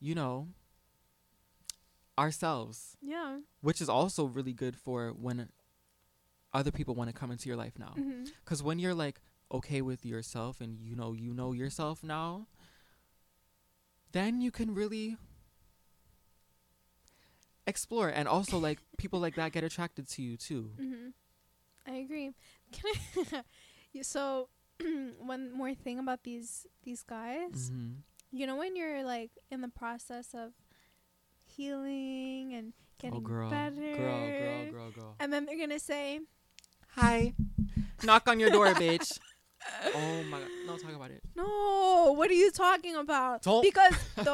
you 0.00 0.14
know 0.14 0.48
ourselves, 2.18 2.96
Yeah. 3.00 3.40
which 3.60 3.80
is 3.80 3.88
also 3.88 4.24
really 4.26 4.52
good 4.52 4.76
for 4.76 5.10
when 5.12 5.48
other 6.52 6.70
people 6.70 6.94
want 6.94 7.08
to 7.08 7.14
come 7.14 7.30
into 7.30 7.48
your 7.48 7.56
life 7.56 7.78
now. 7.78 7.94
Mhm. 7.96 8.30
Cuz 8.44 8.62
when 8.62 8.78
you're 8.78 8.94
like 8.94 9.20
okay 9.50 9.80
with 9.82 10.04
yourself 10.04 10.60
and 10.60 10.78
you 10.80 10.94
know 10.94 11.12
you 11.12 11.32
know 11.32 11.52
yourself 11.52 12.02
now, 12.02 12.46
then 14.12 14.40
you 14.40 14.50
can 14.50 14.74
really 14.74 15.16
explore 17.66 18.08
and 18.08 18.26
also 18.28 18.58
like 18.58 18.78
people 18.98 19.20
like 19.20 19.34
that 19.36 19.52
get 19.52 19.64
attracted 19.64 20.08
to 20.08 20.22
you 20.22 20.36
too. 20.36 20.70
hmm 20.78 21.08
I 21.86 21.96
agree. 21.96 22.32
Can 22.72 22.92
I? 23.34 23.42
So, 24.02 24.48
one 25.20 25.52
more 25.52 25.74
thing 25.74 25.98
about 25.98 26.22
these 26.24 26.64
these 26.82 27.02
guys. 27.02 27.68
Mhm. 27.74 28.00
You 28.32 28.46
know 28.46 28.56
when 28.56 28.74
you're 28.76 29.04
like 29.04 29.30
in 29.50 29.60
the 29.60 29.68
process 29.68 30.32
of 30.32 30.52
healing 31.44 32.54
and 32.54 32.72
getting 32.98 33.18
Oh 33.18 33.20
girl, 33.20 33.50
better, 33.50 33.92
girl, 33.92 34.32
girl, 34.38 34.64
girl, 34.72 34.90
girl. 34.96 35.14
and 35.20 35.32
then 35.32 35.44
they're 35.44 35.58
gonna 35.60 35.78
say, 35.78 36.20
Hi. 36.96 37.34
Knock 38.02 38.28
on 38.28 38.40
your 38.40 38.50
door, 38.50 38.68
bitch. 38.74 39.18
Oh 39.94 40.22
my 40.30 40.38
god. 40.38 40.48
No, 40.66 40.76
talk 40.76 40.94
about 40.94 41.10
it. 41.10 41.22
"No, 41.36 42.14
what 42.16 42.30
are 42.30 42.34
you 42.34 42.50
talking 42.50 42.94
about?" 42.96 43.42
Don't- 43.42 43.62
Because 43.62 43.94
the 44.16 44.30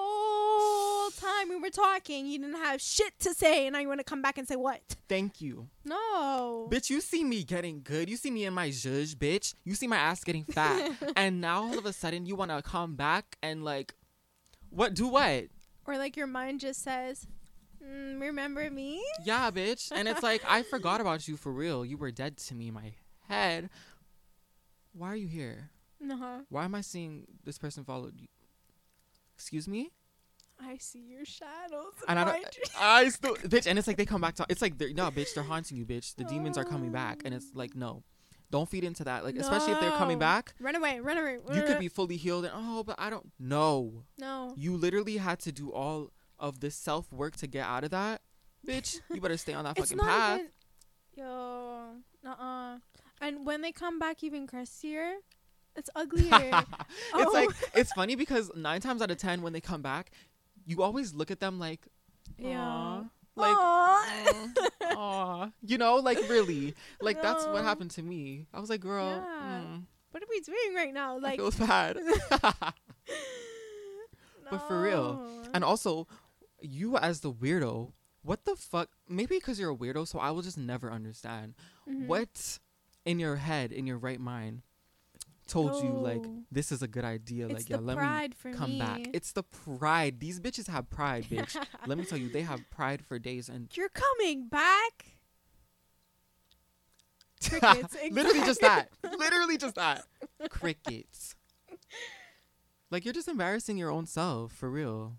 whole 0.00 1.10
time 1.10 1.48
we 1.48 1.56
were 1.56 1.70
talking, 1.70 2.26
you 2.26 2.38
didn't 2.38 2.54
have 2.56 2.80
shit 2.80 3.18
to 3.20 3.34
say, 3.34 3.66
and 3.66 3.72
now 3.74 3.80
you 3.80 3.88
want 3.88 4.00
to 4.00 4.04
come 4.04 4.22
back 4.22 4.38
and 4.38 4.46
say 4.46 4.56
what? 4.56 4.80
Thank 5.08 5.40
you. 5.40 5.68
No. 5.84 6.68
Bitch, 6.70 6.90
you 6.90 7.00
see 7.00 7.24
me 7.24 7.42
getting 7.44 7.82
good. 7.82 8.08
You 8.08 8.16
see 8.16 8.30
me 8.30 8.44
in 8.44 8.54
my 8.54 8.68
zhuzh, 8.68 9.14
bitch. 9.14 9.54
You 9.64 9.74
see 9.74 9.86
my 9.86 9.96
ass 9.96 10.22
getting 10.24 10.44
fat. 10.44 10.92
and 11.16 11.40
now 11.40 11.64
all 11.64 11.78
of 11.78 11.86
a 11.86 11.92
sudden 11.92 12.26
you 12.26 12.36
want 12.36 12.50
to 12.50 12.62
come 12.62 12.94
back 12.96 13.36
and 13.42 13.64
like 13.64 13.94
what 14.70 14.94
do 14.94 15.06
what? 15.08 15.44
Or 15.86 15.98
like 15.98 16.16
your 16.16 16.28
mind 16.28 16.60
just 16.60 16.82
says, 16.84 17.26
mm, 17.84 18.20
"Remember 18.20 18.70
me?" 18.70 19.02
Yeah, 19.24 19.50
bitch. 19.50 19.90
And 19.94 20.06
it's 20.06 20.22
like 20.22 20.42
I 20.48 20.62
forgot 20.62 21.00
about 21.04 21.26
you 21.26 21.36
for 21.36 21.52
real. 21.52 21.84
You 21.84 21.96
were 21.96 22.10
dead 22.12 22.36
to 22.36 22.54
me 22.54 22.68
in 22.68 22.74
my 22.74 22.92
head. 23.28 23.70
Why 24.92 25.08
are 25.12 25.16
you 25.16 25.28
here? 25.28 25.70
Uh-huh. 26.10 26.40
Why 26.48 26.64
am 26.64 26.74
I 26.74 26.80
seeing 26.80 27.26
this 27.44 27.58
person 27.58 27.84
followed 27.84 28.14
you? 28.18 28.28
Excuse 29.34 29.68
me? 29.68 29.90
I 30.62 30.76
see 30.78 31.00
your 31.00 31.24
shadows. 31.24 31.94
And 32.08 32.18
I 32.18 32.24
don't. 32.24 32.46
I 32.80 33.08
still 33.08 33.34
bitch 33.36 33.66
and 33.66 33.78
it's 33.78 33.88
like 33.88 33.96
they 33.96 34.04
come 34.06 34.20
back 34.20 34.34
to 34.36 34.46
it's 34.48 34.60
like 34.62 34.76
they're 34.78 34.92
no 34.92 35.10
bitch, 35.10 35.34
they're 35.34 35.44
haunting 35.44 35.76
you, 35.76 35.86
bitch. 35.86 36.14
The 36.16 36.24
demons 36.24 36.58
are 36.58 36.64
coming 36.64 36.90
back 36.92 37.22
and 37.24 37.34
it's 37.34 37.46
like 37.54 37.74
no. 37.74 38.02
Don't 38.50 38.68
feed 38.68 38.82
into 38.84 39.04
that. 39.04 39.24
Like 39.24 39.36
especially 39.36 39.72
if 39.72 39.80
they're 39.80 39.92
coming 39.92 40.18
back, 40.18 40.54
Run 40.60 40.74
away, 40.74 41.00
run 41.00 41.16
away. 41.16 41.38
you 41.54 41.62
could 41.62 41.78
be 41.86 41.88
fully 41.88 42.16
healed 42.16 42.44
and 42.44 42.52
oh, 42.54 42.82
but 42.84 42.96
I 42.98 43.08
don't 43.08 43.30
no. 43.38 44.04
No. 44.18 44.54
You 44.56 44.76
literally 44.76 45.16
had 45.18 45.38
to 45.40 45.52
do 45.52 45.70
all 45.72 46.10
of 46.38 46.60
this 46.60 46.74
self 46.74 47.10
work 47.12 47.36
to 47.36 47.46
get 47.46 47.64
out 47.66 47.84
of 47.84 47.90
that. 47.90 48.20
Bitch, 48.66 49.00
you 49.14 49.20
better 49.20 49.36
stay 49.38 49.54
on 49.54 49.64
that 49.64 49.78
fucking 49.78 49.98
path. 49.98 50.40
even. 50.40 50.50
Yo. 51.16 51.92
Uh-uh. 52.26 52.76
And 53.20 53.44
when 53.46 53.60
they 53.62 53.72
come 53.72 53.98
back 53.98 54.22
even 54.24 54.46
crustier, 54.46 55.14
it's 55.76 55.90
uglier. 55.96 56.30
it's 56.30 56.64
Oh. 57.14 57.30
like 57.32 57.50
it's 57.74 57.92
funny 57.92 58.16
because 58.16 58.50
nine 58.56 58.80
times 58.80 59.02
out 59.02 59.10
of 59.10 59.18
ten 59.18 59.42
when 59.42 59.52
they 59.52 59.60
come 59.60 59.82
back, 59.82 60.10
you 60.66 60.82
always 60.82 61.14
look 61.14 61.30
at 61.30 61.40
them 61.40 61.58
like, 61.58 61.86
Yeah. 62.38 63.04
Like, 63.36 63.56
Aw. 63.56 64.44
aw, 64.82 64.96
aw. 64.96 65.50
you 65.62 65.78
know, 65.78 65.96
like 65.96 66.18
really, 66.28 66.74
like 67.00 67.22
that's 67.22 67.46
what 67.46 67.62
happened 67.64 67.92
to 67.92 68.02
me. 68.02 68.46
I 68.52 68.60
was 68.60 68.68
like, 68.68 68.80
girl, 68.80 69.06
Yeah. 69.08 69.60
mm, 69.64 69.82
what 70.10 70.22
are 70.22 70.26
we 70.28 70.40
doing 70.40 70.74
right 70.74 70.92
now? 70.92 71.16
Like, 71.18 71.38
feel 71.38 71.50
bad. 71.66 71.96
but 74.50 74.58
for 74.66 74.82
real. 74.82 75.26
and 75.54 75.62
also, 75.64 76.06
you 76.60 76.96
as 76.96 77.20
the 77.20 77.32
weirdo, 77.32 77.92
what 78.22 78.44
the 78.44 78.56
fuck? 78.56 78.90
Maybe 79.08 79.36
because 79.36 79.58
you're 79.60 79.70
a 79.72 79.76
weirdo, 79.76 80.06
so 80.06 80.18
I 80.18 80.30
will 80.32 80.42
just 80.42 80.58
never 80.58 80.90
understand 80.90 81.54
Mhm. 81.88 82.06
what 82.06 82.58
in 83.04 83.18
your 83.18 83.36
head, 83.36 83.72
in 83.72 83.86
your 83.86 83.98
right 83.98 84.20
mind, 84.20 84.62
told 85.46 85.82
you 85.82 85.90
like 85.90 86.24
this 86.50 86.70
is 86.70 86.82
a 86.82 86.88
good 86.88 87.04
idea. 87.04 87.46
it's 87.46 87.54
like, 87.54 87.70
yeah, 87.70 87.78
let 87.78 87.98
me 87.98 88.52
come 88.52 88.70
me. 88.70 88.78
back. 88.78 89.00
It's 89.12 89.32
the 89.32 89.42
pride. 89.42 90.20
These 90.20 90.40
bitches 90.40 90.68
have 90.68 90.88
pride, 90.88 91.24
bitch. 91.30 91.56
Let 91.86 91.98
me 91.98 92.04
tell 92.04 92.18
you, 92.18 92.28
they 92.28 92.42
have 92.42 92.60
pride 92.70 93.02
for 93.04 93.18
days 93.18 93.48
and 93.48 93.68
You're 93.76 93.88
coming 93.90 94.48
back. 94.48 95.16
Crickets. 97.48 97.96
literally 98.10 98.40
just 98.40 98.60
that. 98.60 98.90
Literally 99.02 99.56
just 99.56 99.74
that. 99.76 100.04
Crickets. 100.50 101.34
Like 102.90 103.06
you're 103.06 103.14
just 103.14 103.28
embarrassing 103.28 103.78
your 103.78 103.90
own 103.90 104.04
self 104.04 104.52
for 104.52 104.68
real. 104.68 105.14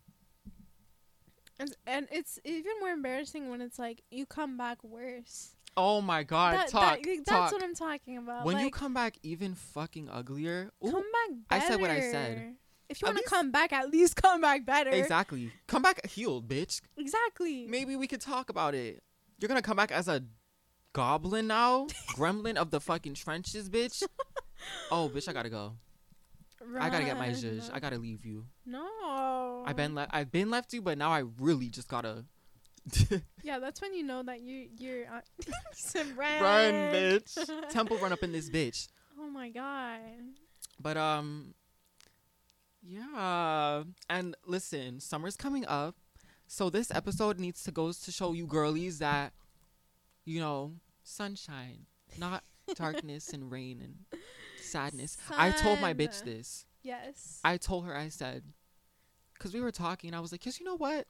And, 1.59 1.75
and 1.87 2.07
it's 2.11 2.37
even 2.45 2.73
more 2.79 2.89
embarrassing 2.89 3.49
when 3.49 3.59
it's 3.59 3.79
like 3.79 4.03
you 4.11 4.27
come 4.27 4.55
back 4.55 4.83
worse. 4.83 5.55
Oh 5.77 6.01
my 6.01 6.23
god, 6.23 6.55
That- 6.55 6.67
talk, 6.69 7.01
that- 7.01 7.05
that's 7.25 7.29
talk. 7.29 7.51
what 7.53 7.63
I'm 7.63 7.73
talking 7.75 8.17
about. 8.17 8.45
when 8.45 8.59
you 8.59 8.69
come 8.71 8.93
back 8.93 9.15
even 9.23 9.55
fucking 9.55 10.09
uglier. 10.09 10.71
Ooh, 10.85 10.91
come 10.91 11.03
back 11.11 11.37
I 11.49 11.67
said 11.67 11.79
what 11.79 11.89
I 11.89 11.99
said. 12.11 12.55
If 12.89 13.01
you 13.01 13.05
want 13.05 13.19
to 13.19 13.23
come 13.23 13.51
back, 13.51 13.71
at 13.71 13.89
least 13.89 14.17
come 14.17 14.41
back 14.41 14.65
better. 14.65 14.89
exactly. 14.89 15.51
Come 15.67 15.81
back 15.81 16.05
healed, 16.07 16.49
bitch. 16.49 16.81
Exactly. 16.97 17.65
Maybe 17.67 17.95
we 17.95 18.05
could 18.05 18.19
talk 18.19 18.49
about 18.49 18.75
it. 18.75 19.01
You're 19.39 19.47
gonna 19.47 19.61
come 19.61 19.77
back 19.77 19.91
as 19.93 20.07
a 20.09 20.23
goblin 20.93 21.47
now, 21.47 21.87
gremlin 22.15 22.57
of 22.57 22.69
the 22.71 22.81
fucking 22.81 23.13
trenches, 23.15 23.69
bitch. 23.69 24.03
Oh, 24.91 25.09
bitch, 25.11 25.27
I 25.27 25.33
gotta 25.33 25.49
go. 25.49 25.73
I 26.79 26.91
gotta 26.91 27.03
get 27.03 27.17
my 27.17 27.29
Run. 27.29 27.35
zhuzh. 27.35 27.71
I 27.73 27.79
gotta 27.79 27.97
leave 27.97 28.23
you. 28.23 28.45
No. 28.63 29.63
I've 29.65 29.75
been 29.75 29.95
le- 29.95 30.07
I've 30.11 30.31
been 30.31 30.51
left 30.51 30.71
you, 30.73 30.83
but 30.83 30.99
now 30.99 31.09
I 31.09 31.23
really 31.39 31.69
just 31.69 31.87
gotta 31.87 32.25
Yeah, 33.43 33.57
that's 33.57 33.81
when 33.81 33.93
you 33.95 34.03
know 34.03 34.21
that 34.23 34.41
you 34.41 34.67
you're 34.77 35.05
uh, 35.07 35.21
some 35.73 36.15
run. 36.15 36.41
run, 36.41 36.73
bitch. 36.73 37.69
Temple 37.69 37.97
run 37.97 38.13
up 38.13 38.21
in 38.21 38.31
this 38.31 38.49
bitch. 38.49 38.87
Oh 39.19 39.29
my 39.29 39.49
god. 39.49 39.99
But 40.79 40.95
um, 40.97 41.55
yeah. 42.83 43.83
And 44.09 44.35
listen, 44.45 44.99
summer's 44.99 45.35
coming 45.35 45.65
up, 45.65 45.95
so 46.47 46.69
this 46.69 46.91
episode 46.91 47.39
needs 47.39 47.63
to 47.63 47.71
goes 47.71 47.99
to 48.01 48.11
show 48.11 48.33
you 48.33 48.45
girlies 48.45 48.99
that, 48.99 49.33
you 50.25 50.39
know, 50.39 50.73
sunshine, 51.03 51.85
not 52.19 52.43
darkness 52.75 53.29
and 53.29 53.51
rain 53.51 53.81
and 53.81 54.21
sadness. 54.61 55.17
I 55.35 55.51
told 55.51 55.81
my 55.81 55.93
bitch 55.93 56.23
this. 56.23 56.65
Yes. 56.83 57.39
I 57.43 57.57
told 57.57 57.85
her 57.85 57.95
I 57.95 58.09
said, 58.09 58.43
because 59.33 59.53
we 59.53 59.61
were 59.61 59.71
talking, 59.71 60.09
and 60.09 60.15
I 60.15 60.19
was 60.19 60.31
like, 60.31 60.43
cause 60.43 60.59
you 60.59 60.65
know 60.65 60.77
what, 60.77 61.07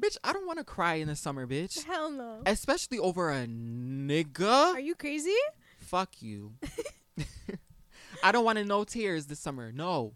bitch, 0.00 0.16
I 0.24 0.32
don't 0.32 0.46
want 0.46 0.58
to 0.58 0.64
cry 0.64 0.94
in 0.94 1.08
the 1.08 1.16
summer, 1.16 1.46
bitch, 1.46 1.84
Hell 1.84 2.10
no. 2.10 2.42
especially 2.46 2.98
over 2.98 3.30
a 3.30 3.46
nigga. 3.46 4.74
Are 4.74 4.80
you 4.80 4.94
crazy? 4.94 5.34
Fuck 5.78 6.22
you. 6.22 6.52
I 8.22 8.32
don't 8.32 8.44
want 8.44 8.58
to 8.58 8.64
know 8.64 8.84
tears 8.84 9.26
this 9.26 9.38
summer. 9.38 9.70
No. 9.72 10.14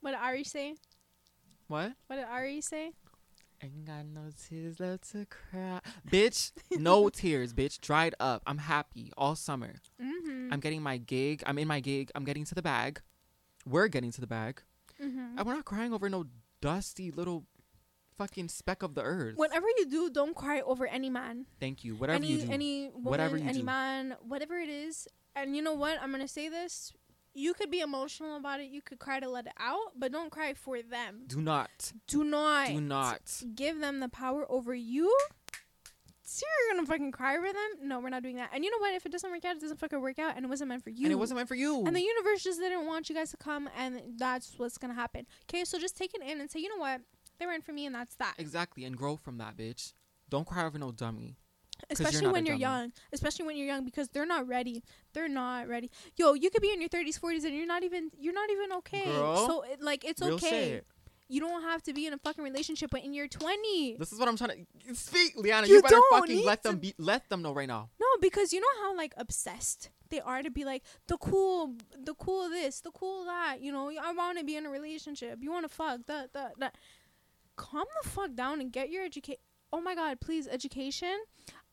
What 0.00 0.12
did 0.12 0.20
Ari 0.20 0.44
say? 0.44 0.74
What? 1.66 1.92
What 2.06 2.16
did 2.16 2.24
Ari 2.26 2.60
say? 2.60 2.92
Ain't 3.60 3.86
got 3.86 4.06
no 4.06 4.30
tears 4.48 4.78
left 4.78 5.10
to 5.10 5.26
cry. 5.26 5.80
Bitch, 6.08 6.52
no 6.78 7.08
tears, 7.12 7.52
bitch. 7.52 7.80
Dried 7.80 8.14
up. 8.20 8.42
I'm 8.46 8.58
happy 8.58 9.10
all 9.16 9.34
summer. 9.34 9.74
Mm-hmm. 10.00 10.52
I'm 10.52 10.60
getting 10.60 10.80
my 10.80 10.96
gig. 10.98 11.42
I'm 11.44 11.58
in 11.58 11.66
my 11.66 11.80
gig. 11.80 12.12
I'm 12.14 12.24
getting 12.24 12.44
to 12.44 12.54
the 12.54 12.62
bag. 12.62 13.00
We're 13.66 13.88
getting 13.88 14.12
to 14.12 14.20
the 14.20 14.28
bag. 14.28 14.62
mm-hmm. 15.02 15.38
And 15.38 15.44
we're 15.46 15.54
not 15.54 15.64
crying 15.64 15.92
over 15.92 16.08
no 16.08 16.26
dusty 16.60 17.10
little 17.10 17.44
fucking 18.18 18.48
speck 18.48 18.82
of 18.82 18.94
the 18.94 19.02
earth. 19.02 19.36
Whatever 19.36 19.66
you 19.78 19.86
do, 19.86 20.10
don't 20.10 20.34
cry 20.34 20.60
over 20.60 20.86
any 20.86 21.08
man. 21.08 21.46
Thank 21.60 21.84
you. 21.84 21.94
Whatever 21.94 22.16
any 22.16 22.26
you 22.26 22.38
do. 22.42 22.52
any 22.52 22.88
woman, 22.88 23.04
Whatever 23.04 23.36
you 23.38 23.48
any 23.48 23.60
do. 23.60 23.64
man, 23.64 24.16
whatever 24.26 24.58
it 24.58 24.68
is. 24.68 25.06
And 25.36 25.54
you 25.56 25.62
know 25.62 25.74
what? 25.74 25.98
I'm 26.02 26.10
gonna 26.10 26.28
say 26.28 26.48
this. 26.48 26.92
You 27.34 27.54
could 27.54 27.70
be 27.70 27.80
emotional 27.80 28.36
about 28.36 28.60
it. 28.60 28.64
You 28.70 28.82
could 28.82 28.98
cry 28.98 29.20
to 29.20 29.28
let 29.30 29.46
it 29.46 29.52
out, 29.60 29.92
but 29.96 30.10
don't 30.10 30.30
cry 30.30 30.54
for 30.54 30.82
them. 30.82 31.22
do 31.28 31.40
not. 31.40 31.92
Do 32.08 32.24
not. 32.24 32.68
Do 32.68 32.80
not. 32.80 33.42
give 33.54 33.78
them 33.78 34.00
the 34.00 34.08
power 34.08 34.44
over 34.50 34.74
you. 34.74 35.14
So 36.30 36.44
you're 36.68 36.76
gonna 36.76 36.86
fucking 36.86 37.12
cry 37.12 37.38
over 37.38 37.46
them? 37.46 37.88
No, 37.88 38.00
we're 38.00 38.10
not 38.10 38.22
doing 38.22 38.36
that. 38.36 38.50
And 38.52 38.62
you 38.62 38.70
know 38.70 38.76
what? 38.78 38.92
If 38.92 39.06
it 39.06 39.12
doesn't 39.12 39.30
work 39.30 39.46
out, 39.46 39.56
it 39.56 39.62
doesn't 39.62 39.78
fucking 39.78 40.00
work 40.00 40.18
out, 40.18 40.36
and 40.36 40.44
it 40.44 40.48
wasn't 40.48 40.68
meant 40.68 40.84
for 40.84 40.90
you. 40.90 41.04
And 41.06 41.12
it 41.12 41.16
wasn't 41.18 41.38
meant 41.38 41.48
for 41.48 41.54
you. 41.54 41.86
And 41.86 41.96
the 41.96 42.02
universe 42.02 42.42
just 42.42 42.60
didn't 42.60 42.84
want 42.84 43.08
you 43.08 43.14
guys 43.14 43.30
to 43.30 43.38
come, 43.38 43.70
and 43.78 44.02
that's 44.18 44.58
what's 44.58 44.76
gonna 44.76 44.92
happen. 44.92 45.26
Okay, 45.48 45.64
so 45.64 45.78
just 45.78 45.96
take 45.96 46.12
it 46.14 46.20
in 46.20 46.38
and 46.38 46.50
say, 46.50 46.60
you 46.60 46.68
know 46.68 46.76
what? 46.82 47.00
They 47.38 47.46
weren't 47.46 47.64
for 47.64 47.72
me, 47.72 47.86
and 47.86 47.94
that's 47.94 48.14
that. 48.16 48.34
exactly. 48.38 48.84
And 48.84 48.96
grow 48.96 49.16
from 49.16 49.38
that, 49.38 49.56
bitch. 49.56 49.92
Don't 50.28 50.46
cry 50.46 50.64
over 50.66 50.78
no 50.78 50.92
dummy. 50.92 51.36
'Cause 51.88 52.00
you're 52.00 52.08
Especially 52.08 52.26
when 52.32 52.44
you're 52.44 52.54
dummy. 52.56 52.60
young. 52.62 52.92
Especially 53.12 53.44
when 53.46 53.56
you're 53.56 53.66
young, 53.68 53.84
because 53.84 54.08
they're 54.08 54.26
not 54.26 54.48
ready. 54.48 54.82
They're 55.12 55.28
not 55.28 55.68
ready. 55.68 55.90
Yo, 56.16 56.34
you 56.34 56.50
could 56.50 56.60
be 56.62 56.72
in 56.72 56.80
your 56.80 56.88
30s, 56.88 57.18
40s, 57.20 57.44
and 57.44 57.54
you're 57.54 57.66
not 57.66 57.84
even 57.84 58.10
you're 58.18 58.34
not 58.34 58.50
even 58.50 58.72
okay. 58.72 59.04
Girl, 59.04 59.46
so 59.46 59.62
it, 59.62 59.80
like 59.80 60.04
it's 60.04 60.20
okay. 60.20 60.48
shit. 60.70 60.86
You 61.30 61.40
don't 61.40 61.62
have 61.62 61.82
to 61.82 61.92
be 61.92 62.06
in 62.06 62.14
a 62.14 62.18
fucking 62.18 62.42
relationship 62.42 62.90
when 62.92 63.12
you're 63.12 63.28
20. 63.28 63.96
This 63.98 64.12
is 64.12 64.18
what 64.18 64.28
I'm 64.28 64.36
trying 64.38 64.66
to 64.88 64.94
speak, 64.94 65.34
Liana. 65.36 65.66
You 65.66 65.74
You, 65.74 65.82
better 65.82 66.00
fucking 66.10 66.42
let 66.44 66.62
them 66.62 66.78
be. 66.78 66.94
Let 66.98 67.28
them 67.28 67.42
know 67.42 67.52
right 67.52 67.68
now. 67.68 67.90
No, 68.00 68.06
because 68.20 68.52
you 68.52 68.60
know 68.60 68.82
how 68.82 68.96
like 68.96 69.12
obsessed 69.16 69.90
they 70.08 70.20
are 70.20 70.42
to 70.42 70.50
be 70.50 70.64
like 70.64 70.82
the 71.06 71.18
cool, 71.18 71.74
the 72.02 72.14
cool 72.14 72.48
this, 72.48 72.80
the 72.80 72.90
cool 72.90 73.24
that. 73.26 73.58
You 73.60 73.70
know, 73.72 73.92
I 74.02 74.12
want 74.12 74.38
to 74.38 74.44
be 74.44 74.56
in 74.56 74.64
a 74.66 74.70
relationship. 74.70 75.38
You 75.42 75.52
want 75.52 75.68
to 75.68 75.68
fuck 75.68 76.06
that, 76.06 76.32
that, 76.32 76.58
that. 76.60 76.74
Calm 77.58 77.84
the 78.02 78.08
fuck 78.08 78.34
down 78.34 78.60
and 78.62 78.72
get 78.72 78.88
your 78.88 79.04
education. 79.04 79.42
Oh 79.72 79.80
my 79.82 79.94
god, 79.94 80.20
please, 80.20 80.48
education. 80.48 81.14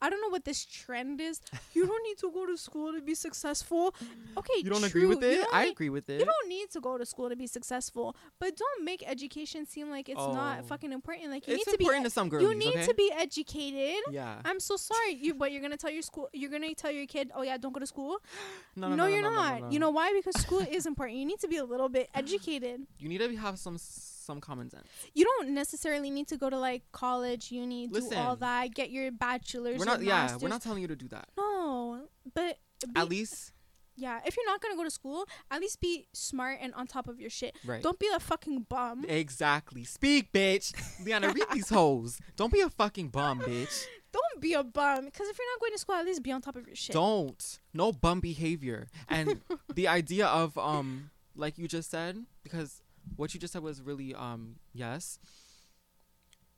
I 0.01 0.09
don't 0.09 0.19
know 0.21 0.27
what 0.35 0.43
this 0.43 0.65
trend 0.65 1.21
is. 1.21 1.39
You 1.73 1.87
don't 1.87 2.03
need 2.03 2.17
to 2.17 2.29
go 2.29 2.45
to 2.45 2.57
school 2.57 2.91
to 2.91 3.01
be 3.01 3.15
successful. 3.15 3.95
Okay, 4.41 4.57
You 4.57 4.69
don't 4.69 4.79
true. 4.79 4.87
agree 4.89 5.05
with 5.05 5.23
it? 5.23 5.39
I 5.53 5.63
need- 5.65 5.71
agree 5.71 5.89
with 5.89 6.09
it. 6.09 6.19
You 6.19 6.25
don't 6.25 6.49
need 6.49 6.69
to 6.71 6.81
go 6.81 6.97
to 6.97 7.05
school 7.05 7.29
to 7.29 7.37
be 7.37 7.47
successful, 7.47 8.13
but 8.37 8.57
don't 8.57 8.83
make 8.83 9.01
education 9.07 9.65
seem 9.65 9.89
like 9.89 10.09
it's 10.09 10.19
Oh. 10.19 10.33
not 10.33 10.65
fucking 10.67 10.91
important. 10.91 11.29
Like 11.31 11.47
you 11.47 11.53
it's 11.55 11.65
need 11.65 11.71
to 11.71 11.77
be, 11.77 11.85
important 11.85 12.05
to 12.07 12.11
some 12.11 12.27
girls. 12.27 12.43
you 12.43 12.53
need 12.53 12.75
okay? 12.75 12.85
to 12.87 12.93
be 12.93 13.09
educated. 13.25 14.03
Yeah. 14.11 14.41
I'm 14.43 14.59
so 14.59 14.75
sorry. 14.75 15.13
You 15.25 15.33
but 15.33 15.53
you're 15.53 15.61
gonna 15.61 15.77
tell 15.77 15.91
your 15.97 16.01
school 16.09 16.27
you're 16.33 16.51
gonna 16.51 16.75
tell 16.75 16.91
your 16.91 17.07
kid, 17.07 17.31
Oh 17.33 17.43
yeah, 17.43 17.57
don't 17.57 17.71
go 17.71 17.79
to 17.79 17.87
school? 17.95 18.17
No, 18.75 18.89
No, 18.89 18.95
no, 18.95 19.03
no, 19.03 19.05
you're 19.13 19.21
no, 19.21 19.29
no, 19.29 19.35
no, 19.35 19.41
not. 19.41 19.61
no. 19.61 19.69
You 19.73 19.79
know 19.79 19.91
why? 19.91 20.11
Because 20.13 20.35
school 20.41 20.59
is 20.77 20.85
important. 20.85 21.17
You 21.19 21.25
need 21.25 21.39
to 21.39 21.47
be 21.47 21.57
a 21.57 21.63
little 21.73 21.87
bit 21.97 22.09
educated. 22.13 22.85
You 22.99 23.07
need 23.07 23.19
to 23.19 23.33
have 23.37 23.57
some 23.57 23.77
some 24.25 24.41
common 24.41 24.69
sense. 24.69 24.87
You 25.13 25.25
don't 25.25 25.49
necessarily 25.53 26.09
need 26.09 26.27
to 26.29 26.37
go 26.37 26.49
to 26.49 26.57
like 26.57 26.83
college, 26.91 27.51
uni, 27.51 27.87
do 27.87 28.01
all 28.15 28.35
that, 28.37 28.73
get 28.73 28.89
your 28.89 29.11
bachelor's. 29.11 29.79
We're 29.79 29.85
not. 29.85 30.01
Yeah, 30.01 30.23
master's. 30.23 30.41
we're 30.41 30.49
not 30.49 30.61
telling 30.61 30.81
you 30.81 30.87
to 30.87 30.95
do 30.95 31.07
that. 31.09 31.29
No. 31.37 32.07
But 32.33 32.57
be- 32.93 32.99
At 32.99 33.07
least, 33.09 33.51
yeah, 33.95 34.19
if 34.25 34.35
you're 34.35 34.45
not 34.45 34.61
gonna 34.61 34.75
go 34.75 34.83
to 34.83 34.91
school, 34.91 35.25
at 35.49 35.61
least 35.61 35.79
be 35.79 36.07
smart 36.13 36.57
and 36.61 36.73
on 36.73 36.87
top 36.87 37.07
of 37.07 37.19
your 37.19 37.29
shit. 37.29 37.55
right. 37.65 37.81
Don't 37.81 37.99
be 37.99 38.09
a 38.13 38.19
fucking 38.19 38.65
bum. 38.67 39.05
Exactly. 39.07 39.83
Speak, 39.83 40.31
bitch. 40.33 40.73
Liana, 41.05 41.29
read 41.31 41.45
these 41.53 41.69
hoes. 41.79 42.19
Don't 42.35 42.51
be 42.51 42.61
a 42.61 42.69
fucking 42.69 43.09
bum, 43.09 43.39
bitch. 43.41 43.85
Don't 44.11 44.41
be 44.41 44.53
a 44.53 44.63
bum. 44.63 45.05
Because 45.05 45.27
if 45.27 45.37
you're 45.37 45.53
not 45.53 45.59
going 45.59 45.73
to 45.73 45.77
school, 45.77 45.95
at 45.95 46.05
least 46.05 46.23
be 46.23 46.31
on 46.31 46.41
top 46.41 46.55
of 46.55 46.65
your 46.67 46.75
shit. 46.75 46.93
Don't. 46.93 47.59
No 47.73 47.91
bum 47.91 48.21
behavior. 48.21 48.87
And 49.09 49.41
the 49.73 49.89
idea 49.89 50.27
of 50.27 50.57
um 50.57 51.09
like 51.35 51.57
you 51.57 51.67
just 51.67 51.91
said 51.91 52.17
because 52.43 52.81
what 53.15 53.33
you 53.33 53.39
just 53.39 53.53
said 53.53 53.63
was 53.63 53.81
really 53.81 54.13
um 54.13 54.55
yes. 54.73 55.19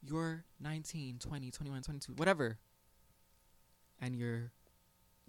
You're 0.04 0.46
19, 0.62 1.18
20, 1.20 1.52
21, 1.52 1.82
22, 1.82 2.14
whatever. 2.14 2.60
And 4.00 4.16
you're 4.16 4.52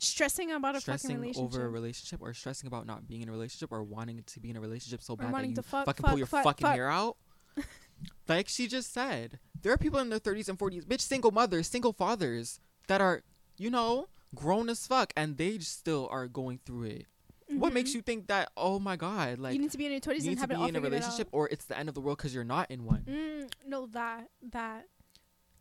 Stressing 0.01 0.53
about 0.53 0.77
a 0.77 0.81
fucking 0.81 0.99
stressing 0.99 1.21
relationship. 1.21 1.59
over 1.59 1.66
a 1.66 1.69
relationship 1.69 2.23
or 2.23 2.33
stressing 2.33 2.69
about 2.69 2.87
not 2.87 3.09
being 3.09 3.21
in 3.21 3.29
a 3.29 3.33
relationship 3.33 3.73
or 3.73 3.83
wanting 3.83 4.23
to 4.25 4.39
be 4.39 4.49
in 4.51 4.57
a 4.57 4.61
relationship 4.61 5.03
so 5.03 5.16
bad 5.16 5.35
that 5.35 5.49
you 5.49 5.57
to 5.57 5.62
fuck, 5.62 5.87
fucking 5.87 6.03
fuck, 6.05 6.11
pull 6.11 6.19
your 6.19 6.27
fuck, 6.29 6.45
fucking 6.45 6.64
fuck. 6.64 6.77
hair 6.77 6.89
out. 6.89 7.16
like 8.29 8.49
she 8.49 8.69
just 8.69 8.93
said, 8.93 9.41
there 9.61 9.73
are 9.73 9.77
people 9.77 9.99
in 9.99 10.09
their 10.09 10.21
30s 10.21 10.49
and 10.49 10.57
40s, 10.57 10.85
bitch, 10.85 11.01
single 11.01 11.33
mothers, 11.33 11.66
single 11.66 11.93
fathers 11.93 12.61
that 12.87 13.01
are, 13.01 13.23
you 13.57 13.71
know, 13.71 14.07
grown 14.37 14.69
as 14.69 14.87
fuck 14.87 15.12
and 15.16 15.37
they 15.37 15.59
still 15.59 16.07
are 16.12 16.29
going 16.29 16.61
through 16.64 16.85
it. 16.85 17.07
What 17.51 17.72
makes 17.72 17.90
Mhm. 17.90 17.94
you 17.94 18.03
think 18.03 18.26
that, 18.28 18.51
oh 18.57 18.78
my 18.78 18.96
God, 18.96 19.38
like, 19.38 19.55
you 19.55 19.59
need 19.61 19.70
to 19.72 19.78
be 19.78 19.86
in 19.86 19.92
your 19.92 20.01
20s 20.01 20.24
you 20.24 20.30
and 20.30 20.38
need 20.38 20.46
to 20.46 20.53
have 20.55 20.62
be 20.64 20.68
in 20.68 20.76
a 20.76 20.80
relationship 20.80 21.28
or 21.32 21.49
it's 21.49 21.64
the 21.64 21.76
end 21.78 21.88
of 21.88 21.94
the 21.94 22.01
world 22.01 22.18
because 22.18 22.34
you're 22.34 22.44
not 22.44 22.70
in 22.70 22.84
one? 22.84 23.05
Mm, 23.09 23.51
no, 23.66 23.86
that 23.86 24.28
that 24.42 24.86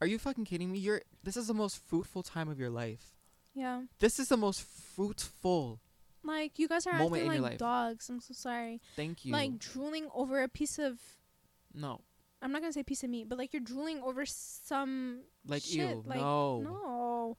Are 0.02 0.06
you 0.08 0.20
fucking 0.20 0.46
kidding 0.46 0.72
me? 0.72 0.80
You're, 0.80 1.02
this 1.24 1.36
is 1.38 1.48
the 1.48 1.54
most 1.54 1.78
fruitful 1.80 2.22
time 2.24 2.50
of 2.50 2.60
your 2.60 2.70
life. 2.70 3.16
yeah. 3.54 3.84
This 4.00 4.20
is 4.20 4.28
the 4.28 4.38
most 4.38 4.62
fruitful. 4.62 5.80
Like 6.24 6.60
you 6.60 6.68
guys 6.68 6.86
are 6.86 6.94
acting 6.94 7.32
in 7.32 7.42
like 7.42 7.58
dogs. 7.58 8.10
I'm 8.10 8.20
so 8.20 8.34
sorry. 8.34 8.82
Thank 8.96 9.24
you. 9.26 9.32
Like 9.32 9.58
drooling 9.58 10.10
over 10.14 10.42
a 10.44 10.48
piece 10.50 10.78
of. 10.78 11.00
no. 11.74 12.02
I'm 12.40 12.52
not 12.52 12.62
gonna 12.62 12.72
say 12.74 12.84
piece 12.84 13.04
of 13.04 13.10
meat, 13.10 13.28
but 13.30 13.38
like 13.40 13.52
you're 13.54 13.62
drooling 13.64 14.00
over 14.04 14.24
some. 14.26 15.22
Like, 15.48 15.64
shit, 15.64 15.90
ew. 15.90 16.04
like, 16.06 16.20
no. 16.20 16.62
No. 16.62 17.38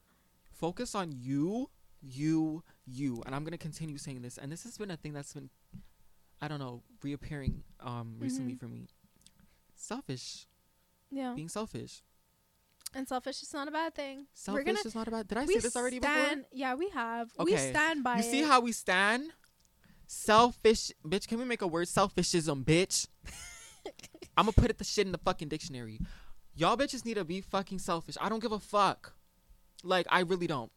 focus 0.53 0.94
on 0.96 1.12
you, 1.12 1.70
you, 2.03 2.62
you. 2.86 3.22
And 3.26 3.34
I'm 3.34 3.44
gonna 3.44 3.59
continue 3.59 3.99
saying 3.99 4.22
this. 4.22 4.38
And 4.38 4.51
this 4.53 4.64
has 4.64 4.76
been 4.78 4.90
a 4.90 4.96
thing 4.96 5.12
that's 5.12 5.32
been, 5.34 5.51
I 6.40 6.49
don't 6.49 6.59
know, 6.61 6.82
reappearing 7.03 7.62
um 7.80 8.16
recently 8.18 8.55
Mhm. 8.55 8.61
for 8.61 8.68
me. 8.68 8.86
Selfish, 9.74 10.46
Yeah. 11.11 11.34
being 11.34 11.49
selfish. 11.49 12.03
And 12.94 13.07
selfish 13.07 13.42
is 13.42 13.53
not 13.53 13.68
a 13.68 13.70
bad 13.70 13.94
thing. 13.94 14.26
Selfish 14.32 14.61
We're 14.61 14.64
gonna. 14.64 14.86
is 14.86 14.94
not 14.94 15.09
about. 15.09 15.28
Did 15.28 15.38
I 15.38 15.44
we 15.44 15.55
say 15.55 15.61
this 15.61 15.76
already 15.76 15.99
stand, 15.99 16.46
Yeah, 16.53 16.74
we 16.74 16.88
have. 16.90 17.30
We 17.38 17.53
Okay. 17.55 17.70
stand 17.70 18.03
by? 18.03 18.16
You 18.16 18.22
see 18.22 18.40
it. 18.40 18.46
how 18.46 18.61
we 18.61 18.72
stand? 18.72 19.32
Selfish, 20.07 20.90
bitch. 21.05 21.28
Can 21.28 21.38
we 21.38 21.44
make 21.44 21.61
a 21.62 21.66
word? 21.66 21.86
Selfishism, 21.86 22.64
bitch. 22.64 23.07
I'm 24.36 24.44
gonna 24.46 24.53
put 24.53 24.70
it 24.70 24.78
the 24.78 24.84
shit 24.84 25.05
in 25.07 25.12
the 25.12 25.18
fucking 25.18 25.49
dictionary. 25.49 26.01
Y'all 26.55 26.76
bitches 26.76 27.05
need 27.05 27.14
to 27.14 27.24
be 27.24 27.40
fucking 27.40 27.78
selfish. 27.78 28.16
I 28.20 28.28
don't 28.28 28.40
give 28.40 28.53
a 28.53 28.59
fuck. 28.59 29.14
Like 29.82 30.07
I 30.11 30.20
really 30.20 30.46
don't. 30.46 30.72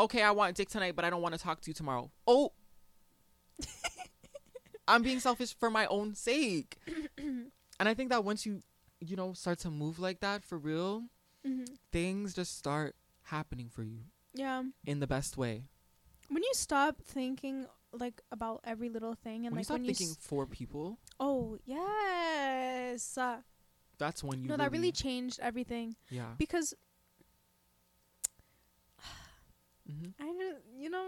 Okay, 0.00 0.22
I 0.22 0.30
want 0.30 0.56
dick 0.56 0.68
tonight, 0.68 0.94
but 0.96 1.04
I 1.04 1.10
don't 1.10 1.22
want 1.22 1.34
to 1.34 1.40
talk 1.40 1.60
to 1.62 1.70
you 1.70 1.74
tomorrow. 1.74 2.10
Oh. 2.26 2.52
I'm 4.88 5.02
being 5.02 5.20
selfish 5.20 5.54
for 5.54 5.70
my 5.70 5.86
own 5.86 6.14
sake. 6.14 6.78
and 7.18 7.50
I 7.80 7.94
think 7.94 8.10
that 8.10 8.24
once 8.24 8.46
you, 8.46 8.62
you 9.00 9.16
know, 9.16 9.32
start 9.34 9.58
to 9.60 9.70
move 9.70 9.98
like 9.98 10.20
that 10.20 10.44
for 10.44 10.58
real, 10.58 11.04
hmm 11.44 11.64
things 11.92 12.34
just 12.34 12.58
start 12.58 12.94
happening 13.24 13.68
for 13.70 13.82
you 13.82 14.00
Yeah. 14.34 14.62
in 14.86 15.00
the 15.00 15.06
best 15.06 15.36
way. 15.38 15.64
When 16.28 16.42
you 16.42 16.50
stop 16.52 17.00
thinking 17.02 17.66
like 17.92 18.20
about 18.30 18.60
every 18.64 18.90
little 18.90 19.14
thing 19.14 19.46
and 19.46 19.54
when 19.54 19.56
you 19.56 19.58
like 19.60 19.64
stop 19.64 19.74
when 19.76 19.84
you. 19.84 19.94
thinking 19.94 20.10
s- 20.10 20.18
for 20.20 20.44
people, 20.46 20.98
oh 21.18 21.58
yes. 21.64 23.16
Uh, 23.16 23.38
that's 23.98 24.22
when 24.22 24.42
you 24.42 24.48
no, 24.48 24.54
really, 24.54 24.64
that 24.64 24.72
really 24.72 24.92
changed 24.92 25.38
everything 25.42 25.96
yeah. 26.10 26.34
because 26.36 26.74
hmm 29.88 30.10
I 30.20 30.24
don't, 30.26 30.58
you 30.78 30.90
know, 30.90 31.06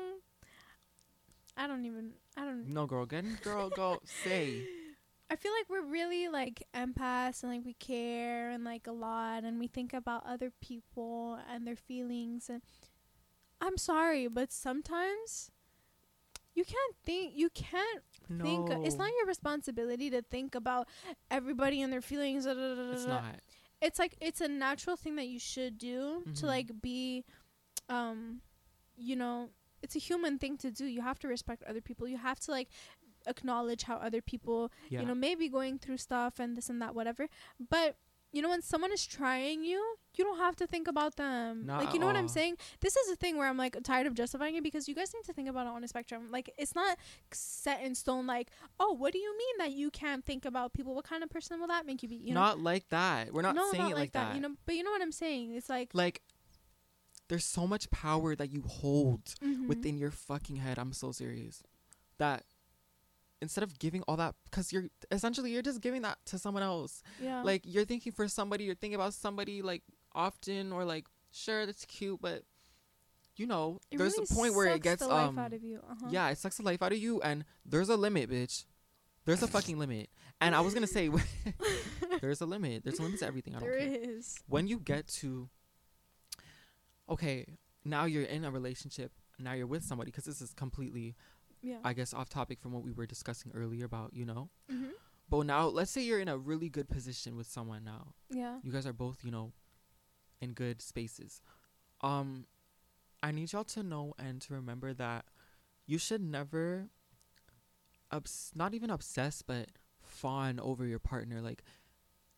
I 1.56 1.66
don't 1.66 1.84
even, 1.84 2.12
I 2.36 2.44
don't. 2.44 2.68
No, 2.72 2.86
girl, 2.86 3.06
get 3.06 3.24
in, 3.24 3.34
girl, 3.42 3.70
go 3.70 4.00
say. 4.04 4.62
I 5.30 5.36
feel 5.36 5.52
like 5.52 5.68
we're 5.70 5.88
really 5.88 6.28
like 6.28 6.64
empaths 6.74 7.42
and 7.44 7.52
like 7.52 7.64
we 7.64 7.74
care 7.74 8.50
and 8.50 8.64
like 8.64 8.86
a 8.88 8.92
lot 8.92 9.44
and 9.44 9.60
we 9.60 9.68
think 9.68 9.92
about 9.94 10.24
other 10.26 10.50
people 10.60 11.38
and 11.52 11.64
their 11.66 11.76
feelings 11.76 12.48
and 12.50 12.62
I'm 13.60 13.76
sorry, 13.76 14.26
but 14.26 14.52
sometimes 14.52 15.50
you 16.54 16.64
can't 16.64 16.96
think, 17.04 17.32
you 17.36 17.48
can't 17.50 18.02
No, 18.28 18.44
think. 18.44 18.70
It's 18.84 18.98
not 18.98 19.08
your 19.18 19.26
responsibility 19.26 20.10
to 20.10 20.22
think 20.22 20.54
about 20.54 20.88
everybody 21.30 21.80
and 21.82 21.92
their 21.92 22.00
feelings. 22.00 22.44
da, 22.44 22.54
da, 22.54 22.74
da, 22.74 22.92
It's 22.92 23.06
not. 23.06 23.24
It's 23.80 23.98
like 23.98 24.16
it's 24.20 24.40
a 24.40 24.48
natural 24.48 24.96
thing 24.96 25.16
that 25.16 25.28
you 25.28 25.38
should 25.38 25.78
do 25.78 26.24
to 26.36 26.46
Mhm. 26.46 26.48
like 26.48 26.80
be, 26.82 27.24
um, 27.88 28.40
you 29.00 29.16
know, 29.16 29.50
it's 29.82 29.96
a 29.96 29.98
human 29.98 30.38
thing 30.38 30.56
to 30.58 30.70
do. 30.70 30.84
You 30.84 31.00
have 31.00 31.18
to 31.20 31.28
respect 31.28 31.62
other 31.64 31.80
people. 31.80 32.06
You 32.06 32.18
have 32.18 32.38
to 32.40 32.50
like 32.50 32.68
acknowledge 33.26 33.84
how 33.84 33.96
other 33.96 34.20
people, 34.20 34.70
Yeah. 34.88 35.00
you 35.00 35.06
know, 35.06 35.14
maybe 35.14 35.48
going 35.48 35.78
through 35.78 35.98
stuff 35.98 36.38
and 36.38 36.56
this 36.56 36.68
and 36.68 36.80
that, 36.82 36.94
whatever. 36.94 37.28
But 37.58 37.96
you 38.32 38.42
know 38.42 38.48
when 38.48 38.62
someone 38.62 38.92
is 38.92 39.04
trying 39.06 39.64
you, 39.64 39.96
you 40.16 40.24
don't 40.24 40.38
have 40.38 40.54
to 40.56 40.66
think 40.66 40.86
about 40.86 41.16
them. 41.16 41.66
Not 41.66 41.84
like 41.84 41.92
you 41.94 41.98
know 41.98 42.06
what 42.06 42.14
I'm 42.16 42.26
uh-uh. 42.26 42.28
saying? 42.28 42.56
This 42.80 42.96
is 42.96 43.10
a 43.10 43.16
thing 43.16 43.36
where 43.36 43.48
I'm 43.48 43.56
like 43.56 43.76
tired 43.82 44.06
of 44.06 44.14
justifying 44.14 44.54
it 44.54 44.62
because 44.62 44.88
you 44.88 44.94
guys 44.94 45.12
need 45.12 45.24
to 45.24 45.32
think 45.32 45.48
about 45.48 45.66
it 45.66 45.70
on 45.70 45.82
a 45.82 45.88
spectrum. 45.88 46.28
Like 46.30 46.50
it's 46.56 46.74
not 46.74 46.96
set 47.32 47.82
in 47.82 47.94
stone. 47.94 48.26
Like 48.26 48.50
oh, 48.78 48.92
what 48.92 49.12
do 49.12 49.18
you 49.18 49.36
mean 49.36 49.54
that 49.58 49.72
you 49.72 49.90
can't 49.90 50.24
think 50.24 50.44
about 50.44 50.72
people? 50.72 50.94
What 50.94 51.04
kind 51.04 51.24
of 51.24 51.30
person 51.30 51.58
will 51.58 51.66
that 51.68 51.86
make 51.86 52.02
you 52.02 52.08
be? 52.08 52.16
You 52.16 52.34
know, 52.34 52.40
not 52.40 52.60
like 52.60 52.88
that. 52.90 53.32
We're 53.32 53.42
not 53.42 53.56
no, 53.56 53.68
saying 53.72 53.82
not 53.82 53.92
it 53.92 53.96
like 53.96 54.12
that. 54.12 54.36
You 54.36 54.42
know, 54.42 54.50
but 54.64 54.76
you 54.76 54.84
know 54.84 54.92
what 54.92 55.02
I'm 55.02 55.12
saying? 55.12 55.54
It's 55.54 55.68
like 55.68 55.90
like 55.92 56.22
there's 57.30 57.44
so 57.44 57.64
much 57.64 57.88
power 57.92 58.34
that 58.34 58.50
you 58.50 58.62
hold 58.66 59.24
mhm. 59.42 59.68
within 59.68 59.96
your 59.96 60.10
fucking 60.10 60.56
head. 60.56 60.78
I'm 60.80 60.92
so 60.92 61.12
serious. 61.12 61.62
That 62.18 62.42
instead 63.40 63.62
of 63.62 63.78
giving 63.78 64.02
all 64.02 64.16
that 64.16 64.34
because 64.44 64.72
you're 64.72 64.88
essentially 65.12 65.52
you're 65.52 65.62
just 65.62 65.80
giving 65.80 66.02
that 66.02 66.18
to 66.26 66.38
someone 66.38 66.64
else. 66.64 67.02
yeah, 67.22 67.42
Like 67.42 67.62
you're 67.64 67.84
thinking 67.84 68.10
for 68.12 68.26
somebody, 68.26 68.64
you're 68.64 68.74
thinking 68.74 68.96
about 68.96 69.14
somebody 69.14 69.62
like 69.62 69.82
often 70.12 70.72
or 70.72 70.84
like 70.84 71.06
sure 71.30 71.66
that's 71.66 71.84
cute, 71.84 72.20
but 72.20 72.42
you 73.36 73.46
know, 73.46 73.78
It 73.92 73.98
there's 73.98 74.14
really 74.18 74.26
a 74.28 74.34
point 74.34 74.54
where 74.54 74.66
it 74.66 74.82
gets 74.82 75.00
the 75.00 75.08
life 75.08 75.28
um 75.28 75.38
out 75.38 75.52
of 75.52 75.62
you. 75.62 75.78
Uh-huh. 75.88 76.08
yeah, 76.10 76.28
it 76.30 76.38
sucks 76.38 76.56
the 76.56 76.64
life 76.64 76.82
out 76.82 76.90
of 76.90 76.98
you 76.98 77.22
and 77.22 77.44
there's 77.64 77.88
a 77.88 77.96
limit, 77.96 78.28
bitch. 78.28 78.64
There's 79.24 79.44
a 79.44 79.46
fucking 79.46 79.78
limit. 79.78 80.10
And 80.40 80.56
I 80.56 80.62
was 80.62 80.74
gonna 80.74 80.88
say 80.88 81.08
there's 82.20 82.40
a 82.40 82.46
limit. 82.46 82.82
There's 82.82 82.98
a 82.98 83.02
limit 83.02 83.20
to 83.20 83.26
everything. 83.26 83.54
I 83.54 83.60
don't 83.60 83.68
there 83.68 83.78
is. 83.78 84.36
when 84.48 84.66
you 84.66 84.80
get 84.80 85.06
to 85.22 85.48
okay 87.10 87.46
now 87.84 88.04
you're 88.04 88.22
in 88.24 88.44
a 88.44 88.50
relationship 88.50 89.12
now 89.38 89.52
you're 89.52 89.66
with 89.66 89.82
somebody 89.82 90.10
because 90.10 90.24
this 90.24 90.40
is 90.40 90.52
completely 90.54 91.14
Yeah. 91.62 91.78
i 91.84 91.92
guess 91.92 92.14
off 92.14 92.28
topic 92.28 92.60
from 92.60 92.72
what 92.72 92.82
we 92.84 92.92
were 92.92 93.06
discussing 93.06 93.52
earlier 93.54 93.84
about 93.84 94.12
you 94.14 94.24
know 94.24 94.50
mm-hmm. 94.72 94.90
but 95.28 95.46
now 95.46 95.66
let's 95.66 95.90
say 95.90 96.02
you're 96.02 96.20
in 96.20 96.28
a 96.28 96.36
really 96.38 96.68
good 96.68 96.88
position 96.88 97.36
with 97.36 97.46
someone 97.48 97.84
now 97.84 98.14
Yeah. 98.30 98.58
you 98.62 98.70
guys 98.72 98.86
are 98.86 98.92
both 98.92 99.18
you 99.24 99.30
know 99.30 99.52
in 100.40 100.52
good 100.52 100.80
spaces 100.82 101.40
um 102.02 102.46
i 103.22 103.30
need 103.32 103.52
y'all 103.52 103.64
to 103.64 103.82
know 103.82 104.14
and 104.18 104.40
to 104.42 104.54
remember 104.54 104.94
that 104.94 105.24
you 105.86 105.98
should 105.98 106.22
never 106.22 106.88
obs- 108.12 108.52
not 108.54 108.74
even 108.74 108.90
obsess 108.90 109.42
but 109.42 109.68
fawn 110.02 110.58
over 110.60 110.86
your 110.86 110.98
partner 110.98 111.40
like 111.40 111.62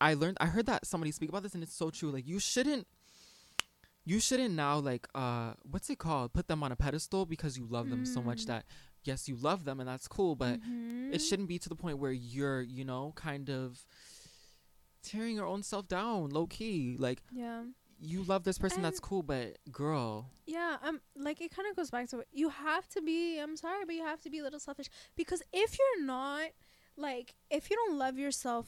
i 0.01 0.13
learned 0.13 0.37
i 0.39 0.45
heard 0.45 0.65
that 0.65 0.85
somebody 0.85 1.11
speak 1.11 1.29
about 1.29 1.43
this 1.43 1.53
and 1.53 1.63
it's 1.63 1.73
so 1.75 1.89
true 1.89 2.11
like 2.11 2.27
you 2.27 2.39
shouldn't 2.39 2.87
you 4.05 4.19
shouldn't 4.19 4.53
now 4.53 4.77
like 4.79 5.07
uh 5.15 5.53
what's 5.63 5.89
it 5.89 5.97
called 5.99 6.33
put 6.33 6.47
them 6.47 6.61
on 6.63 6.71
a 6.71 6.75
pedestal 6.75 7.25
because 7.25 7.57
you 7.57 7.65
love 7.69 7.89
them 7.89 8.05
so 8.05 8.21
much 8.21 8.43
Mm. 8.43 8.47
that 8.47 8.65
yes 9.03 9.27
you 9.29 9.35
love 9.35 9.63
them 9.65 9.79
and 9.79 9.87
that's 9.87 10.07
cool 10.07 10.35
but 10.35 10.59
Mhm. 10.61 11.13
it 11.13 11.19
shouldn't 11.19 11.47
be 11.47 11.57
to 11.59 11.69
the 11.69 11.75
point 11.75 11.97
where 11.99 12.11
you're 12.11 12.61
you 12.61 12.83
know 12.85 13.13
kind 13.15 13.49
of 13.49 13.85
tearing 15.03 15.35
your 15.35 15.45
own 15.45 15.63
self 15.63 15.87
down 15.87 16.29
low 16.29 16.47
key 16.47 16.95
like 16.97 17.21
Yeah. 17.31 17.63
you 17.99 18.23
love 18.23 18.43
this 18.43 18.57
person 18.57 18.81
that's 18.81 18.99
cool 18.99 19.23
but 19.23 19.57
girl 19.71 20.29
Yeah, 20.45 20.77
um, 20.83 20.99
like 21.15 21.39
it 21.41 21.51
kind 21.55 21.67
of 21.69 21.75
goes 21.77 21.89
back 21.89 22.09
to 22.09 22.19
it. 22.19 22.27
You 22.33 22.49
have 22.49 22.85
to 22.89 23.01
be. 23.01 23.39
I'm 23.39 23.55
sorry, 23.55 23.85
but 23.85 23.95
you 23.95 24.03
have 24.03 24.21
to 24.23 24.29
be 24.29 24.39
a 24.39 24.43
little 24.43 24.59
selfish 24.59 24.89
because 25.15 25.41
if 25.53 25.77
you're 25.79 26.03
not, 26.05 26.49
like, 26.97 27.35
if 27.49 27.69
you 27.69 27.77
don't 27.77 27.97
love 27.97 28.17
yourself 28.17 28.67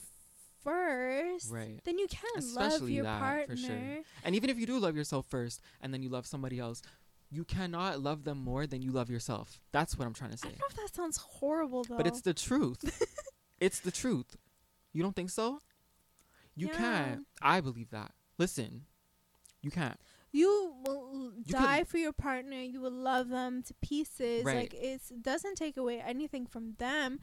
first, 0.66 1.51
right 1.51 1.80
then 1.86 1.97
you 1.97 2.07
can't 2.07 2.43
love 2.55 2.89
your 2.89 3.03
that, 3.03 3.20
partner. 3.20 3.55
for 3.55 3.61
sure. 3.61 3.97
and 4.24 4.36
even 4.36 4.49
if 4.49 4.57
you 4.59 4.66
do 4.66 4.78
love 4.80 4.95
yourself 4.95 5.26
first 5.30 5.61
and 5.82 5.93
then 5.93 6.01
you 6.03 6.09
love 6.09 6.26
somebody 6.26 6.59
else 6.59 6.82
you 7.32 7.43
cannot 7.43 8.01
love 8.01 8.24
them 8.24 8.38
more 8.38 8.68
than 8.68 8.82
you 8.82 8.91
love 8.91 9.09
yourself 9.09 9.59
that's 9.72 9.97
what 9.97 10.05
i'm 10.05 10.13
trying 10.13 10.32
to 10.32 10.38
say. 10.38 10.49
I 10.49 10.51
don't 10.51 10.59
know 10.59 10.66
if 10.70 10.76
that 10.76 10.95
sounds 10.95 11.18
horrible 11.18 11.84
though. 11.84 11.97
but 11.97 12.07
it's 12.07 12.22
the 12.22 12.34
truth 12.34 12.84
it's 13.59 13.80
the 13.80 13.91
truth 13.91 14.36
you 14.93 15.01
don't 15.03 15.16
think 15.16 15.30
so 15.30 15.59
you 16.55 16.68
Yeah. 16.68 16.78
can't 16.78 17.28
i 17.41 17.61
believe 17.61 17.89
that 17.91 18.11
listen 18.38 18.84
you 19.61 19.72
can't 19.72 19.99
you 20.32 20.74
will 20.86 21.32
You 21.38 21.43
die 21.53 21.80
could- 21.80 21.88
for 21.88 21.97
your 21.97 22.11
partner. 22.11 22.57
You 22.57 22.82
will 22.82 22.91
love 22.91 23.30
them 23.30 23.63
to 23.63 23.74
pieces. 23.82 24.43
Right. 24.43 24.57
Like 24.57 24.74
it 24.74 24.99
doesn't 25.22 25.55
take 25.55 25.78
away 25.78 26.01
anything 26.01 26.45
from 26.45 26.74
them. 26.78 27.20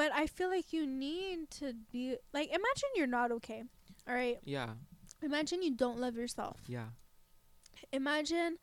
But 0.00 0.12
I 0.14 0.26
feel 0.26 0.48
like 0.48 0.72
you 0.72 0.86
need 0.86 1.50
to 1.60 1.74
be 1.92 2.16
like. 2.32 2.48
Imagine 2.48 2.90
you're 2.96 3.14
not 3.18 3.30
okay. 3.38 3.64
All 4.08 4.14
right. 4.14 4.38
yeah 4.44 4.70
Imagine 5.20 5.60
you 5.62 5.72
don't 5.76 5.98
love 6.00 6.16
yourself. 6.16 6.56
yeah 6.66 6.88
Imagine, 7.92 8.56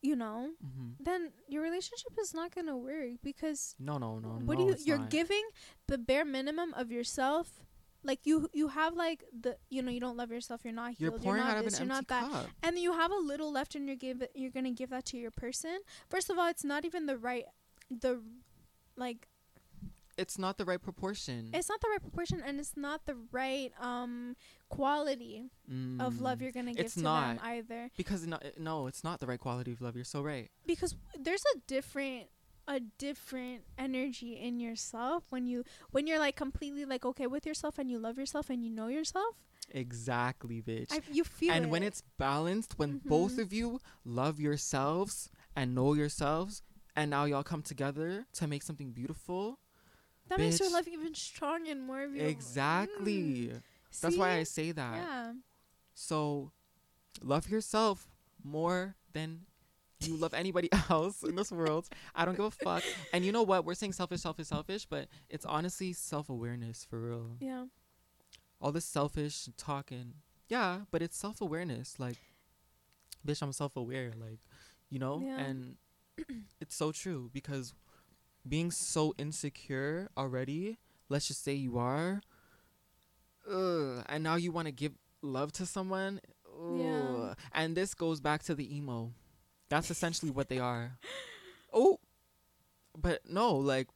you 0.00 0.16
know, 0.16 0.38
hmm 0.62 0.92
then 0.98 1.32
your 1.48 1.62
relationship 1.62 2.14
is 2.24 2.32
not 2.32 2.54
gonna 2.54 2.78
work 2.78 3.20
because 3.22 3.74
no 3.78 3.98
no 3.98 4.20
no 4.20 4.28
what 4.48 4.56
no, 4.58 4.64
do 4.64 4.70
you? 4.70 4.76
You're 4.86 5.04
not. 5.04 5.10
giving 5.10 5.44
the 5.86 5.98
bare 5.98 6.24
minimum 6.24 6.72
of 6.80 6.90
yourself. 6.90 7.46
Like 8.02 8.20
you, 8.24 8.48
you 8.60 8.68
have 8.68 8.96
like 8.96 9.20
the, 9.38 9.52
you 9.68 9.80
know, 9.82 9.92
you 9.96 10.00
don't 10.00 10.16
love 10.16 10.30
yourself. 10.32 10.62
You're 10.64 10.72
not 10.84 10.98
you're 10.98 11.10
healed. 11.10 11.22
pouring 11.22 11.44
you're 11.44 11.54
not 11.54 11.64
this. 11.64 11.78
You're 11.78 11.94
not 11.96 12.08
that. 12.08 12.24
cup 12.32 12.46
and 12.62 12.78
you 12.78 12.92
have 13.02 13.12
a 13.12 13.22
little 13.32 13.52
left 13.52 13.74
and 13.76 13.86
you're 13.86 14.00
give 14.06 14.22
it, 14.22 14.32
you're 14.34 14.50
gonna 14.50 14.76
give 14.80 14.90
that 14.90 15.04
to 15.12 15.18
your 15.18 15.30
person 15.30 15.76
first 16.08 16.30
of 16.30 16.38
all 16.38 16.48
it's 16.48 16.64
not 16.64 16.84
even 16.88 17.04
the 17.06 17.18
right 17.18 17.44
the 18.04 18.12
like 18.96 19.28
it's 20.22 20.38
not 20.44 20.54
the 20.60 20.64
right 20.70 20.82
proportion 20.88 21.40
it's 21.58 21.68
not 21.72 21.80
the 21.84 21.88
right 21.92 22.00
proportion 22.08 22.38
and 22.46 22.54
it's 22.62 22.76
not 22.76 22.98
the 23.10 23.16
right 23.40 23.72
um 23.80 24.34
quality 24.76 25.50
of 26.06 26.20
love 26.26 26.38
Mm. 26.38 26.42
you're 26.42 26.52
gonna 26.58 26.74
give 26.74 26.84
it's 26.86 26.94
to 26.94 27.02
not. 27.10 27.36
them 27.36 27.40
either 27.52 27.82
because 28.02 28.26
no, 28.32 28.38
no 28.58 28.74
it's 28.90 29.02
not 29.08 29.16
the 29.20 29.26
right 29.26 29.40
quality 29.46 29.72
of 29.76 29.80
love 29.80 29.94
you're 29.96 30.12
so 30.16 30.22
right 30.22 30.48
because 30.66 30.92
there's 31.26 31.44
a 31.54 31.58
different 31.66 32.24
a 32.68 32.78
different 33.06 33.60
energy 33.86 34.32
in 34.46 34.60
yourself 34.66 35.24
when 35.30 35.44
you 35.46 35.58
when 35.94 36.06
you're 36.06 36.18
like 36.26 36.36
completely 36.36 36.84
like 36.84 37.04
okay 37.04 37.26
with 37.26 37.44
yourself 37.50 37.78
and 37.80 37.90
you 37.90 37.98
love 37.98 38.16
yourself 38.22 38.48
and 38.50 38.62
you 38.64 38.70
know 38.78 38.86
yourself 38.98 39.34
exactly 39.70 40.62
bitch 40.62 40.92
I, 40.92 41.00
you 41.10 41.24
feel 41.24 41.52
and 41.52 41.64
it. 41.66 41.70
when 41.72 41.82
it's 41.82 42.02
balanced 42.18 42.78
when 42.78 43.00
both 43.04 43.32
Mhm. 43.36 43.42
of 43.44 43.52
you 43.52 43.80
love 44.04 44.38
yourselves 44.40 45.28
and 45.56 45.74
know 45.74 45.92
yourselves 45.94 46.62
and 46.94 47.10
now 47.10 47.24
y'all 47.24 47.42
come 47.42 47.62
together 47.62 48.26
to 48.38 48.46
make 48.46 48.62
something 48.62 48.92
beautiful 48.92 49.58
that 50.36 50.40
makes 50.42 50.60
your 50.60 50.70
love 50.70 50.88
even 50.88 51.14
stronger 51.14 51.70
and 51.70 51.82
more 51.82 52.02
of 52.02 52.14
your 52.14 52.26
exactly. 52.26 53.50
Mm. 53.52 53.62
that's 54.00 54.16
why 54.16 54.32
i 54.32 54.42
say 54.42 54.72
that. 54.72 54.96
Yeah. 54.96 55.32
So 55.94 56.50
love 57.22 57.48
yourself 57.48 58.08
more 58.42 58.94
than 59.12 59.42
you 60.00 60.16
love 60.16 60.34
anybody 60.34 60.68
else 60.90 61.22
in 61.22 61.36
this 61.36 61.52
world. 61.52 61.88
I 62.14 62.24
don't 62.24 62.36
give 62.36 62.46
a 62.46 62.50
fuck. 62.50 62.82
And 63.12 63.24
you 63.24 63.30
know 63.30 63.42
what? 63.42 63.64
We're 63.64 63.74
saying 63.74 63.92
selfish 63.92 64.20
selfish 64.20 64.48
selfish 64.48 64.86
but 64.86 65.08
it's 65.28 65.44
honestly 65.44 65.92
self-awareness 65.92 66.86
for 66.88 66.98
real. 66.98 67.36
Yeah. 67.40 67.66
All 68.60 68.72
this 68.72 68.84
selfish 68.84 69.48
talking 69.56 70.14
yeah 70.48 70.80
but 70.90 71.02
it's 71.02 71.16
self-awareness. 71.16 71.98
Like 71.98 72.16
bitch 73.26 73.42
i'm 73.42 73.52
self-aware 73.52 74.12
like 74.18 74.40
you 74.90 74.98
know? 74.98 75.22
Yeah. 75.24 75.38
and 75.38 75.76
it's 76.60 76.74
so 76.74 76.92
true 76.92 77.30
because 77.32 77.74
being 78.48 78.70
so 78.70 79.14
insecure 79.18 80.08
already 80.16 80.78
let's 81.08 81.28
just 81.28 81.42
say 81.44 81.52
you 81.54 81.78
are 81.78 82.20
ugh, 83.50 84.04
and 84.08 84.22
now 84.22 84.36
you 84.36 84.52
want 84.52 84.66
to 84.66 84.72
give 84.72 84.92
love 85.22 85.52
to 85.52 85.66
someone? 85.66 86.20
Yeah. 86.76 87.34
and 87.52 87.76
this 87.76 87.94
goes 87.94 88.20
back 88.20 88.42
to 88.44 88.54
the 88.54 88.76
emo. 88.76 89.12
That's 89.68 89.90
essentially 89.90 90.30
what 90.30 90.48
they 90.48 90.58
are. 90.58 90.98
Oh 91.74 91.98
but 92.98 93.20
no 93.26 93.54
like 93.56 93.88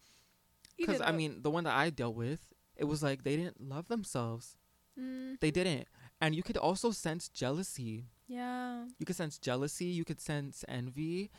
because 0.79 1.03
i 1.03 1.13
mean 1.13 1.43
the 1.43 1.51
one 1.51 1.65
that 1.65 1.75
i 1.75 1.91
dealt 1.91 2.15
with 2.15 2.41
it 2.77 2.85
was 2.85 3.03
like 3.03 3.23
they 3.23 3.37
didn't 3.37 3.61
love 3.61 3.89
themselves. 3.89 4.57
Mm, 4.99 5.39
they 5.41 5.51
didn't. 5.51 5.87
And 6.21 6.35
you 6.35 6.43
could 6.43 6.57
also 6.57 6.91
sense 6.91 7.29
jealousy. 7.29 8.07
Yeah. 8.29 8.87
you 8.99 9.07
could 9.07 9.17
sense 9.17 9.39
jealousy 9.39 9.85
you 9.85 10.05
could 10.05 10.21
sense 10.21 10.65
envy 10.69 11.31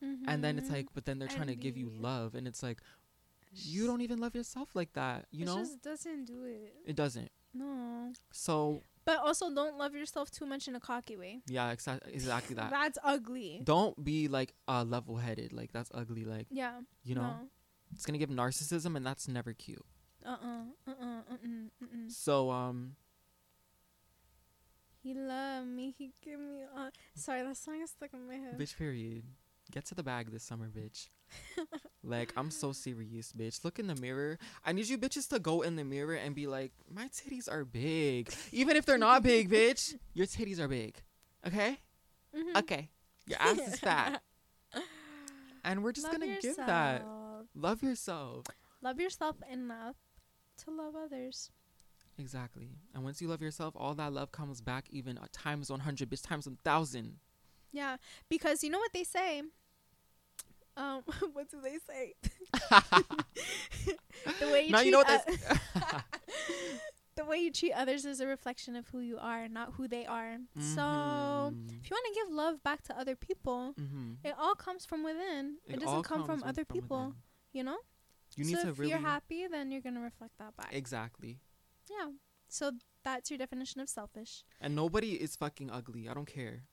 and 0.00 0.42
then 0.44 0.58
it's 0.58 0.68
Mhm. 0.68 0.72
like 0.72 0.86
but 0.94 1.04
then 1.06 1.18
they're 1.18 1.28
trying 1.28 1.48
to 1.48 1.56
give 1.56 1.76
you 1.76 1.88
love 1.90 2.34
and 2.34 2.46
it's 2.46 2.62
like 2.62 2.80
you 3.52 3.86
don't 3.86 4.00
even 4.02 4.18
love 4.18 4.34
yourself 4.34 4.74
like 4.74 4.92
that 4.92 5.26
you 5.30 5.42
it 5.42 5.46
know 5.46 5.56
it 5.56 5.60
just 5.60 5.82
doesn't 5.82 6.24
do 6.26 6.44
it. 6.44 6.74
it 6.86 6.96
doesn't 6.96 7.30
No. 7.54 8.12
so 8.30 8.82
But 9.04 9.18
also, 9.20 9.48
don't 9.54 9.78
love 9.78 9.94
yourself 9.94 10.30
too 10.30 10.44
much 10.44 10.68
in 10.68 10.74
a 10.76 10.80
cocky 10.80 11.16
way. 11.16 11.40
yeah 11.46 11.74
exa- 11.74 12.06
exactly 12.06 12.54
that 12.56 12.70
That's 12.70 12.98
ugly. 13.02 13.60
don't 13.64 13.96
be 14.04 14.28
like 14.28 14.54
uh 14.68 14.84
level-headed 14.84 15.52
like 15.52 15.72
that's 15.72 15.90
ugly 15.94 16.24
like 16.24 16.46
Yeah. 16.50 16.82
you 17.04 17.14
know 17.14 17.48
it's 17.92 18.04
gonna 18.04 18.18
give 18.18 18.28
narcissism 18.30 18.96
and 18.96 19.04
that's 19.06 19.26
never 19.28 19.52
cute 19.54 19.84
Uh 20.24 20.28
uh. 20.28 20.64
Uh 20.86 20.90
uh. 20.90 21.22
Uh 21.32 21.36
uh. 21.42 21.84
uh. 21.84 22.08
so 22.08 22.50
um 22.50 22.96
He 25.00 25.14
loved 25.14 25.68
me. 25.68 25.94
He 25.96 26.12
gave 26.20 26.38
me. 26.38 26.64
Uh, 26.76 26.90
sorry, 27.14 27.42
that 27.42 27.56
song 27.56 27.80
is 27.80 27.90
stuck 27.90 28.12
in 28.12 28.26
my 28.26 28.34
head. 28.34 28.58
bitch 28.58 28.76
period 28.76 29.22
get 29.70 29.84
to 29.86 29.94
the 29.94 30.02
bag 30.02 30.30
this 30.30 30.42
summer 30.42 30.68
bitch 30.68 31.08
like 32.02 32.32
i'm 32.36 32.50
so 32.50 32.72
serious 32.72 33.32
bitch 33.32 33.64
look 33.64 33.78
in 33.78 33.86
the 33.86 33.94
mirror 33.96 34.38
i 34.64 34.72
need 34.72 34.88
you 34.88 34.96
bitches 34.96 35.28
to 35.28 35.38
go 35.38 35.60
in 35.62 35.76
the 35.76 35.84
mirror 35.84 36.14
and 36.14 36.34
be 36.34 36.46
like 36.46 36.72
my 36.90 37.08
titties 37.08 37.50
are 37.50 37.64
big 37.64 38.32
even 38.52 38.76
if 38.76 38.86
they're 38.86 38.96
not 38.98 39.22
big 39.22 39.50
bitch 39.50 39.94
your 40.14 40.26
titties 40.26 40.58
are 40.58 40.68
big 40.68 40.96
okay 41.46 41.78
Mhm. 42.36 42.58
okay 42.58 42.90
your 43.26 43.38
ass 43.40 43.58
is 43.58 43.78
fat 43.80 44.22
and 45.64 45.82
we're 45.82 45.92
just 45.92 46.06
Love 46.06 46.20
gonna 46.20 46.36
give 46.40 46.56
that 46.56 47.00
yourself. 47.00 47.46
love 47.54 47.82
yourself 47.82 48.46
Love 48.80 49.00
yourself 49.00 49.36
enough 49.50 49.96
to 50.64 50.70
love 50.70 50.94
others. 50.94 51.50
Exactly. 52.16 52.76
And 52.94 53.02
once 53.02 53.20
you 53.20 53.26
love 53.26 53.42
yourself, 53.42 53.74
all 53.76 53.92
that 53.96 54.12
love 54.12 54.30
comes 54.30 54.60
back 54.60 54.84
even 54.90 55.18
times 55.32 55.68
100, 55.68 56.08
bitch, 56.08 56.22
times 56.22 56.46
1,000. 56.46 57.16
Yeah, 57.72 57.96
because 58.28 58.62
you 58.64 58.70
know 58.70 58.78
what 58.78 58.92
they 58.92 59.04
say. 59.04 59.42
Um, 60.76 61.02
what 61.32 61.50
do 61.50 61.60
they 61.60 61.78
say? 61.86 62.14
the 64.40 64.48
way 64.52 64.62
you 64.66 64.70
now 64.72 64.78
treat 64.78 64.86
you 64.86 64.92
know 64.92 64.98
what 64.98 65.28
o- 65.28 66.00
the 67.16 67.24
way 67.24 67.38
you 67.38 67.50
treat 67.50 67.72
others 67.72 68.04
is 68.04 68.20
a 68.20 68.26
reflection 68.26 68.76
of 68.76 68.86
who 68.88 69.00
you 69.00 69.18
are, 69.18 69.48
not 69.48 69.72
who 69.74 69.88
they 69.88 70.06
are. 70.06 70.38
So 70.56 70.80
Mhm. 70.80 71.80
if 71.80 71.90
you 71.90 71.96
want 71.96 72.06
to 72.06 72.14
give 72.14 72.30
love 72.32 72.62
back 72.62 72.82
to 72.84 72.96
other 72.98 73.16
people, 73.16 73.74
Mhm. 73.76 74.18
it 74.24 74.34
all 74.38 74.54
comes 74.54 74.86
from 74.86 75.02
within. 75.02 75.58
It, 75.66 75.74
It 75.74 75.80
doesn't 75.80 76.04
come 76.04 76.24
from 76.24 76.42
other 76.44 76.64
from 76.64 76.74
people. 76.80 77.06
within. 77.08 77.22
You 77.52 77.64
know. 77.64 77.78
You 78.36 78.44
need 78.44 78.56
so 78.56 78.62
to 78.64 78.68
if 78.70 78.78
really. 78.78 78.90
you're 78.90 79.00
happy, 79.00 79.46
then 79.48 79.70
you're 79.72 79.80
gonna 79.80 80.00
reflect 80.02 80.38
that 80.38 80.56
back. 80.56 80.72
Exactly. 80.72 81.40
yeah. 81.90 82.12
So 82.50 82.72
that's 83.02 83.30
your 83.30 83.38
definition 83.38 83.80
of 83.80 83.88
selfish. 83.88 84.44
And 84.60 84.74
nobody 84.76 85.14
is 85.20 85.34
fucking 85.36 85.70
ugly. 85.70 86.08
I 86.08 86.14
don't 86.14 86.26
care. 86.26 86.64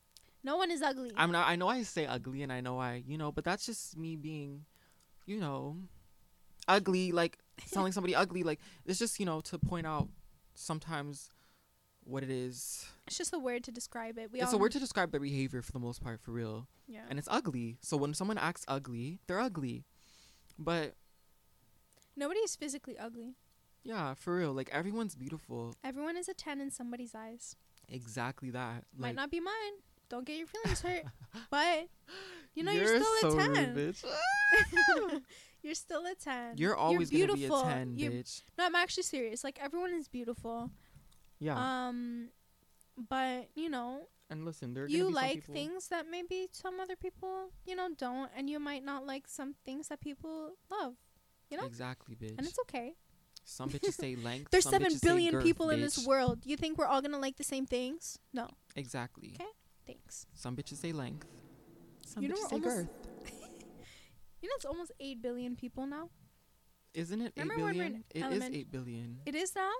No 0.44 0.56
one 0.56 0.70
is 0.70 0.82
ugly. 0.82 1.10
I'm 1.16 1.32
not. 1.32 1.48
I 1.48 1.56
know 1.56 1.68
I 1.68 1.82
say 1.82 2.06
ugly, 2.06 2.42
and 2.42 2.52
I 2.52 2.60
know 2.60 2.78
I, 2.78 3.02
you 3.06 3.18
know, 3.18 3.32
but 3.32 3.44
that's 3.44 3.66
just 3.66 3.96
me 3.96 4.16
being, 4.16 4.64
you 5.26 5.38
know, 5.40 5.76
ugly. 6.68 7.12
Like 7.12 7.38
telling 7.72 7.92
somebody 7.92 8.14
ugly. 8.14 8.42
Like 8.42 8.60
it's 8.84 8.98
just 8.98 9.18
you 9.18 9.26
know 9.26 9.40
to 9.42 9.58
point 9.58 9.86
out 9.86 10.08
sometimes 10.54 11.30
what 12.04 12.22
it 12.22 12.30
is. 12.30 12.86
it's 13.08 13.18
just 13.18 13.32
a 13.34 13.38
word 13.38 13.64
to 13.64 13.72
describe 13.72 14.16
it. 14.18 14.30
We 14.30 14.40
it's 14.40 14.52
a 14.52 14.58
word 14.58 14.70
to 14.72 14.78
describe 14.78 15.10
their 15.10 15.20
behavior 15.20 15.60
for 15.62 15.72
the 15.72 15.80
most 15.80 16.02
part, 16.02 16.20
for 16.20 16.30
real. 16.30 16.68
yeah. 16.86 17.00
And 17.10 17.18
it's 17.18 17.26
ugly. 17.30 17.78
So 17.82 17.96
when 17.96 18.14
someone 18.14 18.38
acts 18.38 18.64
ugly, 18.68 19.18
they're 19.26 19.40
ugly. 19.40 19.84
But 20.58 20.94
Nobody 22.16 22.40
is 22.40 22.56
physically 22.56 22.96
ugly. 22.96 23.34
yeah, 23.82 24.14
for 24.14 24.36
real. 24.36 24.52
Like 24.52 24.70
everyone's 24.72 25.14
beautiful. 25.16 25.74
Everyone 25.84 26.16
is 26.16 26.28
a 26.28 26.34
ten 26.34 26.60
in 26.60 26.70
somebody's 26.70 27.14
eyes. 27.14 27.56
Exactly 27.88 28.50
that. 28.50 28.84
Might 28.96 29.08
Like 29.08 29.16
not 29.16 29.30
be 29.30 29.40
mine. 29.40 29.74
Don't 30.08 30.24
get 30.24 30.36
your 30.36 30.46
feelings 30.46 30.80
hurt. 30.80 31.02
but 31.50 31.88
you 32.54 32.62
know 32.62 32.72
you're 32.72 32.84
you're, 32.84 33.02
still 33.02 33.32
so 33.32 33.38
a 33.38 33.48
rude, 33.48 33.54
ten. 33.54 33.74
bitch. 33.74 34.04
you're 35.62 35.74
still 35.74 36.06
a 36.06 36.14
ten. 36.14 36.56
You're 36.56 36.76
always 36.76 37.10
gonna 37.10 37.26
be 37.26 37.32
a 37.32 37.36
beautiful. 37.36 37.62
ten, 37.62 37.96
You're- 37.96 38.16
bitch. 38.16 38.42
No, 38.58 38.66
I'm 38.66 38.74
actually 38.74 39.02
serious. 39.02 39.42
Like 39.44 39.58
everyone 39.62 39.92
is 39.92 40.08
beautiful. 40.08 40.70
Yeah. 41.38 41.56
Um, 41.88 42.28
but 43.08 43.48
you 43.54 43.68
know, 43.68 44.08
and 44.30 44.44
listen, 44.44 44.74
there 44.74 44.84
are 44.84 44.88
you 44.88 45.08
be 45.08 45.12
like 45.12 45.44
things 45.44 45.88
that 45.88 46.06
maybe 46.10 46.48
some 46.52 46.80
other 46.80 46.96
people, 46.96 47.50
you 47.64 47.76
know, 47.76 47.88
don't, 47.96 48.30
and 48.36 48.48
you 48.48 48.58
might 48.58 48.84
not 48.84 49.06
like 49.06 49.26
some 49.26 49.54
things 49.64 49.88
that 49.88 50.00
people 50.00 50.52
love. 50.70 50.94
You 51.50 51.58
know, 51.58 51.66
Exactly, 51.66 52.16
bitch. 52.16 52.34
and 52.36 52.46
it's 52.46 52.58
okay. 52.60 52.94
Some 53.44 53.70
bitches 53.70 53.94
say 53.94 54.16
length. 54.22 54.50
There's 54.50 54.64
some 54.64 54.72
seven 54.72 54.98
billion 55.00 55.34
girth, 55.34 55.44
people 55.44 55.70
in 55.70 55.80
this 55.80 56.04
world. 56.04 56.40
You 56.44 56.56
think 56.56 56.76
we're 56.78 56.86
all 56.86 57.00
gonna 57.00 57.20
like 57.20 57.36
the 57.36 57.44
same 57.44 57.66
things? 57.66 58.18
No. 58.32 58.48
Exactly. 58.74 59.36
Okay. 59.40 59.50
Thanks. 59.86 60.26
Some 60.34 60.56
bitches 60.56 60.76
say 60.76 60.92
length. 60.92 61.26
Some 62.06 62.22
You 62.22 62.30
know, 62.30 62.34
bitches 62.36 62.42
we're 62.42 62.48
say 62.48 62.54
almost- 62.56 62.76
girth. 62.76 62.88
You 64.42 64.48
know, 64.50 64.54
it's 64.56 64.64
almost 64.66 64.92
eight 65.00 65.22
billion 65.22 65.56
people 65.56 65.86
now. 65.86 66.10
Isn't 66.94 67.20
it 67.20 67.32
eight 67.36 67.42
Remember 67.42 67.64
when 67.64 67.72
we 67.74 67.78
were 67.80 67.84
billion? 67.84 67.94
in 67.94 68.04
It 68.10 68.18
is 68.18 68.22
element- 68.24 68.54
eight 68.54 68.70
billion. 68.70 69.18
It 69.26 69.34
is 69.34 69.54
now. 69.56 69.70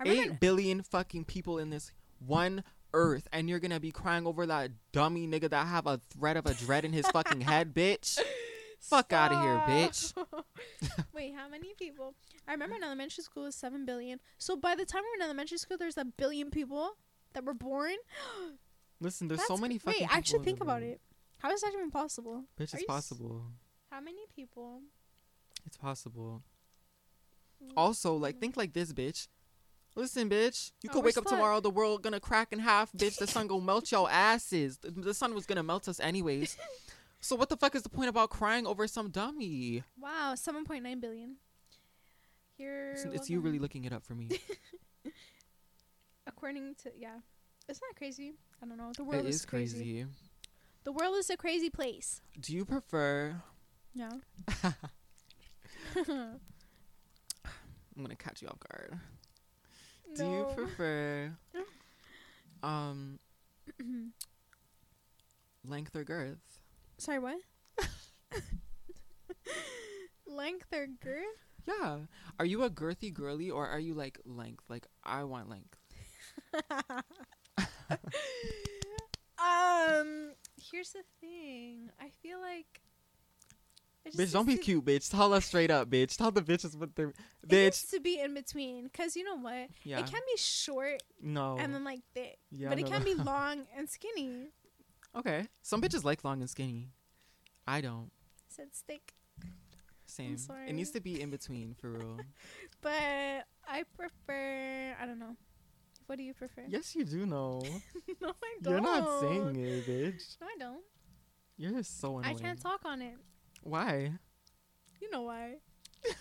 Remember. 0.00 0.22
Eight 0.32 0.40
billion 0.40 0.82
fucking 0.82 1.24
people 1.26 1.58
in 1.58 1.70
this 1.70 1.92
one 2.18 2.64
earth, 2.94 3.28
and 3.32 3.48
you're 3.48 3.60
gonna 3.60 3.78
be 3.78 3.92
crying 3.92 4.26
over 4.26 4.46
that 4.46 4.70
dummy 4.92 5.28
nigga 5.28 5.48
that 5.50 5.66
have 5.66 5.86
a 5.86 5.98
thread 6.10 6.36
of 6.38 6.46
a 6.46 6.54
dread 6.54 6.84
in 6.84 6.92
his 6.92 7.06
fucking 7.08 7.42
head, 7.42 7.74
bitch. 7.74 8.18
Fuck 8.80 9.12
out 9.12 9.30
of 9.32 9.42
here, 9.42 9.58
bitch. 9.68 10.14
Wait, 11.12 11.34
how 11.36 11.48
many 11.48 11.74
people? 11.78 12.14
I 12.48 12.52
remember 12.52 12.76
in 12.76 12.82
elementary 12.82 13.22
school 13.22 13.44
was 13.44 13.54
seven 13.54 13.84
billion. 13.84 14.18
So 14.38 14.56
by 14.56 14.74
the 14.74 14.86
time 14.86 15.02
we're 15.04 15.16
in 15.16 15.22
elementary 15.22 15.58
school, 15.58 15.76
there's 15.76 15.98
a 15.98 16.04
billion 16.06 16.50
people 16.50 16.96
that 17.34 17.44
were 17.44 17.54
born. 17.54 17.94
Listen, 19.00 19.28
there's 19.28 19.40
so 19.46 19.54
That's 19.54 19.60
many 19.62 19.78
fucking. 19.78 20.02
Wait, 20.02 20.14
actually 20.14 20.38
in 20.40 20.44
think 20.44 20.58
the 20.58 20.64
about 20.64 20.82
it. 20.82 21.00
How 21.38 21.50
is 21.52 21.60
that 21.62 21.72
even 21.72 21.90
possible? 21.90 22.44
Bitch, 22.58 22.60
Are 22.60 22.62
it's 22.64 22.72
you 22.74 22.78
s- 22.80 22.84
possible. 22.86 23.44
How 23.90 24.00
many 24.00 24.20
people? 24.34 24.80
It's 25.66 25.76
possible. 25.76 26.42
Mm, 27.64 27.72
Also, 27.76 28.14
like, 28.14 28.38
think 28.40 28.56
like 28.56 28.72
this, 28.74 28.92
bitch. 28.92 29.28
Listen, 29.96 30.28
bitch. 30.28 30.72
You 30.82 30.90
Oh, 30.90 30.92
could 30.94 30.98
we're 31.00 31.06
wake 31.06 31.16
up 31.18 31.24
stuck. 31.24 31.32
tomorrow, 31.38 31.60
the 31.60 31.70
world 31.70 32.02
gonna 32.02 32.20
crack 32.20 32.52
in 32.52 32.58
half, 32.60 32.92
bitch. 32.92 33.18
The 33.18 33.26
sun 33.26 33.46
gonna 33.46 33.64
melt 33.64 33.90
your 33.90 34.08
asses. 34.10 34.78
The, 34.78 34.90
the 34.90 35.14
sun 35.14 35.34
was 35.34 35.46
gonna 35.46 35.62
melt 35.62 35.88
us 35.88 35.98
anyways. 35.98 36.56
so 37.20 37.36
what 37.36 37.48
the 37.48 37.56
fuck 37.56 37.74
is 37.74 37.82
the 37.82 37.88
point 37.88 38.08
about 38.08 38.30
crying 38.30 38.66
over 38.66 38.86
some 38.86 39.10
dummy? 39.10 39.82
Wow, 39.98 40.34
seven 40.36 40.64
point 40.64 40.84
nine 40.84 41.00
billion. 41.00 41.36
Here, 42.56 42.92
It's, 42.92 43.04
it's 43.04 43.30
you 43.30 43.40
really 43.40 43.58
looking 43.58 43.84
it 43.84 43.92
up 43.92 44.04
for 44.04 44.14
me. 44.14 44.28
According 46.26 46.74
to 46.82 46.92
yeah, 46.96 47.18
isn't 47.68 47.82
that 47.88 47.96
crazy? 47.96 48.34
I 48.62 48.66
don't 48.66 48.76
know. 48.76 48.92
The 48.96 49.04
world 49.04 49.24
it 49.24 49.28
is, 49.28 49.36
is 49.36 49.44
crazy. 49.44 50.06
The 50.84 50.92
world 50.92 51.16
is 51.16 51.28
a 51.30 51.36
crazy 51.36 51.70
place. 51.70 52.20
Do 52.40 52.54
you 52.54 52.64
prefer? 52.64 53.42
Yeah. 53.94 54.12
I'm 56.06 56.40
gonna 58.02 58.16
catch 58.16 58.42
you 58.42 58.48
off 58.48 58.58
guard. 58.68 58.98
No. 60.16 60.24
Do 60.24 60.30
you 60.30 60.46
prefer 60.54 61.32
um 62.62 63.18
length 65.66 65.96
or 65.96 66.04
girth? 66.04 66.60
Sorry, 66.98 67.18
what? 67.18 67.38
Length 70.26 70.72
or 70.72 70.86
girth? 70.86 71.24
Yeah. 71.66 71.98
Are 72.38 72.44
you 72.44 72.62
a 72.62 72.70
girthy 72.70 73.12
girly 73.12 73.50
or 73.50 73.66
are 73.66 73.80
you 73.80 73.94
like 73.94 74.18
length? 74.24 74.64
Like 74.68 74.86
I 75.04 75.24
want 75.24 75.50
length. 75.50 75.79
Um, 79.38 80.32
here's 80.70 80.90
the 80.90 81.02
thing. 81.20 81.90
I 82.00 82.10
feel 82.22 82.40
like. 82.40 82.80
just 84.04 84.18
Bitch, 84.18 84.32
don't 84.32 84.46
be 84.46 84.56
to- 84.56 84.62
cute, 84.62 84.84
bitch. 84.84 85.10
Tell 85.10 85.32
us 85.32 85.46
straight 85.46 85.70
up, 85.70 85.88
bitch. 85.90 86.16
Tell 86.16 86.30
the 86.30 86.42
bitches 86.42 86.76
what 86.76 86.94
they're 86.96 87.08
It 87.42 87.50
needs 87.50 87.84
bitch. 87.84 87.90
to 87.90 88.00
be 88.00 88.20
in 88.20 88.34
between, 88.34 88.88
cause 88.90 89.16
you 89.16 89.24
know 89.24 89.36
what? 89.36 89.68
Yeah. 89.84 89.98
It 90.00 90.06
can 90.06 90.20
be 90.26 90.36
short 90.36 91.02
no. 91.22 91.56
and 91.58 91.74
then 91.74 91.84
like 91.84 92.00
thick, 92.14 92.38
yeah, 92.50 92.68
but 92.68 92.78
it 92.78 92.86
can 92.86 93.00
no. 93.00 93.04
be 93.04 93.14
long 93.22 93.66
and 93.76 93.88
skinny. 93.88 94.48
Okay. 95.16 95.46
Some 95.62 95.80
bitches 95.82 96.04
like 96.04 96.24
long 96.24 96.40
and 96.40 96.48
skinny. 96.50 96.88
I 97.66 97.80
don't. 97.80 98.10
I 98.38 98.48
said 98.48 98.72
thick, 98.72 99.14
Same. 100.06 100.36
It 100.66 100.72
needs 100.74 100.90
to 100.90 101.00
be 101.00 101.20
in 101.20 101.30
between 101.30 101.74
for 101.74 101.90
real. 101.90 102.18
but 102.82 102.90
I 103.66 103.84
prefer. 103.96 104.96
I 105.00 105.06
don't 105.06 105.18
know. 105.18 105.36
What 106.10 106.18
do 106.18 106.24
you 106.24 106.34
prefer? 106.34 106.62
yes, 106.66 106.96
you 106.96 107.04
do 107.04 107.24
know. 107.24 107.62
no, 108.20 108.30
I 108.30 108.58
don't. 108.62 108.72
You're 108.72 108.80
not 108.80 109.20
saying 109.20 109.54
it, 109.54 109.86
bitch. 109.86 110.36
No, 110.40 110.46
I 110.48 110.56
don't. 110.58 110.82
You're 111.56 111.70
just 111.70 112.00
so 112.00 112.18
annoying. 112.18 112.34
I 112.36 112.36
can't 112.36 112.60
talk 112.60 112.80
on 112.84 113.00
it. 113.00 113.14
Why? 113.62 114.10
You 115.00 115.10
know 115.12 115.22
why? 115.22 115.58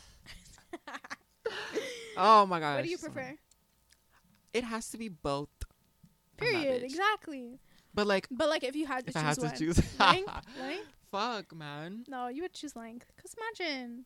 Oh 2.17 2.45
my 2.45 2.59
gosh. 2.59 2.75
what 2.75 2.83
do 2.83 2.89
you 2.91 2.99
prefer? 2.99 3.33
It 4.53 4.63
has 4.63 4.89
to 4.91 4.97
be 4.99 5.07
both. 5.09 5.49
Period. 6.37 6.83
Exactly. 6.83 7.59
But 7.95 8.05
like, 8.05 8.27
But 8.29 8.47
like, 8.47 8.63
if 8.63 8.75
you 8.75 8.85
had 8.85 9.07
to 9.07 9.09
if 9.09 9.15
choose 9.15 9.39
I 9.39 9.41
one, 9.41 9.51
to 9.51 9.57
choose, 9.57 9.99
length, 9.99 10.31
length. 10.59 10.85
fuck, 11.09 11.55
man. 11.55 12.03
No, 12.07 12.27
you 12.27 12.43
would 12.43 12.53
choose 12.53 12.75
length. 12.75 13.11
Cause 13.19 13.33
imagine. 13.39 14.05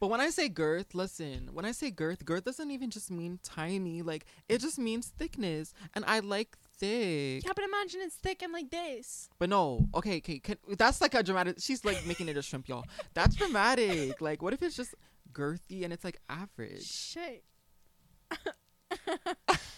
But 0.00 0.08
when 0.08 0.20
I 0.20 0.30
say 0.30 0.48
girth, 0.48 0.94
listen. 0.94 1.50
When 1.52 1.64
I 1.64 1.72
say 1.72 1.90
girth, 1.90 2.24
girth 2.24 2.44
doesn't 2.44 2.70
even 2.70 2.90
just 2.90 3.10
mean 3.10 3.40
tiny. 3.42 4.02
Like 4.02 4.26
it 4.48 4.60
just 4.60 4.78
means 4.78 5.08
thickness, 5.08 5.74
and 5.94 6.04
I 6.06 6.20
like 6.20 6.56
thick. 6.78 7.44
Yeah, 7.44 7.52
but 7.54 7.64
imagine 7.64 8.00
it's 8.02 8.16
thick 8.16 8.42
and 8.42 8.52
like 8.52 8.70
this. 8.70 9.28
But 9.38 9.48
no, 9.48 9.88
okay, 9.94 10.18
okay, 10.18 10.38
can, 10.38 10.56
that's 10.76 11.00
like 11.00 11.14
a 11.14 11.22
dramatic. 11.22 11.56
She's 11.58 11.84
like 11.84 12.06
making 12.06 12.28
it 12.28 12.36
a 12.36 12.42
shrimp, 12.42 12.68
y'all. 12.68 12.84
That's 13.14 13.34
dramatic. 13.36 14.20
Like, 14.20 14.42
what 14.42 14.52
if 14.52 14.62
it's 14.62 14.76
just 14.76 14.94
girthy 15.32 15.84
and 15.84 15.92
it's 15.92 16.04
like 16.04 16.18
average? 16.28 16.86
Shit. 16.86 17.44
but 18.30 18.46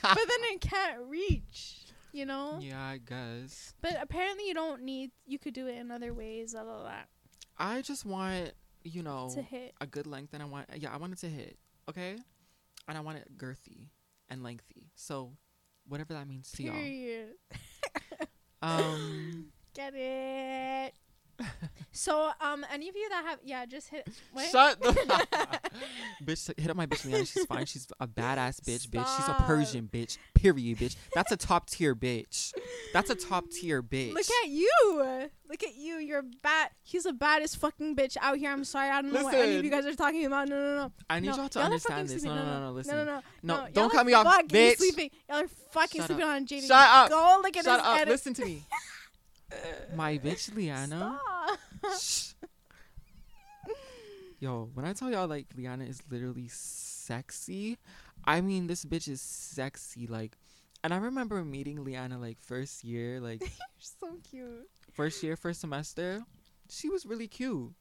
then 0.02 0.40
it 0.52 0.60
can't 0.60 0.98
reach. 1.08 1.76
You 2.12 2.26
know. 2.26 2.58
Yeah, 2.60 2.82
I 2.82 2.98
guess. 2.98 3.72
But 3.80 3.96
apparently 4.00 4.48
you 4.48 4.54
don't 4.54 4.82
need. 4.82 5.12
You 5.26 5.38
could 5.38 5.54
do 5.54 5.66
it 5.68 5.76
in 5.76 5.90
other 5.90 6.12
ways. 6.12 6.52
Blah, 6.52 6.64
blah, 6.64 6.80
blah, 6.80 6.92
I 7.56 7.82
just 7.82 8.06
want, 8.06 8.52
you 8.82 9.02
know, 9.02 9.30
to 9.34 9.42
hit. 9.42 9.74
a 9.80 9.86
good 9.86 10.06
length, 10.06 10.32
and 10.34 10.42
I 10.42 10.46
want, 10.46 10.66
yeah, 10.76 10.92
I 10.92 10.96
want 10.96 11.12
it 11.12 11.18
to 11.20 11.28
hit, 11.28 11.58
okay, 11.88 12.16
and 12.88 12.98
I 12.98 13.00
want 13.00 13.18
it 13.18 13.36
girthy 13.36 13.88
and 14.28 14.42
lengthy. 14.42 14.90
So, 14.94 15.32
whatever 15.88 16.14
that 16.14 16.26
means 16.28 16.50
to 16.52 16.62
y'all. 16.62 16.74
Um, 18.62 19.46
Get 19.74 19.94
it. 19.96 20.92
So, 21.92 22.30
um, 22.40 22.64
any 22.72 22.88
of 22.88 22.94
you 22.94 23.08
that 23.08 23.24
have, 23.24 23.38
yeah, 23.44 23.66
just 23.66 23.88
hit. 23.88 24.06
What? 24.32 24.48
Shut 24.48 24.80
the 24.80 24.90
bitch. 26.24 26.58
Hit 26.58 26.70
up 26.70 26.76
my 26.76 26.86
bitch 26.86 27.04
Liana. 27.04 27.24
She's 27.26 27.44
fine. 27.46 27.66
She's 27.66 27.88
a 27.98 28.06
badass 28.06 28.60
bitch. 28.60 28.88
Bitch. 28.88 29.16
She's 29.16 29.28
a 29.28 29.34
Persian 29.44 29.88
bitch. 29.92 30.16
Period. 30.34 30.78
Bitch. 30.78 30.94
That's 31.14 31.32
a 31.32 31.36
top 31.36 31.68
tier 31.68 31.96
bitch. 31.96 32.52
That's 32.92 33.10
a 33.10 33.16
top 33.16 33.50
tier 33.50 33.82
bitch. 33.82 34.14
Look 34.14 34.24
at 34.44 34.48
you. 34.48 35.28
Look 35.48 35.62
at 35.64 35.74
you. 35.74 35.96
You're 35.96 36.22
bad. 36.42 36.70
He's 36.82 37.02
the 37.02 37.12
baddest 37.12 37.56
fucking 37.56 37.96
bitch 37.96 38.16
out 38.20 38.38
here. 38.38 38.52
I'm 38.52 38.64
sorry. 38.64 38.90
I 38.90 39.02
don't 39.02 39.12
know 39.12 39.24
what 39.24 39.34
any 39.34 39.56
of 39.56 39.64
you 39.64 39.70
guys 39.70 39.84
are 39.84 39.94
talking 39.94 40.24
about. 40.26 40.48
No, 40.48 40.56
no, 40.56 40.76
no. 40.76 40.92
I 41.10 41.18
need 41.18 41.26
no. 41.28 41.36
y'all 41.36 41.48
to 41.48 41.58
Y'all 41.58 41.66
understand 41.66 42.08
this. 42.08 42.22
sleeping. 42.22 42.36
No, 42.36 42.44
no, 42.44 42.52
no, 42.52 42.66
no. 42.66 42.72
Listen. 42.72 42.96
No, 42.96 43.04
no, 43.04 43.20
no. 43.42 43.56
No, 43.64 43.68
don't 43.72 43.86
are 43.86 43.90
cut 43.90 44.06
me 44.06 44.12
off, 44.12 44.26
fucking 44.26 44.48
bitch. 44.48 44.76
Sleeping. 44.76 45.10
Y'all 45.28 45.38
are 45.38 45.48
fucking 45.72 46.02
Shut 46.02 46.06
sleeping 46.06 46.24
up. 46.24 46.30
on 46.36 46.46
Jaden. 46.46 46.66
Shut 46.68 46.88
up. 46.88 47.10
Go 47.10 47.40
look 47.42 47.56
at 47.56 47.64
Shut 47.64 47.80
his 47.80 47.88
up. 47.88 47.96
edit. 47.96 48.08
Listen 48.08 48.34
to 48.34 48.44
me. 48.44 48.64
My 49.94 50.18
bitch 50.18 50.54
Liana. 50.54 51.18
Yo, 54.38 54.70
when 54.74 54.86
I 54.86 54.92
tell 54.94 55.10
y'all 55.10 55.28
like 55.28 55.46
Liana 55.56 55.84
is 55.84 56.00
literally 56.10 56.48
sexy, 56.48 57.76
I 58.24 58.40
mean 58.40 58.66
this 58.68 58.84
bitch 58.84 59.06
is 59.08 59.20
sexy. 59.20 60.06
Like, 60.06 60.36
and 60.82 60.94
I 60.94 60.96
remember 60.96 61.44
meeting 61.44 61.84
Liana 61.84 62.18
like 62.18 62.40
first 62.40 62.82
year, 62.84 63.20
like 63.20 63.40
You're 63.42 63.50
so 63.80 64.16
cute. 64.28 64.68
first 64.92 65.22
year, 65.22 65.36
first 65.36 65.60
semester. 65.60 66.22
She 66.70 66.88
was 66.88 67.04
really 67.04 67.28
cute, 67.28 67.72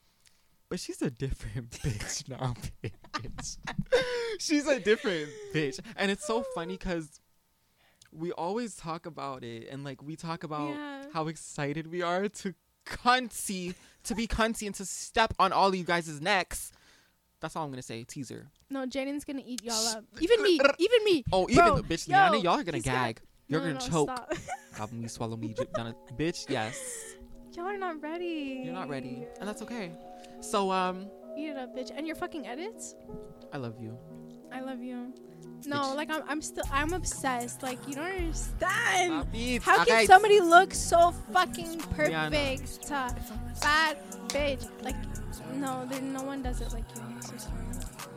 but 0.70 0.80
she's 0.80 1.02
a 1.02 1.10
different 1.12 1.70
bitch 1.72 2.28
now, 2.28 2.56
bitch. 2.84 3.58
she's 4.40 4.68
a 4.68 4.80
different 4.82 5.30
bitch, 5.54 5.80
and 5.96 6.12
it's 6.12 6.26
so 6.28 6.44
funny 6.56 6.76
because 6.76 7.22
we 8.12 8.32
always 8.32 8.76
talk 8.76 9.06
about 9.06 9.44
it, 9.44 9.68
and 9.70 9.84
like 9.84 10.02
we 10.04 10.16
talk 10.16 10.44
about 10.44 10.70
Yeah. 10.70 11.04
how 11.14 11.28
excited 11.28 11.88
we 11.92 12.02
are 12.02 12.28
to 12.30 12.54
cunty 12.86 13.76
to 14.04 14.16
be 14.16 14.28
cunty 14.28 14.66
and 14.66 14.76
to 14.76 14.86
step 14.86 15.34
on 15.40 15.52
all 15.52 15.74
you 15.76 15.84
guys' 15.84 16.20
necks. 16.22 16.72
That's 17.42 17.56
all 17.56 17.64
I'm 17.66 17.70
gonna 17.72 17.82
say. 17.82 18.04
Teaser. 18.04 18.48
No, 18.70 18.86
Jaden's 18.86 19.24
gonna 19.26 19.44
eat 19.46 19.64
y'all 19.64 19.88
up. 19.88 20.04
Even 20.20 20.42
me. 20.44 20.60
Even 20.80 21.04
me. 21.06 21.24
Oh, 21.32 21.48
even 21.50 21.56
Bro, 21.66 21.76
the 21.78 21.84
bitch 21.84 22.08
yo, 22.08 22.16
Liana, 22.18 22.38
y'all 22.40 22.60
are 22.60 22.64
gonna 22.64 22.80
gag. 22.80 23.22
You're 23.48 23.62
No, 23.62 23.68
gonna 23.74 23.80
no, 23.80 23.88
choke. 24.06 24.38
Gobble 24.78 24.96
me, 25.02 25.08
swallow 25.08 25.38
me, 25.38 25.54
drip 25.54 25.74
down 25.74 25.88
a 25.88 26.14
bitch. 26.14 26.50
Yes, 26.50 26.78
y'all 27.56 27.66
are 27.66 27.78
not 27.78 28.02
ready. 28.02 28.62
you're 28.66 28.74
not 28.74 28.90
ready, 28.90 29.26
and 29.40 29.48
that's 29.48 29.62
okay. 29.62 29.92
So 30.42 30.72
um, 30.72 31.08
Eat 31.38 31.50
it 31.50 31.58
up, 31.58 31.76
bitch. 31.76 31.92
And 31.96 32.06
your 32.06 32.16
fucking 32.18 32.46
edits? 32.48 32.96
I 33.54 33.58
love 33.58 33.80
you. 33.80 33.98
I 34.52 34.60
love 34.62 34.82
you. 34.82 35.14
No, 35.66 35.94
like 35.96 36.10
I'm, 36.10 36.24
I'm 36.28 36.42
still, 36.42 36.64
I'm 36.72 36.94
obsessed. 36.94 37.64
Like 37.64 37.80
you 37.88 37.96
don't 37.96 38.06
understand. 38.06 39.62
How 39.62 39.84
can 39.86 40.06
somebody 40.08 40.40
look 40.40 40.74
so 40.74 41.12
fucking 41.34 41.80
perfect 41.96 42.84
to 42.84 43.16
bad 43.62 43.98
bitch? 44.30 44.68
Like, 44.84 44.96
no, 45.56 45.86
there, 45.90 46.02
no 46.02 46.24
one 46.24 46.42
does 46.42 46.62
it 46.62 46.72
like 46.74 46.86
you. 46.96 47.02
I'm 47.02 47.22
so 47.22 47.34
sorry. 47.38 47.56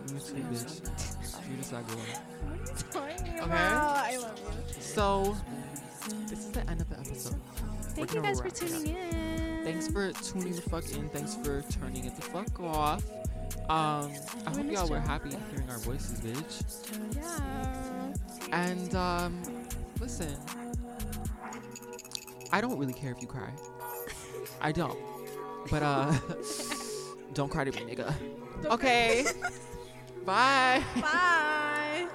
You 0.08 0.18
too, 0.20 0.34
bitch. 0.34 1.48
You're 1.48 1.58
just 1.58 1.70
that 1.72 1.86
girl. 1.86 1.96
What 1.98 3.02
are 3.02 3.10
you 3.10 3.16
talking 3.18 3.34
Okay. 3.34 3.44
about? 3.44 3.96
I 3.96 4.16
love 4.18 4.38
you. 4.38 4.82
So 4.82 5.36
this 6.28 6.38
is 6.40 6.50
the 6.52 6.68
end 6.70 6.80
of 6.80 6.88
the 6.88 6.98
episode. 6.98 7.40
Thank 7.94 8.14
you 8.14 8.22
guys 8.22 8.40
for 8.40 8.50
tuning 8.50 8.96
in. 8.96 9.64
Thanks 9.64 9.88
for 9.88 10.12
tuning 10.12 10.54
the 10.54 10.62
fuck 10.62 10.88
in. 10.92 11.08
Thanks 11.10 11.34
for 11.36 11.62
turning 11.70 12.04
it 12.04 12.16
the 12.16 12.22
fuck 12.22 12.58
off. 12.60 13.02
Um, 13.68 14.12
I 14.46 14.50
hope 14.50 14.70
y'all 14.70 14.88
were 14.88 15.00
happy 15.00 15.30
hearing 15.50 15.70
our 15.70 15.78
voices, 15.78 16.20
bitch. 16.20 17.16
Yeah. 17.16 18.12
And 18.52 18.94
um, 18.94 19.42
listen, 20.00 20.36
I 22.52 22.60
don't 22.60 22.78
really 22.78 22.92
care 22.92 23.12
if 23.12 23.20
you 23.20 23.28
cry. 23.28 23.50
I 24.60 24.72
don't. 24.72 24.98
But 25.70 25.82
uh, 25.82 26.12
don't 27.34 27.50
cry 27.50 27.64
to 27.64 27.72
me, 27.72 27.94
nigga. 27.94 28.14
Okay. 28.66 29.24
Bye. 30.24 30.82
Bye. 31.00 32.06